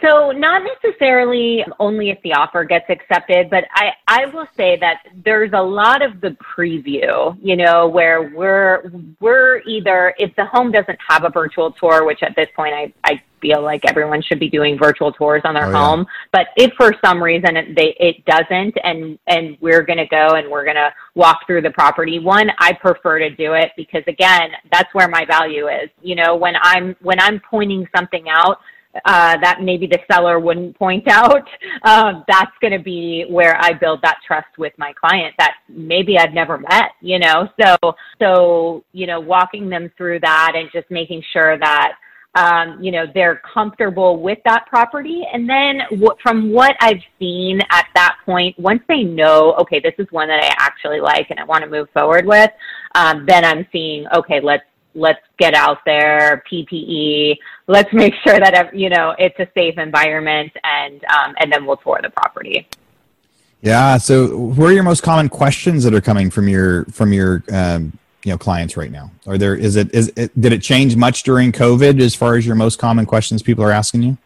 so 0.00 0.30
not 0.30 0.62
necessarily 0.82 1.64
only 1.78 2.10
if 2.10 2.20
the 2.22 2.32
offer 2.32 2.64
gets 2.64 2.88
accepted, 2.88 3.50
but 3.50 3.64
I, 3.72 3.92
I 4.06 4.26
will 4.26 4.46
say 4.56 4.76
that 4.76 5.02
there's 5.24 5.52
a 5.52 5.62
lot 5.62 6.02
of 6.02 6.20
the 6.20 6.36
preview, 6.56 7.36
you 7.42 7.56
know, 7.56 7.88
where 7.88 8.30
we're 8.34 8.90
we're 9.20 9.60
either 9.66 10.14
if 10.18 10.34
the 10.36 10.44
home 10.44 10.70
doesn't 10.70 10.98
have 11.08 11.24
a 11.24 11.30
virtual 11.30 11.72
tour, 11.72 12.04
which 12.04 12.22
at 12.22 12.36
this 12.36 12.48
point 12.54 12.74
I, 12.74 12.92
I 13.04 13.22
feel 13.40 13.62
like 13.62 13.84
everyone 13.86 14.22
should 14.22 14.40
be 14.40 14.48
doing 14.48 14.78
virtual 14.78 15.12
tours 15.12 15.42
on 15.44 15.54
their 15.54 15.66
oh, 15.66 15.72
home. 15.72 16.00
Yeah. 16.00 16.28
But 16.32 16.46
if 16.56 16.72
for 16.74 16.94
some 17.04 17.22
reason 17.22 17.56
it, 17.56 17.74
they 17.74 17.96
it 17.98 18.24
doesn't, 18.24 18.76
and 18.84 19.18
and 19.26 19.56
we're 19.60 19.82
gonna 19.82 20.08
go 20.08 20.34
and 20.36 20.50
we're 20.50 20.64
gonna 20.64 20.92
walk 21.14 21.46
through 21.46 21.62
the 21.62 21.70
property. 21.70 22.18
One, 22.18 22.50
I 22.58 22.72
prefer 22.74 23.18
to 23.18 23.30
do 23.30 23.54
it 23.54 23.72
because 23.76 24.02
again, 24.06 24.50
that's 24.70 24.92
where 24.94 25.08
my 25.08 25.24
value 25.24 25.68
is. 25.68 25.88
You 26.02 26.14
know, 26.16 26.36
when 26.36 26.54
I'm 26.62 26.94
when 27.02 27.20
I'm 27.20 27.40
pointing 27.40 27.88
something 27.94 28.28
out 28.28 28.60
uh, 29.04 29.36
that 29.40 29.62
maybe 29.62 29.86
the 29.86 29.98
seller 30.10 30.38
wouldn't 30.38 30.76
point 30.78 31.08
out, 31.10 31.46
um, 31.82 32.24
that's 32.28 32.52
going 32.60 32.72
to 32.72 32.82
be 32.82 33.24
where 33.28 33.56
I 33.60 33.72
build 33.72 34.00
that 34.02 34.18
trust 34.26 34.58
with 34.58 34.72
my 34.78 34.92
client 34.92 35.34
that 35.38 35.54
maybe 35.68 36.18
I've 36.18 36.32
never 36.32 36.58
met, 36.58 36.92
you 37.00 37.18
know? 37.18 37.48
So, 37.60 37.76
so, 38.20 38.84
you 38.92 39.06
know, 39.06 39.20
walking 39.20 39.68
them 39.68 39.90
through 39.96 40.20
that 40.20 40.52
and 40.54 40.68
just 40.72 40.90
making 40.90 41.22
sure 41.32 41.58
that, 41.58 41.94
um, 42.34 42.82
you 42.82 42.92
know, 42.92 43.06
they're 43.14 43.40
comfortable 43.52 44.20
with 44.20 44.38
that 44.44 44.66
property. 44.66 45.22
And 45.32 45.48
then 45.48 45.80
from 46.22 46.52
what 46.52 46.76
I've 46.80 47.00
seen 47.18 47.60
at 47.70 47.86
that 47.94 48.16
point, 48.24 48.58
once 48.58 48.82
they 48.88 49.02
know, 49.02 49.54
okay, 49.54 49.80
this 49.80 49.94
is 49.98 50.06
one 50.10 50.28
that 50.28 50.42
I 50.42 50.54
actually 50.58 51.00
like 51.00 51.30
and 51.30 51.40
I 51.40 51.44
want 51.44 51.64
to 51.64 51.70
move 51.70 51.88
forward 51.92 52.26
with, 52.26 52.50
um, 52.94 53.24
then 53.26 53.44
I'm 53.44 53.66
seeing, 53.72 54.06
okay, 54.14 54.40
let's 54.40 54.64
let's 54.94 55.20
get 55.38 55.54
out 55.54 55.78
there, 55.84 56.42
PPE, 56.50 57.36
let's 57.66 57.92
make 57.92 58.14
sure 58.26 58.38
that 58.38 58.74
you 58.74 58.88
know 58.88 59.14
it's 59.18 59.38
a 59.38 59.48
safe 59.56 59.78
environment, 59.78 60.52
and 60.64 61.04
um, 61.04 61.34
and 61.40 61.52
then 61.52 61.66
we'll 61.66 61.76
tour 61.76 62.00
the 62.02 62.10
property. 62.10 62.66
Yeah. 63.60 63.98
So, 63.98 64.36
what 64.36 64.70
are 64.70 64.72
your 64.72 64.84
most 64.84 65.02
common 65.02 65.28
questions 65.28 65.84
that 65.84 65.94
are 65.94 66.00
coming 66.00 66.30
from 66.30 66.48
your 66.48 66.84
from 66.86 67.12
your 67.12 67.42
um, 67.52 67.98
you 68.24 68.32
know 68.32 68.38
clients 68.38 68.76
right 68.76 68.90
now? 68.90 69.10
Are 69.26 69.38
there 69.38 69.54
is 69.54 69.76
it 69.76 69.92
is 69.94 70.12
it, 70.16 70.38
did 70.40 70.52
it 70.52 70.62
change 70.62 70.96
much 70.96 71.22
during 71.22 71.52
COVID 71.52 72.00
as 72.00 72.14
far 72.14 72.36
as 72.36 72.46
your 72.46 72.56
most 72.56 72.78
common 72.78 73.06
questions 73.06 73.42
people 73.42 73.64
are 73.64 73.72
asking 73.72 74.02
you? 74.02 74.18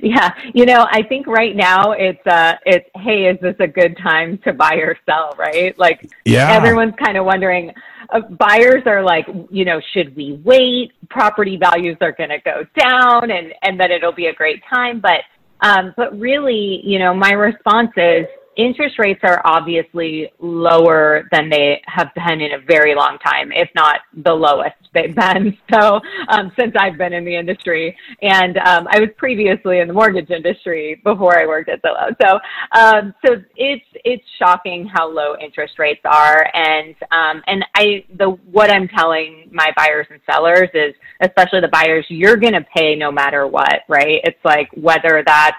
Yeah, 0.00 0.32
you 0.54 0.64
know, 0.64 0.86
I 0.90 1.02
think 1.02 1.26
right 1.26 1.56
now 1.56 1.92
it's 1.92 2.24
uh 2.26 2.54
it's 2.64 2.88
hey, 2.96 3.26
is 3.26 3.38
this 3.40 3.56
a 3.58 3.66
good 3.66 3.96
time 3.98 4.38
to 4.38 4.52
buy 4.52 4.74
or 4.76 4.96
sell, 5.06 5.34
right? 5.36 5.76
Like 5.78 6.10
yeah. 6.24 6.52
everyone's 6.52 6.94
kind 6.96 7.16
of 7.16 7.24
wondering 7.24 7.72
uh, 8.12 8.20
buyers 8.20 8.82
are 8.86 9.02
like, 9.02 9.26
you 9.50 9.64
know, 9.64 9.80
should 9.92 10.14
we 10.14 10.40
wait? 10.44 10.92
Property 11.08 11.56
values 11.56 11.96
are 12.00 12.12
going 12.12 12.30
to 12.30 12.40
go 12.40 12.64
down 12.78 13.30
and 13.30 13.52
and 13.62 13.80
that 13.80 13.90
it'll 13.90 14.12
be 14.12 14.26
a 14.26 14.34
great 14.34 14.62
time, 14.68 15.00
but 15.00 15.20
um 15.66 15.94
but 15.96 16.18
really, 16.18 16.80
you 16.84 16.98
know, 16.98 17.14
my 17.14 17.32
response 17.32 17.90
is 17.96 18.26
interest 18.56 18.98
rates 18.98 19.20
are 19.22 19.40
obviously 19.44 20.30
lower 20.38 21.28
than 21.32 21.48
they 21.48 21.80
have 21.86 22.08
been 22.14 22.40
in 22.40 22.52
a 22.52 22.58
very 22.58 22.94
long 22.94 23.18
time, 23.18 23.52
if 23.52 23.68
not 23.74 24.00
the 24.24 24.32
lowest 24.32 24.76
they've 24.94 25.14
been. 25.14 25.56
So 25.72 26.00
um, 26.28 26.52
since 26.58 26.74
I've 26.78 26.98
been 26.98 27.14
in 27.14 27.24
the 27.24 27.34
industry, 27.34 27.96
and 28.20 28.58
um, 28.58 28.86
I 28.90 29.00
was 29.00 29.08
previously 29.16 29.78
in 29.78 29.88
the 29.88 29.94
mortgage 29.94 30.28
industry 30.28 31.00
before 31.02 31.40
I 31.40 31.46
worked 31.46 31.70
at 31.70 31.82
Zillow. 31.82 32.14
So 32.20 32.38
um, 32.78 33.14
so 33.24 33.36
it's 33.56 33.84
it's 34.04 34.24
shocking 34.38 34.86
how 34.86 35.10
low 35.10 35.34
interest 35.40 35.78
rates 35.78 36.02
are, 36.04 36.46
and 36.54 36.94
um, 37.10 37.42
and 37.46 37.64
I 37.74 38.04
the 38.18 38.30
what 38.50 38.70
I'm 38.70 38.86
telling 38.86 39.48
my 39.50 39.72
buyers 39.76 40.08
and 40.10 40.20
sellers 40.30 40.68
is, 40.74 40.94
especially 41.20 41.60
the 41.60 41.68
buyers, 41.68 42.04
you're 42.10 42.36
going 42.36 42.52
to 42.52 42.66
pay 42.76 42.94
no 42.94 43.10
matter 43.10 43.46
what, 43.46 43.80
right? 43.88 44.20
It's 44.24 44.44
like 44.44 44.68
whether 44.74 45.22
that's 45.24 45.56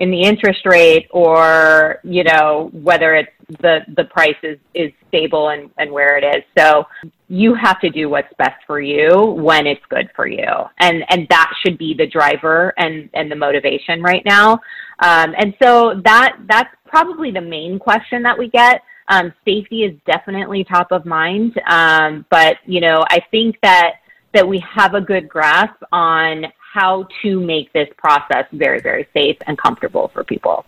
in 0.00 0.10
the 0.10 0.22
interest 0.22 0.64
rate 0.64 1.06
or 1.10 2.00
you 2.02 2.24
know 2.24 2.70
whether 2.72 3.14
it's 3.14 3.30
the 3.60 3.80
the 3.96 4.04
price 4.04 4.36
is 4.42 4.58
is 4.74 4.90
stable 5.08 5.50
and 5.50 5.70
and 5.78 5.92
where 5.92 6.16
it 6.16 6.24
is. 6.24 6.42
So 6.58 6.86
you 7.28 7.54
have 7.54 7.78
to 7.80 7.90
do 7.90 8.08
what's 8.08 8.32
best 8.38 8.60
for 8.66 8.80
you 8.80 9.36
when 9.38 9.66
it's 9.66 9.84
good 9.90 10.08
for 10.16 10.26
you. 10.26 10.48
And 10.78 11.04
and 11.10 11.26
that 11.28 11.52
should 11.62 11.78
be 11.78 11.94
the 11.94 12.06
driver 12.06 12.72
and 12.78 13.10
and 13.14 13.30
the 13.30 13.36
motivation 13.36 14.02
right 14.02 14.24
now. 14.24 14.54
Um, 15.00 15.34
and 15.38 15.54
so 15.62 16.00
that 16.04 16.38
that's 16.48 16.74
probably 16.86 17.30
the 17.30 17.40
main 17.40 17.78
question 17.78 18.22
that 18.22 18.36
we 18.36 18.48
get. 18.48 18.82
Um, 19.08 19.32
safety 19.44 19.82
is 19.82 19.94
definitely 20.06 20.64
top 20.64 20.92
of 20.92 21.04
mind. 21.04 21.60
Um, 21.68 22.24
but 22.30 22.56
you 22.66 22.80
know 22.80 23.04
i 23.10 23.20
think 23.30 23.56
that 23.62 23.94
that 24.32 24.46
we 24.46 24.62
have 24.74 24.94
a 24.94 25.00
good 25.00 25.28
grasp 25.28 25.82
on 25.92 26.44
how 26.72 27.06
to 27.22 27.40
make 27.40 27.72
this 27.72 27.88
process 27.96 28.46
very, 28.52 28.80
very 28.80 29.06
safe 29.12 29.36
and 29.46 29.58
comfortable 29.58 30.08
for 30.08 30.22
people. 30.22 30.64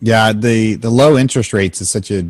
Yeah, 0.00 0.32
the 0.32 0.74
the 0.74 0.90
low 0.90 1.16
interest 1.16 1.52
rates 1.52 1.80
is 1.80 1.88
such 1.88 2.10
a 2.10 2.28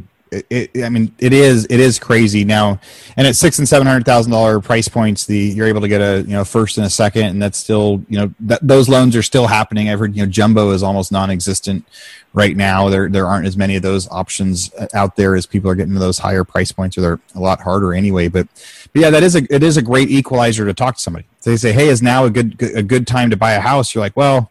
it, 0.50 0.82
I 0.82 0.88
mean, 0.88 1.14
it 1.18 1.32
is 1.32 1.66
it 1.70 1.80
is 1.80 1.98
crazy 1.98 2.44
now, 2.44 2.80
and 3.16 3.26
at 3.26 3.36
six 3.36 3.58
and 3.58 3.68
seven 3.68 3.86
hundred 3.86 4.04
thousand 4.04 4.32
dollar 4.32 4.60
price 4.60 4.88
points, 4.88 5.26
the 5.26 5.38
you're 5.38 5.66
able 5.66 5.80
to 5.80 5.88
get 5.88 6.00
a 6.00 6.22
you 6.22 6.32
know 6.32 6.44
first 6.44 6.76
and 6.78 6.86
a 6.86 6.90
second, 6.90 7.24
and 7.26 7.42
that's 7.42 7.58
still 7.58 8.04
you 8.08 8.18
know 8.18 8.34
those 8.40 8.88
loans 8.88 9.16
are 9.16 9.22
still 9.22 9.46
happening. 9.46 9.88
I've 9.88 9.98
heard 9.98 10.16
you 10.16 10.24
know 10.24 10.30
jumbo 10.30 10.70
is 10.70 10.82
almost 10.82 11.12
non-existent 11.12 11.84
right 12.32 12.56
now. 12.56 12.88
There 12.88 13.08
there 13.08 13.26
aren't 13.26 13.46
as 13.46 13.56
many 13.56 13.76
of 13.76 13.82
those 13.82 14.08
options 14.08 14.72
uh, 14.74 14.86
out 14.94 15.16
there 15.16 15.36
as 15.36 15.46
people 15.46 15.70
are 15.70 15.74
getting 15.74 15.94
to 15.94 16.00
those 16.00 16.18
higher 16.18 16.44
price 16.44 16.72
points, 16.72 16.98
or 16.98 17.00
they're 17.00 17.20
a 17.34 17.40
lot 17.40 17.60
harder 17.60 17.94
anyway. 17.94 18.28
But, 18.28 18.48
but 18.92 19.02
yeah, 19.02 19.10
that 19.10 19.22
is 19.22 19.36
a 19.36 19.42
it 19.54 19.62
is 19.62 19.76
a 19.76 19.82
great 19.82 20.10
equalizer 20.10 20.64
to 20.64 20.74
talk 20.74 20.96
to 20.96 21.00
somebody. 21.00 21.26
They 21.44 21.56
say, 21.56 21.72
hey, 21.72 21.88
is 21.88 22.02
now 22.02 22.24
a 22.24 22.30
good 22.30 22.60
a 22.62 22.82
good 22.82 23.06
time 23.06 23.30
to 23.30 23.36
buy 23.36 23.52
a 23.52 23.60
house? 23.60 23.94
You're 23.94 24.04
like, 24.04 24.16
well 24.16 24.50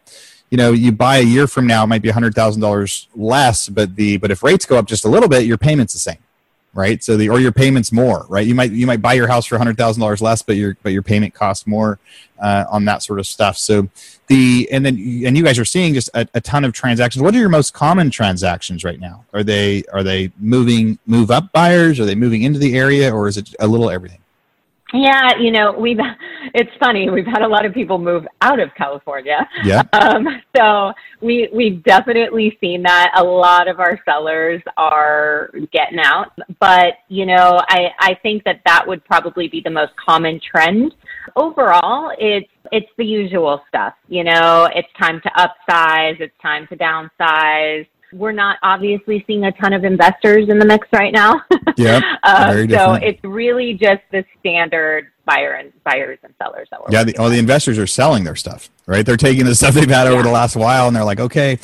you 0.50 0.58
know 0.58 0.72
you 0.72 0.92
buy 0.92 1.16
a 1.16 1.22
year 1.22 1.48
from 1.48 1.66
now 1.66 1.82
it 1.82 1.86
might 1.86 2.02
be 2.02 2.10
$100000 2.10 3.06
less 3.16 3.68
but 3.68 3.96
the 3.96 4.18
but 4.18 4.30
if 4.30 4.42
rates 4.42 4.66
go 4.66 4.76
up 4.76 4.86
just 4.86 5.04
a 5.04 5.08
little 5.08 5.28
bit 5.28 5.46
your 5.46 5.56
payment's 5.56 5.94
the 5.94 5.98
same 5.98 6.18
right? 6.74 7.02
So 7.02 7.16
the 7.16 7.28
or 7.28 7.40
your 7.40 7.52
payments 7.52 7.92
more 7.92 8.26
right? 8.28 8.46
You 8.46 8.54
might 8.54 8.72
you 8.72 8.86
might 8.86 9.00
buy 9.00 9.14
your 9.14 9.28
house 9.28 9.46
for 9.46 9.56
$100000 9.56 10.20
less 10.20 10.42
but 10.42 10.56
your 10.56 10.76
but 10.82 10.92
your 10.92 11.02
payment 11.02 11.34
costs 11.34 11.66
more 11.66 11.98
uh, 12.40 12.64
on 12.68 12.84
that 12.86 13.02
sort 13.02 13.20
of 13.20 13.26
stuff. 13.26 13.56
So 13.56 13.88
the 14.26 14.68
and 14.70 14.84
then 14.84 14.94
and 14.94 15.36
you 15.36 15.44
guys 15.44 15.58
are 15.58 15.64
seeing 15.64 15.94
just 15.94 16.10
a, 16.14 16.26
a 16.34 16.40
ton 16.40 16.64
of 16.64 16.72
transactions. 16.72 17.22
What 17.22 17.34
are 17.34 17.38
your 17.38 17.48
most 17.48 17.72
common 17.72 18.10
transactions 18.10 18.84
right 18.84 19.00
now? 19.00 19.24
Are 19.32 19.42
they 19.42 19.84
are 19.92 20.02
they 20.02 20.32
moving 20.38 20.98
move 21.06 21.30
up 21.30 21.52
buyers? 21.52 22.00
Are 22.00 22.04
they 22.04 22.14
moving 22.14 22.42
into 22.42 22.58
the 22.58 22.76
area 22.76 23.14
or 23.14 23.28
is 23.28 23.36
it 23.36 23.54
a 23.60 23.66
little 23.66 23.90
everything 23.90 24.20
yeah, 24.94 25.36
you 25.38 25.50
know, 25.50 25.72
we've 25.72 25.98
it's 26.54 26.70
funny, 26.78 27.10
we've 27.10 27.26
had 27.26 27.42
a 27.42 27.48
lot 27.48 27.66
of 27.66 27.74
people 27.74 27.98
move 27.98 28.24
out 28.40 28.60
of 28.60 28.70
California. 28.76 29.46
Yeah. 29.64 29.82
Um, 30.04 30.26
so 30.54 30.92
we 31.22 31.48
we've 31.52 31.82
definitely 31.84 32.58
seen 32.60 32.82
that. 32.82 33.12
A 33.16 33.24
lot 33.24 33.68
of 33.68 33.80
our 33.80 33.98
sellers 34.04 34.60
are 34.76 35.50
getting 35.72 35.98
out. 35.98 36.32
But, 36.60 36.94
you 37.08 37.24
know, 37.24 37.60
I, 37.68 37.90
I 38.00 38.18
think 38.22 38.44
that 38.44 38.60
that 38.66 38.86
would 38.86 39.04
probably 39.04 39.48
be 39.48 39.62
the 39.64 39.70
most 39.70 39.92
common 39.96 40.40
trend. 40.40 40.94
Overall, 41.36 42.12
it's 42.18 42.50
it's 42.70 42.90
the 42.98 43.04
usual 43.04 43.62
stuff. 43.68 43.94
You 44.08 44.24
know, 44.24 44.68
it's 44.74 44.88
time 45.00 45.20
to 45.22 45.30
upsize, 45.30 46.20
it's 46.20 46.34
time 46.42 46.66
to 46.68 46.76
downsize 46.76 47.86
we're 48.14 48.32
not 48.32 48.58
obviously 48.62 49.24
seeing 49.26 49.44
a 49.44 49.52
ton 49.52 49.72
of 49.72 49.84
investors 49.84 50.48
in 50.48 50.58
the 50.58 50.64
mix 50.64 50.88
right 50.92 51.12
now. 51.12 51.40
Yeah. 51.76 52.00
uh, 52.22 52.52
so 52.68 52.94
it's 52.94 53.22
really 53.24 53.74
just 53.74 54.02
the 54.12 54.24
standard 54.38 55.10
buyer 55.24 55.54
and 55.54 55.72
buyers 55.82 56.20
and 56.22 56.32
sellers 56.40 56.68
that 56.70 56.80
we're 56.80 56.92
yeah. 56.92 57.02
The, 57.02 57.16
all 57.16 57.28
the 57.28 57.38
investors 57.38 57.78
are 57.78 57.86
selling 57.86 58.22
their 58.22 58.36
stuff, 58.36 58.70
right? 58.86 59.04
They're 59.04 59.16
taking 59.16 59.44
the 59.44 59.56
stuff 59.56 59.74
they've 59.74 59.90
had 59.90 60.06
over 60.06 60.22
the 60.22 60.30
last 60.30 60.54
while, 60.54 60.86
and 60.86 60.94
they're 60.94 61.04
like, 61.04 61.18
okay, 61.18 61.58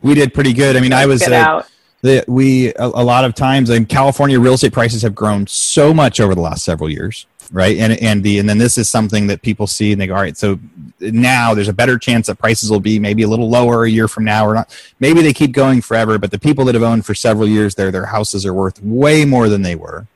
we 0.00 0.14
did 0.14 0.32
pretty 0.32 0.54
good. 0.54 0.76
I 0.76 0.80
mean, 0.80 0.92
Let's 0.92 1.02
I 1.02 1.06
was. 1.06 1.22
Uh, 1.28 1.62
the, 2.00 2.24
we 2.26 2.68
a, 2.68 2.86
a, 2.86 3.04
lot 3.04 3.26
of 3.26 3.34
times 3.34 3.68
in 3.68 3.84
California, 3.84 4.40
real 4.40 4.54
estate 4.54 4.72
prices 4.72 5.02
have 5.02 5.14
grown 5.14 5.46
so 5.46 5.92
much 5.92 6.20
over 6.20 6.34
the 6.34 6.40
last 6.40 6.64
several 6.64 6.88
years 6.88 7.26
right? 7.52 7.76
And 7.76 7.92
and 8.00 8.22
the 8.22 8.38
and 8.38 8.48
then 8.48 8.58
this 8.58 8.78
is 8.78 8.88
something 8.88 9.26
that 9.28 9.42
people 9.42 9.66
see 9.66 9.92
and 9.92 10.00
they 10.00 10.06
go, 10.06 10.14
all 10.14 10.20
right, 10.20 10.36
so 10.36 10.58
now 11.00 11.54
there's 11.54 11.68
a 11.68 11.72
better 11.72 11.98
chance 11.98 12.26
that 12.26 12.36
prices 12.36 12.70
will 12.70 12.80
be 12.80 12.98
maybe 12.98 13.22
a 13.22 13.28
little 13.28 13.48
lower 13.48 13.84
a 13.84 13.90
year 13.90 14.08
from 14.08 14.24
now 14.24 14.46
or 14.46 14.54
not. 14.54 14.76
Maybe 15.00 15.22
they 15.22 15.32
keep 15.32 15.52
going 15.52 15.80
forever, 15.80 16.18
but 16.18 16.30
the 16.30 16.38
people 16.38 16.64
that 16.66 16.74
have 16.74 16.84
owned 16.84 17.06
for 17.06 17.14
several 17.14 17.48
years, 17.48 17.74
their 17.74 17.90
their 17.90 18.06
houses 18.06 18.46
are 18.46 18.54
worth 18.54 18.82
way 18.82 19.24
more 19.24 19.48
than 19.48 19.62
they 19.62 19.74
were. 19.74 20.06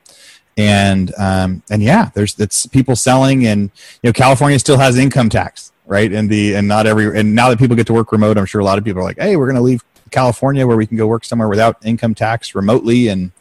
And 0.57 1.13
um, 1.17 1.63
and 1.69 1.83
yeah, 1.83 2.11
there's 2.13 2.39
it's 2.39 2.65
people 2.65 2.95
selling, 2.95 3.45
and 3.45 3.63
you 4.01 4.09
know 4.09 4.13
California 4.13 4.57
still 4.57 4.77
has 4.77 4.97
income 4.97 5.29
tax, 5.29 5.73
right? 5.85 6.11
And 6.11 6.29
the 6.29 6.55
and 6.55 6.67
not 6.67 6.87
every 6.87 7.19
and 7.19 7.35
now 7.35 7.49
that 7.49 7.59
people 7.59 7.75
get 7.75 7.87
to 7.87 7.93
work 7.93 8.11
remote, 8.11 8.37
I'm 8.37 8.45
sure 8.45 8.61
a 8.61 8.65
lot 8.65 8.77
of 8.77 8.85
people 8.85 9.01
are 9.01 9.05
like, 9.05 9.19
hey, 9.19 9.35
we're 9.35 9.47
going 9.47 9.57
to 9.57 9.61
leave 9.61 9.83
California 10.11 10.65
where 10.65 10.77
we 10.77 10.87
can 10.87 10.95
go 10.95 11.07
work 11.07 11.25
somewhere 11.25 11.49
without 11.49 11.85
income 11.85 12.15
tax 12.15 12.55
remotely 12.55 13.09
and 13.09 13.31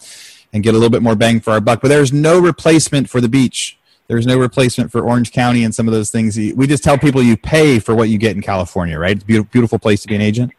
and 0.53 0.65
get 0.65 0.71
a 0.71 0.79
little 0.79 0.91
bit 0.91 1.03
more 1.03 1.15
bang 1.15 1.41
for 1.41 1.53
our 1.53 1.61
buck. 1.61 1.81
But 1.81 1.89
there's 1.89 2.13
no 2.13 2.41
replacement 2.41 3.09
for 3.09 3.21
the 3.21 3.29
beach 3.29 3.77
there's 4.09 4.27
no 4.27 4.39
replacement 4.39 4.93
for 4.93 5.01
Orange 5.01 5.33
County 5.33 5.65
and 5.65 5.75
some 5.75 5.89
of 5.89 5.95
those 5.95 6.11
things. 6.11 6.37
We 6.37 6.67
just 6.67 6.85
tell 6.85 6.99
people 6.99 7.23
you 7.23 7.37
pay 7.37 7.79
for 7.79 7.95
what 7.95 8.09
you 8.09 8.19
get 8.19 8.37
in 8.37 8.43
California, 8.43 8.99
right? 8.99 9.13
It's 9.17 9.25
a 9.25 9.43
beautiful, 9.45 9.79
place 9.79 10.03
to 10.03 10.09
be 10.09 10.15
an 10.15 10.21
agent. 10.21 10.53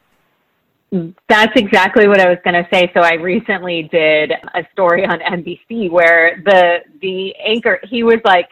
That's 1.27 1.51
exactly 1.55 2.07
what 2.07 2.19
I 2.19 2.29
was 2.29 2.37
going 2.43 2.53
to 2.53 2.67
say. 2.71 2.91
So 2.93 3.01
I 3.01 3.13
recently 3.13 3.89
did 3.91 4.31
a 4.31 4.63
story 4.71 5.05
on 5.05 5.19
NBC 5.19 5.89
where 5.91 6.41
the 6.45 6.79
the 7.01 7.35
anchor 7.35 7.79
he 7.89 8.03
was 8.03 8.19
like, 8.23 8.47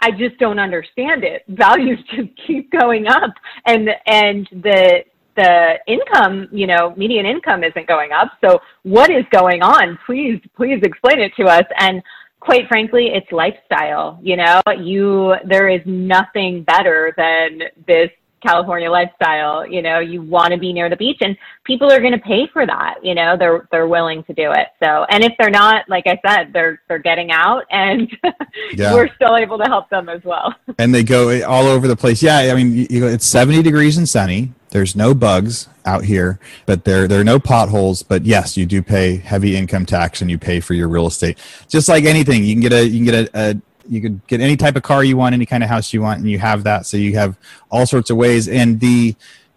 I 0.00 0.12
just 0.12 0.38
don't 0.38 0.58
understand 0.58 1.24
it. 1.24 1.44
Values 1.48 1.98
just 2.14 2.28
keep 2.46 2.70
going 2.70 3.06
up, 3.08 3.32
and 3.66 3.90
and 4.06 4.48
the 4.52 5.04
the 5.38 5.78
income, 5.86 6.48
you 6.50 6.66
know, 6.66 6.94
median 6.96 7.24
income 7.24 7.62
isn't 7.62 7.86
going 7.86 8.10
up. 8.10 8.32
So 8.44 8.60
what 8.82 9.08
is 9.08 9.24
going 9.30 9.62
on? 9.62 9.96
Please, 10.04 10.40
please 10.56 10.80
explain 10.82 11.20
it 11.20 11.32
to 11.36 11.44
us. 11.44 11.62
And 11.78 12.02
quite 12.48 12.66
frankly, 12.66 13.08
it's 13.08 13.30
lifestyle. 13.30 14.18
You 14.22 14.36
know, 14.38 14.62
you 14.80 15.34
there 15.44 15.68
is 15.68 15.82
nothing 15.84 16.62
better 16.62 17.12
than 17.18 17.60
this 17.86 18.08
California 18.42 18.90
lifestyle. 18.90 19.66
You 19.66 19.82
know, 19.82 19.98
you 19.98 20.22
want 20.22 20.54
to 20.54 20.58
be 20.58 20.72
near 20.72 20.88
the 20.88 20.96
beach, 20.96 21.18
and 21.20 21.36
people 21.64 21.92
are 21.92 22.00
going 22.00 22.14
to 22.14 22.18
pay 22.20 22.48
for 22.50 22.64
that. 22.64 22.94
You 23.02 23.14
know, 23.14 23.36
they're 23.38 23.68
they're 23.70 23.86
willing 23.86 24.24
to 24.24 24.32
do 24.32 24.50
it. 24.52 24.68
So, 24.82 25.04
and 25.10 25.22
if 25.22 25.34
they're 25.38 25.50
not, 25.50 25.86
like 25.90 26.06
I 26.06 26.18
said, 26.26 26.54
they're 26.54 26.80
they're 26.88 26.98
getting 26.98 27.30
out, 27.32 27.64
and 27.70 28.10
yeah. 28.72 28.94
we're 28.94 29.14
still 29.16 29.36
able 29.36 29.58
to 29.58 29.64
help 29.64 29.90
them 29.90 30.08
as 30.08 30.24
well. 30.24 30.54
And 30.78 30.94
they 30.94 31.04
go 31.04 31.44
all 31.44 31.66
over 31.66 31.86
the 31.86 31.96
place. 31.96 32.22
Yeah, 32.22 32.38
I 32.38 32.54
mean, 32.54 32.86
you, 32.88 33.08
it's 33.08 33.26
seventy 33.26 33.62
degrees 33.62 33.98
and 33.98 34.08
sunny. 34.08 34.54
There's 34.70 34.94
no 34.94 35.14
bugs 35.14 35.68
out 35.84 36.04
here, 36.04 36.38
but 36.66 36.84
there 36.84 37.08
there 37.08 37.20
are 37.20 37.24
no 37.24 37.38
potholes. 37.38 38.02
But 38.02 38.26
yes, 38.26 38.56
you 38.56 38.66
do 38.66 38.82
pay 38.82 39.16
heavy 39.16 39.56
income 39.56 39.86
tax, 39.86 40.20
and 40.20 40.30
you 40.30 40.38
pay 40.38 40.60
for 40.60 40.74
your 40.74 40.88
real 40.88 41.06
estate. 41.06 41.38
Just 41.68 41.88
like 41.88 42.04
anything, 42.04 42.44
you 42.44 42.54
can 42.54 42.60
get 42.60 42.72
a 42.72 42.86
you 42.86 42.98
can 42.98 43.04
get 43.04 43.34
a, 43.34 43.40
a 43.50 43.62
you 43.88 44.00
could 44.00 44.26
get 44.26 44.40
any 44.40 44.56
type 44.56 44.76
of 44.76 44.82
car 44.82 45.02
you 45.02 45.16
want, 45.16 45.32
any 45.32 45.46
kind 45.46 45.62
of 45.62 45.68
house 45.68 45.92
you 45.92 46.02
want, 46.02 46.20
and 46.20 46.30
you 46.30 46.38
have 46.38 46.64
that. 46.64 46.86
So 46.86 46.96
you 46.96 47.16
have 47.16 47.38
all 47.70 47.86
sorts 47.86 48.10
of 48.10 48.16
ways. 48.16 48.48
And 48.48 48.80
the 48.80 49.16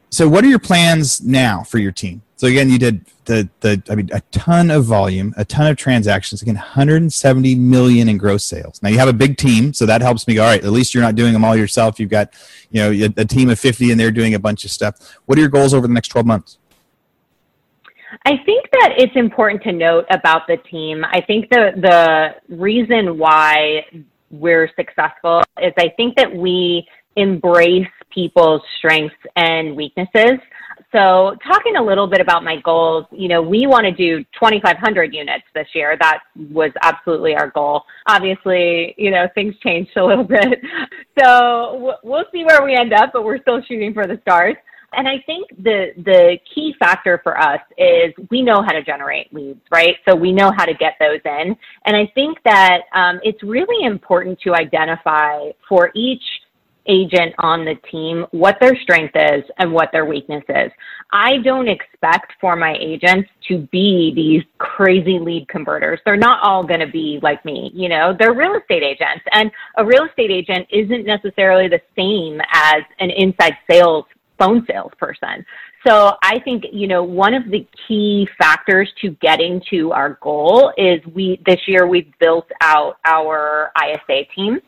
so 0.10 0.28
what 0.28 0.44
are 0.44 0.48
your 0.48 0.60
plans 0.60 1.22
now 1.22 1.64
for 1.64 1.78
your 1.78 1.92
team? 1.92 2.22
So 2.42 2.48
again, 2.48 2.72
you 2.72 2.80
did 2.80 3.06
the 3.26 3.48
the 3.60 3.84
I 3.88 3.94
mean 3.94 4.10
a 4.12 4.22
ton 4.32 4.72
of 4.72 4.86
volume, 4.86 5.32
a 5.38 5.46
ton 5.46 5.68
of 5.68 5.78
transactions. 5.78 6.42
Again, 6.42 6.56
170 6.56 7.54
million 7.54 8.10
in 8.10 8.18
gross 8.18 8.44
sales. 8.44 8.82
Now 8.82 8.90
you 8.90 8.98
have 8.98 9.08
a 9.08 9.14
big 9.14 9.38
team, 9.38 9.76
so 9.76 9.86
that 9.86 10.02
helps 10.02 10.28
me. 10.28 10.40
All 10.40 10.48
right, 10.48 10.64
at 10.64 10.72
least 10.72 10.96
you're 10.96 11.04
not 11.04 11.14
doing 11.14 11.34
them 11.34 11.46
all 11.46 11.56
yourself. 11.56 12.00
You've 12.00 12.10
got 12.10 12.34
you 12.72 12.82
know 12.82 12.90
a, 12.90 13.22
a 13.22 13.26
team 13.26 13.52
of 13.52 13.60
50, 13.60 13.92
and 13.92 14.00
they're 14.00 14.10
doing 14.10 14.34
a 14.34 14.40
bunch 14.40 14.66
of 14.66 14.72
stuff. 14.72 15.20
What 15.28 15.38
are 15.38 15.42
your 15.42 15.52
goals 15.52 15.72
over 15.72 15.86
the 15.86 15.94
next 15.94 16.08
12 16.08 16.26
months? 16.26 16.58
I 18.26 18.38
think 18.44 18.66
that 18.72 18.96
it's 18.98 19.16
important 19.16 19.62
to 19.62 19.72
note 19.72 20.08
about 20.10 20.48
the 20.48 20.58
team. 20.58 21.06
I 21.06 21.22
think 21.22 21.48
the 21.52 21.74
the 21.76 22.56
reason 22.56 23.20
why 23.20 23.86
we're 24.32 24.68
successful 24.76 25.44
is 25.62 25.74
I 25.78 25.90
think 25.90 26.16
that 26.16 26.36
we 26.36 26.88
embrace 27.18 27.86
people's 28.10 28.64
strengths 28.80 29.16
and 29.36 29.76
weaknesses. 29.76 30.40
So, 30.92 31.38
talking 31.48 31.78
a 31.78 31.82
little 31.82 32.08
bit 32.08 32.20
about 32.20 32.44
my 32.44 32.60
goals, 32.60 33.06
you 33.12 33.30
know, 33.30 33.42
we 33.42 33.66
want 33.66 33.86
to 33.86 33.92
do 33.92 34.24
2,500 34.40 35.14
units 35.14 35.46
this 35.54 35.68
year. 35.74 35.98
That 36.00 36.20
was 36.36 36.72
absolutely 36.82 37.34
our 37.34 37.50
goal. 37.50 37.84
Obviously, 38.08 38.94
you 38.98 39.10
know, 39.10 39.28
things 39.34 39.56
changed 39.64 39.92
a 39.96 40.06
little 40.06 40.26
bit. 40.26 40.60
So, 41.18 41.98
we'll 42.04 42.26
see 42.32 42.44
where 42.44 42.64
we 42.64 42.76
end 42.76 42.94
up, 42.94 43.12
but 43.14 43.24
we're 43.24 43.40
still 43.40 43.62
shooting 43.68 43.94
for 43.94 44.06
the 44.06 44.20
stars. 44.22 44.56
And 44.94 45.08
I 45.08 45.24
think 45.26 45.48
the 45.58 45.94
the 45.98 46.38
key 46.54 46.76
factor 46.78 47.22
for 47.24 47.40
us 47.40 47.62
is 47.78 48.14
we 48.30 48.42
know 48.42 48.62
how 48.62 48.74
to 48.74 48.84
generate 48.84 49.34
leads, 49.34 49.62
right? 49.72 49.96
So 50.08 50.16
we 50.16 50.34
know 50.34 50.52
how 50.52 50.66
to 50.66 50.74
get 50.74 50.96
those 51.00 51.22
in. 51.24 51.56
And 51.86 51.96
I 51.96 52.12
think 52.14 52.40
that 52.44 52.82
um, 52.94 53.22
it's 53.24 53.42
really 53.42 53.86
important 53.86 54.40
to 54.42 54.54
identify 54.54 55.52
for 55.70 55.92
each 55.96 56.24
agent 56.88 57.34
on 57.40 57.66
the 57.66 57.76
team 57.90 58.26
what 58.32 58.58
their 58.60 58.76
strength 58.82 59.16
is 59.16 59.44
and 59.58 59.72
what 59.72 59.90
their 59.92 60.06
weakness 60.06 60.44
is. 60.50 60.72
I 61.12 61.38
don't 61.44 61.68
expect 61.68 62.34
for 62.40 62.56
my 62.56 62.76
agents 62.80 63.30
to 63.48 63.68
be 63.72 64.14
these 64.16 64.44
crazy 64.58 65.20
lead 65.20 65.48
converters. 65.48 66.00
They're 66.06 66.18
not 66.18 66.42
all 66.44 66.64
going 66.64 66.80
to 66.80 66.88
be 66.88 67.20
like 67.22 67.44
me, 67.46 67.72
you 67.74 67.90
know, 67.90 68.16
they're 68.18 68.34
real 68.34 68.56
estate 68.56 68.84
agents 68.84 69.24
and 69.32 69.52
a 69.78 69.86
real 69.86 70.06
estate 70.06 70.32
agent 70.32 70.68
isn't 70.72 71.06
necessarily 71.06 71.68
the 71.68 71.82
same 71.96 72.42
as 72.54 72.84
an 73.00 73.10
inside 73.12 73.58
sales 73.70 74.06
phone 74.42 74.66
salesperson. 74.70 75.46
So 75.86 76.16
I 76.24 76.40
think, 76.40 76.66
you 76.72 76.88
know, 76.88 77.04
one 77.04 77.34
of 77.34 77.50
the 77.50 77.68
key 77.88 78.28
factors 78.38 78.92
to 79.02 79.12
getting 79.22 79.62
to 79.72 79.92
our 79.92 80.20
goal 80.22 80.72
is 80.78 81.00
we, 81.14 81.42
this 81.46 81.60
year 81.68 81.88
we've 81.88 82.12
built 82.20 82.48
out 82.62 82.98
our 83.06 83.72
ISA 83.84 84.26
team. 84.36 84.60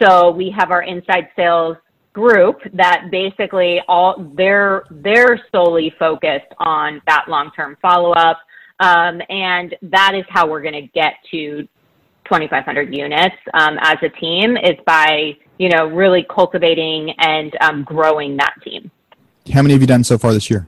So 0.00 0.30
we 0.30 0.50
have 0.56 0.70
our 0.70 0.82
inside 0.82 1.28
sales 1.36 1.76
group 2.12 2.60
that 2.72 3.08
basically 3.10 3.80
all 3.88 4.32
they're 4.36 4.84
they're 4.90 5.38
solely 5.52 5.92
focused 5.98 6.52
on 6.58 7.02
that 7.06 7.26
long-term 7.28 7.76
follow-up. 7.82 8.38
Um, 8.80 9.20
and 9.28 9.74
that 9.82 10.14
is 10.14 10.24
how 10.28 10.48
we're 10.48 10.62
going 10.62 10.74
to 10.74 10.88
get 10.88 11.14
to 11.30 11.68
2,500 12.24 12.94
units 12.96 13.36
um, 13.54 13.78
as 13.80 13.96
a 14.02 14.08
team 14.20 14.56
is 14.56 14.76
by, 14.86 15.36
you 15.58 15.68
know, 15.70 15.86
really 15.86 16.26
cultivating 16.28 17.10
and 17.18 17.56
um, 17.60 17.84
growing 17.84 18.36
that 18.36 18.54
team. 18.62 18.90
How 19.52 19.62
many 19.62 19.74
have 19.74 19.80
you 19.80 19.86
done 19.86 20.04
so 20.04 20.18
far 20.18 20.32
this 20.32 20.50
year? 20.50 20.66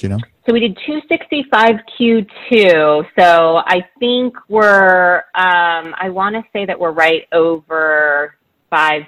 Do 0.00 0.06
you 0.06 0.08
know? 0.14 0.18
So 0.46 0.52
we 0.54 0.60
did 0.60 0.78
265 0.86 1.76
Q2. 1.98 3.06
So 3.18 3.56
I 3.66 3.86
think 3.98 4.34
we're, 4.48 5.18
um, 5.34 5.94
I 5.98 6.08
want 6.08 6.36
to 6.36 6.42
say 6.52 6.64
that 6.64 6.80
we're 6.80 6.90
right 6.90 7.28
over 7.32 8.34
five. 8.70 9.02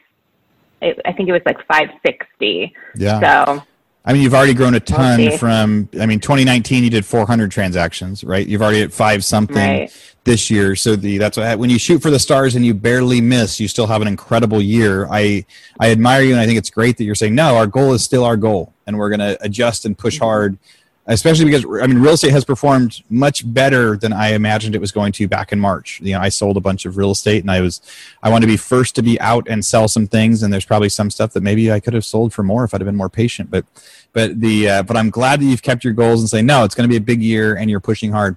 I 0.82 1.12
think 1.12 1.28
it 1.28 1.32
was 1.32 1.42
like 1.46 1.58
560. 1.66 2.74
Yeah. 2.96 3.20
So 3.46 3.62
I 4.04 4.12
mean, 4.12 4.22
you've 4.22 4.34
already 4.34 4.54
grown 4.54 4.74
a 4.74 4.80
ton 4.80 5.38
from. 5.38 5.88
I 6.00 6.06
mean, 6.06 6.18
2019 6.18 6.82
you 6.82 6.90
did 6.90 7.06
400 7.06 7.52
transactions, 7.52 8.24
right? 8.24 8.44
You've 8.44 8.60
already 8.62 8.82
at 8.82 8.92
five 8.92 9.24
something 9.24 9.56
right. 9.56 10.14
this 10.24 10.50
year. 10.50 10.74
So 10.74 10.96
the 10.96 11.18
that's 11.18 11.36
what, 11.36 11.58
when 11.58 11.70
you 11.70 11.78
shoot 11.78 12.02
for 12.02 12.10
the 12.10 12.18
stars 12.18 12.56
and 12.56 12.66
you 12.66 12.74
barely 12.74 13.20
miss, 13.20 13.60
you 13.60 13.68
still 13.68 13.86
have 13.86 14.02
an 14.02 14.08
incredible 14.08 14.60
year. 14.60 15.06
I 15.08 15.46
I 15.78 15.92
admire 15.92 16.22
you, 16.22 16.32
and 16.32 16.40
I 16.40 16.46
think 16.46 16.58
it's 16.58 16.70
great 16.70 16.96
that 16.96 17.04
you're 17.04 17.14
saying 17.14 17.36
no. 17.36 17.56
Our 17.56 17.68
goal 17.68 17.92
is 17.92 18.02
still 18.02 18.24
our 18.24 18.36
goal, 18.36 18.72
and 18.88 18.98
we're 18.98 19.08
going 19.08 19.20
to 19.20 19.38
adjust 19.40 19.84
and 19.84 19.96
push 19.96 20.16
mm-hmm. 20.16 20.24
hard 20.24 20.58
especially 21.06 21.44
because 21.44 21.64
I 21.64 21.86
mean 21.86 21.98
real 21.98 22.12
estate 22.12 22.30
has 22.30 22.44
performed 22.44 23.02
much 23.10 23.50
better 23.52 23.96
than 23.96 24.12
I 24.12 24.34
imagined 24.34 24.74
it 24.74 24.80
was 24.80 24.92
going 24.92 25.12
to 25.12 25.26
back 25.26 25.52
in 25.52 25.58
March. 25.58 26.00
You 26.00 26.14
know, 26.14 26.20
I 26.20 26.28
sold 26.28 26.56
a 26.56 26.60
bunch 26.60 26.84
of 26.84 26.96
real 26.96 27.10
estate 27.10 27.42
and 27.42 27.50
I 27.50 27.60
was 27.60 27.80
I 28.22 28.30
wanted 28.30 28.46
to 28.46 28.52
be 28.52 28.56
first 28.56 28.94
to 28.96 29.02
be 29.02 29.20
out 29.20 29.48
and 29.48 29.64
sell 29.64 29.88
some 29.88 30.06
things 30.06 30.42
and 30.42 30.52
there's 30.52 30.64
probably 30.64 30.88
some 30.88 31.10
stuff 31.10 31.32
that 31.32 31.42
maybe 31.42 31.72
I 31.72 31.80
could 31.80 31.94
have 31.94 32.04
sold 32.04 32.32
for 32.32 32.42
more 32.42 32.64
if 32.64 32.72
I'd 32.72 32.80
have 32.80 32.86
been 32.86 32.96
more 32.96 33.08
patient. 33.08 33.50
But 33.50 33.64
but 34.12 34.40
the 34.40 34.68
uh, 34.68 34.82
but 34.84 34.96
I'm 34.96 35.10
glad 35.10 35.40
that 35.40 35.46
you've 35.46 35.62
kept 35.62 35.82
your 35.82 35.92
goals 35.92 36.20
and 36.20 36.30
say 36.30 36.42
no, 36.42 36.64
it's 36.64 36.74
going 36.74 36.88
to 36.88 36.92
be 36.92 36.98
a 36.98 37.00
big 37.00 37.22
year 37.22 37.56
and 37.56 37.68
you're 37.68 37.80
pushing 37.80 38.12
hard. 38.12 38.36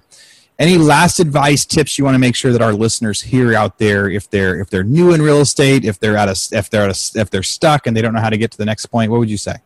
Any 0.58 0.78
last 0.78 1.20
advice 1.20 1.66
tips 1.66 1.98
you 1.98 2.04
want 2.04 2.14
to 2.14 2.18
make 2.18 2.34
sure 2.34 2.50
that 2.50 2.62
our 2.62 2.72
listeners 2.72 3.20
hear 3.20 3.54
out 3.54 3.78
there 3.78 4.08
if 4.08 4.28
they're 4.30 4.58
if 4.58 4.70
they're 4.70 4.84
new 4.84 5.12
in 5.12 5.22
real 5.22 5.40
estate, 5.40 5.84
if 5.84 6.00
they're 6.00 6.16
at 6.16 6.28
a 6.28 6.56
if 6.56 6.68
they're 6.70 6.88
at 6.88 6.96
a, 6.96 7.20
if 7.20 7.30
they're 7.30 7.44
stuck 7.44 7.86
and 7.86 7.96
they 7.96 8.02
don't 8.02 8.14
know 8.14 8.20
how 8.20 8.30
to 8.30 8.38
get 8.38 8.50
to 8.52 8.58
the 8.58 8.64
next 8.64 8.86
point, 8.86 9.12
what 9.12 9.20
would 9.20 9.30
you 9.30 9.36
say? 9.36 9.56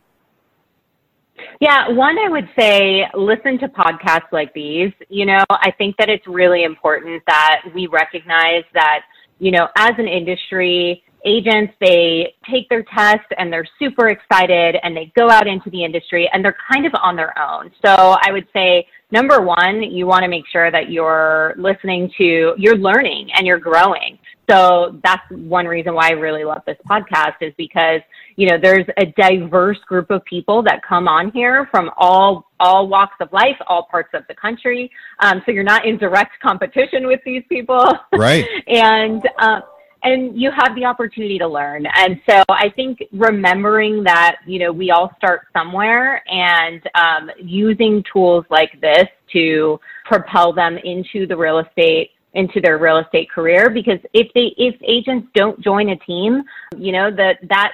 Yeah, 1.61 1.89
one, 1.89 2.17
I 2.17 2.27
would 2.27 2.49
say 2.57 3.05
listen 3.13 3.59
to 3.59 3.67
podcasts 3.67 4.31
like 4.31 4.51
these. 4.55 4.91
You 5.09 5.27
know, 5.27 5.43
I 5.51 5.71
think 5.77 5.95
that 5.97 6.09
it's 6.09 6.25
really 6.25 6.63
important 6.63 7.21
that 7.27 7.61
we 7.75 7.85
recognize 7.85 8.63
that, 8.73 9.01
you 9.37 9.51
know, 9.51 9.67
as 9.77 9.91
an 9.99 10.07
industry, 10.07 11.03
agents, 11.23 11.71
they 11.79 12.33
take 12.49 12.67
their 12.69 12.81
test 12.81 13.27
and 13.37 13.53
they're 13.53 13.67
super 13.77 14.09
excited 14.09 14.77
and 14.81 14.97
they 14.97 15.13
go 15.15 15.29
out 15.29 15.45
into 15.45 15.69
the 15.69 15.83
industry 15.83 16.27
and 16.33 16.43
they're 16.43 16.57
kind 16.73 16.87
of 16.87 16.93
on 16.99 17.15
their 17.15 17.37
own. 17.37 17.69
So 17.85 18.17
I 18.23 18.31
would 18.31 18.47
say, 18.53 18.87
number 19.11 19.39
one, 19.39 19.83
you 19.83 20.07
want 20.07 20.23
to 20.23 20.29
make 20.29 20.45
sure 20.51 20.71
that 20.71 20.89
you're 20.89 21.53
listening 21.59 22.11
to, 22.17 22.55
you're 22.57 22.77
learning 22.77 23.29
and 23.35 23.45
you're 23.45 23.59
growing. 23.59 24.17
So 24.51 24.99
that's 25.03 25.23
one 25.29 25.65
reason 25.65 25.93
why 25.93 26.09
I 26.09 26.11
really 26.11 26.43
love 26.43 26.61
this 26.65 26.77
podcast 26.89 27.35
is 27.41 27.53
because, 27.57 28.01
you 28.35 28.49
know, 28.49 28.57
there's 28.61 28.85
a 28.97 29.05
diverse 29.05 29.79
group 29.87 30.09
of 30.11 30.23
people 30.25 30.61
that 30.63 30.81
come 30.87 31.07
on 31.07 31.31
here 31.31 31.67
from 31.71 31.89
all 31.97 32.51
all 32.59 32.87
walks 32.87 33.15
of 33.21 33.31
life, 33.31 33.55
all 33.67 33.87
parts 33.89 34.09
of 34.13 34.23
the 34.27 34.35
country. 34.35 34.91
Um, 35.19 35.41
so 35.45 35.51
you're 35.51 35.63
not 35.63 35.85
in 35.85 35.97
direct 35.97 36.39
competition 36.41 37.07
with 37.07 37.21
these 37.25 37.43
people, 37.49 37.85
right? 38.13 38.45
and 38.67 39.27
uh, 39.39 39.61
and 40.03 40.39
you 40.39 40.51
have 40.51 40.75
the 40.75 40.85
opportunity 40.85 41.37
to 41.37 41.47
learn. 41.47 41.85
And 41.95 42.19
so 42.27 42.43
I 42.49 42.69
think 42.75 43.03
remembering 43.11 44.03
that 44.03 44.37
you 44.45 44.59
know 44.59 44.71
we 44.71 44.91
all 44.91 45.11
start 45.17 45.47
somewhere, 45.53 46.23
and 46.29 46.81
um, 46.95 47.31
using 47.39 48.03
tools 48.11 48.45
like 48.49 48.79
this 48.81 49.07
to 49.33 49.79
propel 50.05 50.51
them 50.51 50.77
into 50.77 51.25
the 51.25 51.37
real 51.37 51.59
estate 51.59 52.11
into 52.33 52.61
their 52.61 52.77
real 52.77 52.97
estate 52.97 53.29
career 53.29 53.69
because 53.69 53.99
if 54.13 54.27
they 54.33 54.53
if 54.57 54.75
agents 54.87 55.27
don't 55.35 55.59
join 55.61 55.89
a 55.89 55.97
team 55.97 56.43
you 56.77 56.91
know 56.91 57.11
that 57.11 57.37
that 57.49 57.73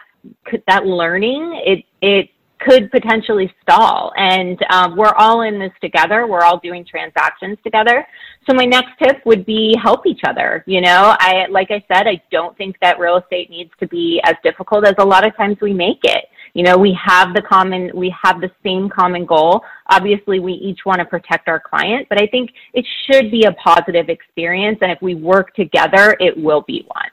that 0.67 0.85
learning 0.85 1.61
it 1.65 1.85
it 2.01 2.29
could 2.59 2.89
potentially 2.91 3.53
stall. 3.61 4.11
And 4.17 4.57
um, 4.71 4.97
we're 4.97 5.13
all 5.15 5.41
in 5.41 5.59
this 5.59 5.71
together. 5.79 6.25
We're 6.25 6.41
all 6.41 6.59
doing 6.59 6.83
transactions 6.83 7.57
together. 7.63 8.03
So 8.49 8.55
my 8.55 8.65
next 8.65 8.97
tip 8.99 9.23
would 9.25 9.45
be 9.45 9.75
help 9.81 10.07
each 10.07 10.21
other 10.25 10.63
you 10.65 10.81
know? 10.81 11.15
I 11.19 11.47
like 11.49 11.71
i 11.71 11.83
said 11.87 12.07
i 12.07 12.21
don't 12.31 12.55
think 12.57 12.75
that 12.81 12.99
real 12.99 13.17
estate 13.17 13.49
needs 13.49 13.71
to 13.79 13.87
be 13.87 14.21
as 14.23 14.35
difficult 14.43 14.85
as 14.85 14.93
a 14.99 15.05
lot 15.05 15.25
of 15.25 15.35
times 15.35 15.57
we 15.61 15.73
make 15.73 15.99
it 16.03 16.25
you 16.57 16.63
know, 16.63 16.75
we 16.75 16.91
have 16.93 17.35
the 17.35 17.41
common, 17.43 17.91
we 17.93 18.11
have 18.19 18.41
the 18.41 18.49
same 18.63 18.89
common 18.89 19.27
goal. 19.27 19.63
Obviously, 19.91 20.39
we 20.39 20.53
each 20.53 20.87
want 20.87 20.97
to 20.97 21.05
protect 21.05 21.47
our 21.47 21.59
client, 21.59 22.07
but 22.09 22.19
I 22.19 22.25
think 22.25 22.49
it 22.73 22.83
should 23.05 23.29
be 23.29 23.43
a 23.43 23.51
positive 23.51 24.09
experience. 24.09 24.79
And 24.81 24.91
if 24.91 24.99
we 24.99 25.13
work 25.13 25.53
together, 25.53 26.17
it 26.19 26.35
will 26.35 26.61
be 26.61 26.83
one. 26.87 27.11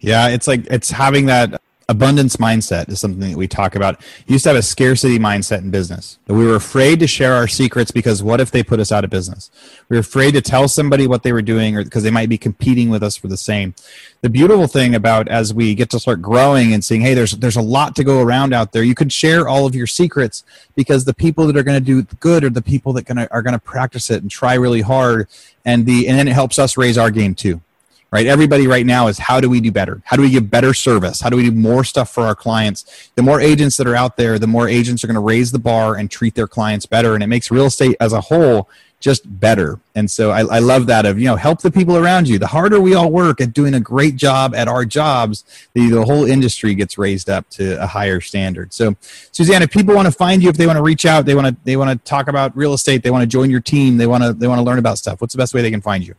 Yeah, 0.00 0.28
it's 0.28 0.46
like 0.46 0.66
it's 0.66 0.90
having 0.90 1.24
that 1.26 1.62
abundance 1.88 2.36
mindset 2.36 2.88
is 2.88 2.98
something 2.98 3.30
that 3.30 3.36
we 3.36 3.46
talk 3.46 3.76
about. 3.76 4.00
You 4.26 4.32
used 4.32 4.42
to 4.44 4.50
have 4.50 4.56
a 4.56 4.62
scarcity 4.62 5.18
mindset 5.20 5.58
in 5.58 5.70
business. 5.70 6.18
We 6.26 6.44
were 6.44 6.56
afraid 6.56 6.98
to 7.00 7.06
share 7.06 7.34
our 7.34 7.46
secrets 7.46 7.92
because 7.92 8.24
what 8.24 8.40
if 8.40 8.50
they 8.50 8.64
put 8.64 8.80
us 8.80 8.90
out 8.90 9.04
of 9.04 9.10
business? 9.10 9.50
We 9.88 9.96
were 9.96 10.00
afraid 10.00 10.32
to 10.32 10.40
tell 10.40 10.66
somebody 10.66 11.06
what 11.06 11.22
they 11.22 11.32
were 11.32 11.42
doing 11.42 11.76
or 11.76 11.84
because 11.84 12.02
they 12.02 12.10
might 12.10 12.28
be 12.28 12.38
competing 12.38 12.90
with 12.90 13.04
us 13.04 13.16
for 13.16 13.28
the 13.28 13.36
same. 13.36 13.74
The 14.22 14.28
beautiful 14.28 14.66
thing 14.66 14.96
about 14.96 15.28
as 15.28 15.54
we 15.54 15.76
get 15.76 15.90
to 15.90 16.00
start 16.00 16.20
growing 16.20 16.72
and 16.72 16.84
seeing, 16.84 17.02
hey, 17.02 17.14
there's 17.14 17.32
there's 17.32 17.56
a 17.56 17.62
lot 17.62 17.94
to 17.96 18.04
go 18.04 18.20
around 18.20 18.52
out 18.52 18.72
there. 18.72 18.82
You 18.82 18.96
can 18.96 19.08
share 19.08 19.46
all 19.46 19.64
of 19.66 19.76
your 19.76 19.86
secrets 19.86 20.42
because 20.74 21.04
the 21.04 21.14
people 21.14 21.46
that 21.46 21.56
are 21.56 21.62
going 21.62 21.78
to 21.78 21.84
do 21.84 22.02
good 22.18 22.42
are 22.42 22.50
the 22.50 22.62
people 22.62 22.92
that 22.94 23.04
gonna, 23.04 23.28
are 23.30 23.42
going 23.42 23.52
to 23.52 23.60
practice 23.60 24.10
it 24.10 24.22
and 24.22 24.30
try 24.30 24.54
really 24.54 24.80
hard, 24.80 25.28
and 25.64 25.86
the 25.86 26.08
and 26.08 26.18
then 26.18 26.26
it 26.26 26.34
helps 26.34 26.58
us 26.58 26.76
raise 26.76 26.98
our 26.98 27.12
game 27.12 27.34
too 27.34 27.60
right? 28.10 28.26
Everybody 28.26 28.66
right 28.66 28.86
now 28.86 29.08
is 29.08 29.18
how 29.18 29.40
do 29.40 29.50
we 29.50 29.60
do 29.60 29.72
better? 29.72 30.00
How 30.04 30.16
do 30.16 30.22
we 30.22 30.30
give 30.30 30.50
better 30.50 30.72
service? 30.74 31.20
How 31.20 31.30
do 31.30 31.36
we 31.36 31.44
do 31.44 31.52
more 31.52 31.84
stuff 31.84 32.10
for 32.10 32.24
our 32.24 32.34
clients? 32.34 33.10
The 33.14 33.22
more 33.22 33.40
agents 33.40 33.76
that 33.76 33.86
are 33.86 33.96
out 33.96 34.16
there, 34.16 34.38
the 34.38 34.46
more 34.46 34.68
agents 34.68 35.02
are 35.02 35.06
going 35.06 35.16
to 35.16 35.20
raise 35.20 35.52
the 35.52 35.58
bar 35.58 35.96
and 35.96 36.10
treat 36.10 36.34
their 36.34 36.46
clients 36.46 36.86
better. 36.86 37.14
And 37.14 37.22
it 37.22 37.26
makes 37.26 37.50
real 37.50 37.66
estate 37.66 37.96
as 38.00 38.12
a 38.12 38.20
whole 38.20 38.68
just 39.00 39.40
better. 39.40 39.78
And 39.94 40.10
so 40.10 40.30
I, 40.30 40.40
I 40.40 40.58
love 40.58 40.86
that 40.86 41.04
of, 41.04 41.18
you 41.18 41.26
know, 41.26 41.36
help 41.36 41.60
the 41.60 41.70
people 41.70 41.96
around 41.96 42.28
you. 42.28 42.38
The 42.38 42.46
harder 42.46 42.80
we 42.80 42.94
all 42.94 43.10
work 43.10 43.40
at 43.40 43.52
doing 43.52 43.74
a 43.74 43.80
great 43.80 44.16
job 44.16 44.54
at 44.54 44.68
our 44.68 44.84
jobs, 44.84 45.44
the, 45.74 45.90
the 45.90 46.04
whole 46.04 46.24
industry 46.24 46.74
gets 46.74 46.96
raised 46.96 47.28
up 47.28 47.48
to 47.50 47.80
a 47.82 47.86
higher 47.86 48.20
standard. 48.20 48.72
So 48.72 48.96
Suzanne, 49.32 49.62
if 49.62 49.70
people 49.70 49.94
want 49.94 50.06
to 50.06 50.12
find 50.12 50.42
you, 50.42 50.48
if 50.48 50.56
they 50.56 50.66
want 50.66 50.78
to 50.78 50.82
reach 50.82 51.04
out, 51.04 51.26
they 51.26 51.34
want 51.34 51.46
to, 51.46 51.56
they 51.64 51.76
want 51.76 51.90
to 51.90 52.08
talk 52.08 52.28
about 52.28 52.56
real 52.56 52.72
estate, 52.72 53.02
they 53.02 53.10
want 53.10 53.22
to 53.22 53.26
join 53.26 53.50
your 53.50 53.60
team, 53.60 53.98
they 53.98 54.06
want 54.06 54.24
to, 54.24 54.32
they 54.32 54.48
want 54.48 54.58
to 54.58 54.64
learn 54.64 54.78
about 54.78 54.96
stuff. 54.96 55.20
What's 55.20 55.34
the 55.34 55.38
best 55.38 55.52
way 55.52 55.60
they 55.60 55.70
can 55.70 55.82
find 55.82 56.06
you? 56.06 56.14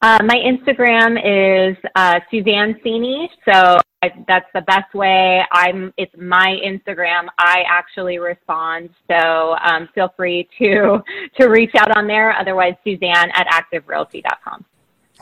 Uh, 0.00 0.18
my 0.24 0.36
Instagram 0.36 1.18
is 1.22 1.76
uh, 1.94 2.20
Suzanne 2.30 2.74
Sini, 2.84 3.28
so 3.44 3.78
I, 4.02 4.12
that's 4.26 4.48
the 4.54 4.62
best 4.62 4.92
way. 4.94 5.44
I'm. 5.52 5.92
It's 5.96 6.14
my 6.18 6.58
Instagram. 6.64 7.28
I 7.38 7.62
actually 7.68 8.18
respond, 8.18 8.90
so 9.08 9.56
um, 9.62 9.88
feel 9.94 10.12
free 10.16 10.48
to 10.58 11.02
to 11.40 11.46
reach 11.46 11.74
out 11.76 11.96
on 11.96 12.06
there. 12.06 12.36
Otherwise, 12.36 12.74
Suzanne 12.84 13.30
at 13.32 13.46
activerealty.com. 13.46 14.64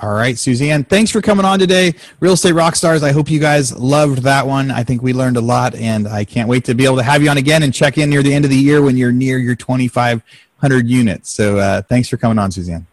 All 0.03 0.15
right, 0.15 0.39
Suzanne, 0.39 0.85
thanks 0.85 1.11
for 1.11 1.21
coming 1.21 1.45
on 1.45 1.59
today. 1.59 1.93
Real 2.21 2.33
Estate 2.33 2.55
Rockstars, 2.55 3.03
I 3.03 3.13
hope 3.13 3.31
you 3.31 3.39
guys 3.39 3.77
loved 3.77 4.23
that 4.23 4.47
one. 4.47 4.71
I 4.71 4.83
think 4.83 5.03
we 5.03 5.13
learned 5.13 5.37
a 5.37 5.43
lot, 5.43 5.75
and 5.75 6.09
I 6.09 6.25
can't 6.25 6.49
wait 6.49 6.65
to 6.67 6.75
be 6.75 6.87
able 6.87 6.97
to 6.97 7.03
have 7.03 7.23
you 7.23 7.29
on 7.29 7.37
again 7.37 7.63
and 7.63 7.75
check 7.75 7.99
in 7.99 8.09
near 8.09 8.23
the 8.23 8.33
end 8.33 8.47
of 8.47 8.51
the 8.51 8.57
year 8.57 8.81
when 8.81 8.97
you're 8.97 9.13
near 9.13 9.37
your 9.37 9.55
2,500 9.55 10.89
units. 10.89 11.31
So 11.31 11.59
uh, 11.59 11.83
thanks 11.83 12.09
for 12.09 12.17
coming 12.17 12.39
on, 12.39 12.51
Suzanne. 12.51 12.87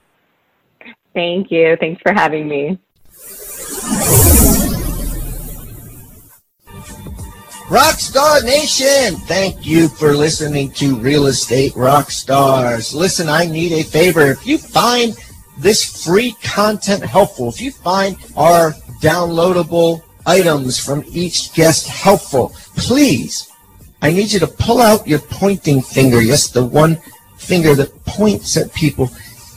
Thank 1.18 1.50
you. 1.50 1.76
Thanks 1.78 2.00
for 2.04 2.14
having 2.14 2.48
me. 2.48 2.78
Rockstar 7.74 8.44
Nation, 8.44 9.16
thank 9.26 9.66
you 9.66 9.88
for 9.88 10.14
listening 10.14 10.70
to 10.74 10.96
Real 10.98 11.26
Estate 11.26 11.74
Rockstars. 11.74 12.94
Listen, 12.94 13.30
I 13.30 13.48
need 13.48 13.72
a 13.72 13.82
favor. 13.82 14.28
If 14.28 14.46
you 14.46 14.60
find 14.60 15.18
this 15.58 16.06
free 16.06 16.36
content 16.44 17.04
helpful, 17.04 17.50
if 17.50 17.60
you 17.62 17.72
find 17.72 18.16
our 18.36 18.74
downloadable 19.02 20.04
items 20.28 20.78
from 20.78 21.04
each 21.08 21.52
guest 21.56 21.88
helpful, 21.88 22.54
please, 22.76 23.52
I 24.04 24.12
need 24.12 24.32
you 24.32 24.40
to 24.42 24.48
pull 24.48 24.82
out 24.82 25.08
your 25.08 25.18
pointing 25.18 25.82
finger. 25.82 26.22
Yes, 26.22 26.52
the 26.52 26.64
one 26.64 27.00
finger 27.38 27.74
that 27.74 28.06
points 28.06 28.56
at 28.56 28.72
people 28.76 29.10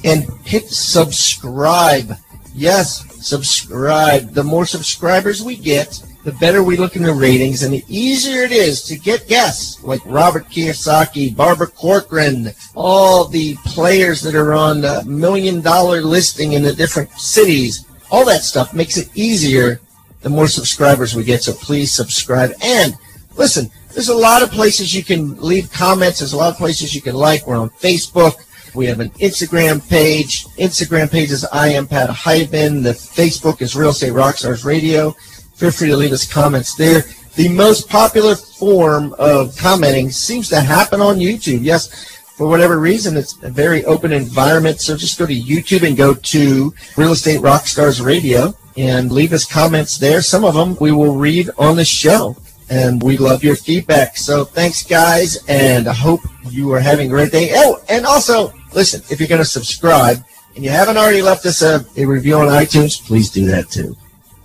and 0.05 0.25
hit 0.45 0.69
subscribe. 0.69 2.15
Yes, 2.55 3.05
subscribe. 3.25 4.31
The 4.31 4.45
more 4.45 4.67
subscribers 4.67 5.43
we 5.43 5.57
get, 5.57 6.03
the 6.25 6.33
better 6.33 6.63
we 6.63 6.77
look 6.77 6.97
in 6.97 7.03
the 7.03 7.13
ratings 7.13 7.63
and 7.63 7.73
the 7.73 7.85
easier 7.89 8.43
it 8.43 8.53
is 8.53 8.83
to 8.83 8.99
get 8.99 9.29
guests 9.29 9.83
like 9.83 10.01
Robert 10.05 10.47
Kiyosaki, 10.49 11.35
Barbara 11.35 11.69
Corcoran, 11.69 12.51
all 12.75 13.27
the 13.27 13.57
players 13.65 14.21
that 14.23 14.35
are 14.35 14.53
on 14.53 14.83
the 14.83 15.03
million 15.05 15.61
dollar 15.63 16.03
listing 16.03 16.53
in 16.53 16.63
the 16.63 16.75
different 16.75 17.11
cities. 17.13 17.87
All 18.11 18.25
that 18.27 18.43
stuff 18.43 18.75
makes 18.75 18.99
it 18.99 19.09
easier 19.15 19.81
the 20.21 20.29
more 20.29 20.49
subscribers 20.49 21.15
we 21.15 21.25
get. 21.25 21.43
So 21.43 21.53
please 21.55 21.95
subscribe. 21.95 22.53
And 22.63 22.95
listen, 23.37 23.71
there's 23.95 24.09
a 24.09 24.15
lot 24.15 24.43
of 24.43 24.51
places 24.51 24.95
you 24.95 25.03
can 25.03 25.41
leave 25.41 25.73
comments. 25.73 26.19
There's 26.19 26.35
a 26.35 26.37
lot 26.37 26.51
of 26.51 26.59
places 26.59 26.95
you 26.95 27.01
can 27.01 27.15
like. 27.15 27.47
We're 27.47 27.57
on 27.57 27.71
Facebook. 27.71 28.35
We 28.75 28.87
have 28.87 29.01
an 29.01 29.11
Instagram 29.11 29.87
page. 29.89 30.47
Instagram 30.57 31.11
page 31.11 31.31
is 31.31 31.45
I 31.47 31.69
am 31.69 31.87
Pat 31.87 32.11
Hiban. 32.11 32.83
The 32.83 32.93
Facebook 32.93 33.61
is 33.63 33.75
Real 33.75 33.91
Estate 33.91 34.13
Rockstars 34.13 34.65
Radio. 34.65 35.11
Feel 35.55 35.71
free 35.71 35.89
to 35.89 35.97
leave 35.97 36.13
us 36.13 36.31
comments 36.31 36.75
there. 36.75 37.03
The 37.35 37.49
most 37.49 37.89
popular 37.89 38.37
form 38.37 39.15
of 39.19 39.57
commenting 39.57 40.11
seems 40.11 40.49
to 40.51 40.61
happen 40.61 41.01
on 41.01 41.19
YouTube. 41.19 41.63
Yes, 41.63 42.19
for 42.37 42.47
whatever 42.47 42.79
reason, 42.79 43.17
it's 43.17 43.37
a 43.43 43.51
very 43.51 43.85
open 43.85 44.13
environment. 44.13 44.81
So 44.81 44.97
just 44.97 45.19
go 45.19 45.27
to 45.27 45.35
YouTube 45.35 45.87
and 45.87 45.97
go 45.97 46.15
to 46.15 46.75
Real 46.97 47.13
Estate 47.13 47.41
Rockstars 47.41 48.05
Radio 48.05 48.55
and 48.77 49.11
leave 49.11 49.33
us 49.33 49.45
comments 49.45 49.99
there. 49.99 50.23
Some 50.23 50.45
of 50.45 50.55
them 50.55 50.77
we 50.81 50.93
will 50.93 51.17
read 51.17 51.51
on 51.59 51.77
the 51.77 51.85
show 51.85 52.37
and 52.71 53.03
we 53.03 53.17
love 53.17 53.45
your 53.45 53.57
feedback. 53.57 54.17
So 54.17 54.45
thanks, 54.45 54.83
guys, 54.83 55.45
and 55.49 55.89
I 55.89 55.93
hope 55.93 56.21
you 56.49 56.73
are 56.73 56.81
having 56.81 57.09
a 57.09 57.11
great 57.11 57.33
day. 57.33 57.51
Oh, 57.53 57.83
and 57.89 58.07
also, 58.07 58.55
listen, 58.73 59.03
if 59.11 59.21
you're 59.21 59.29
going 59.29 59.41
to 59.41 59.45
subscribe 59.45 60.25
and 60.55 60.65
you 60.65 60.71
haven't 60.71 60.97
already 60.97 61.21
left 61.21 61.45
us 61.47 61.63
a, 61.63 61.85
a 61.97 62.05
review 62.05 62.37
on 62.37 62.47
iTunes, 62.47 63.05
please 63.05 63.29
do 63.29 63.47
that 63.47 63.69
too. 63.69 63.97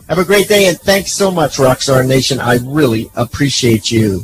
Have 0.10 0.20
a 0.20 0.26
great 0.26 0.48
day, 0.48 0.68
and 0.68 0.80
thanks 0.80 1.12
so 1.14 1.32
much, 1.32 1.58
Rockstar 1.58 2.06
Nation. 2.08 2.40
I 2.40 2.58
really 2.64 3.10
appreciate 3.16 3.92
you. 3.92 4.24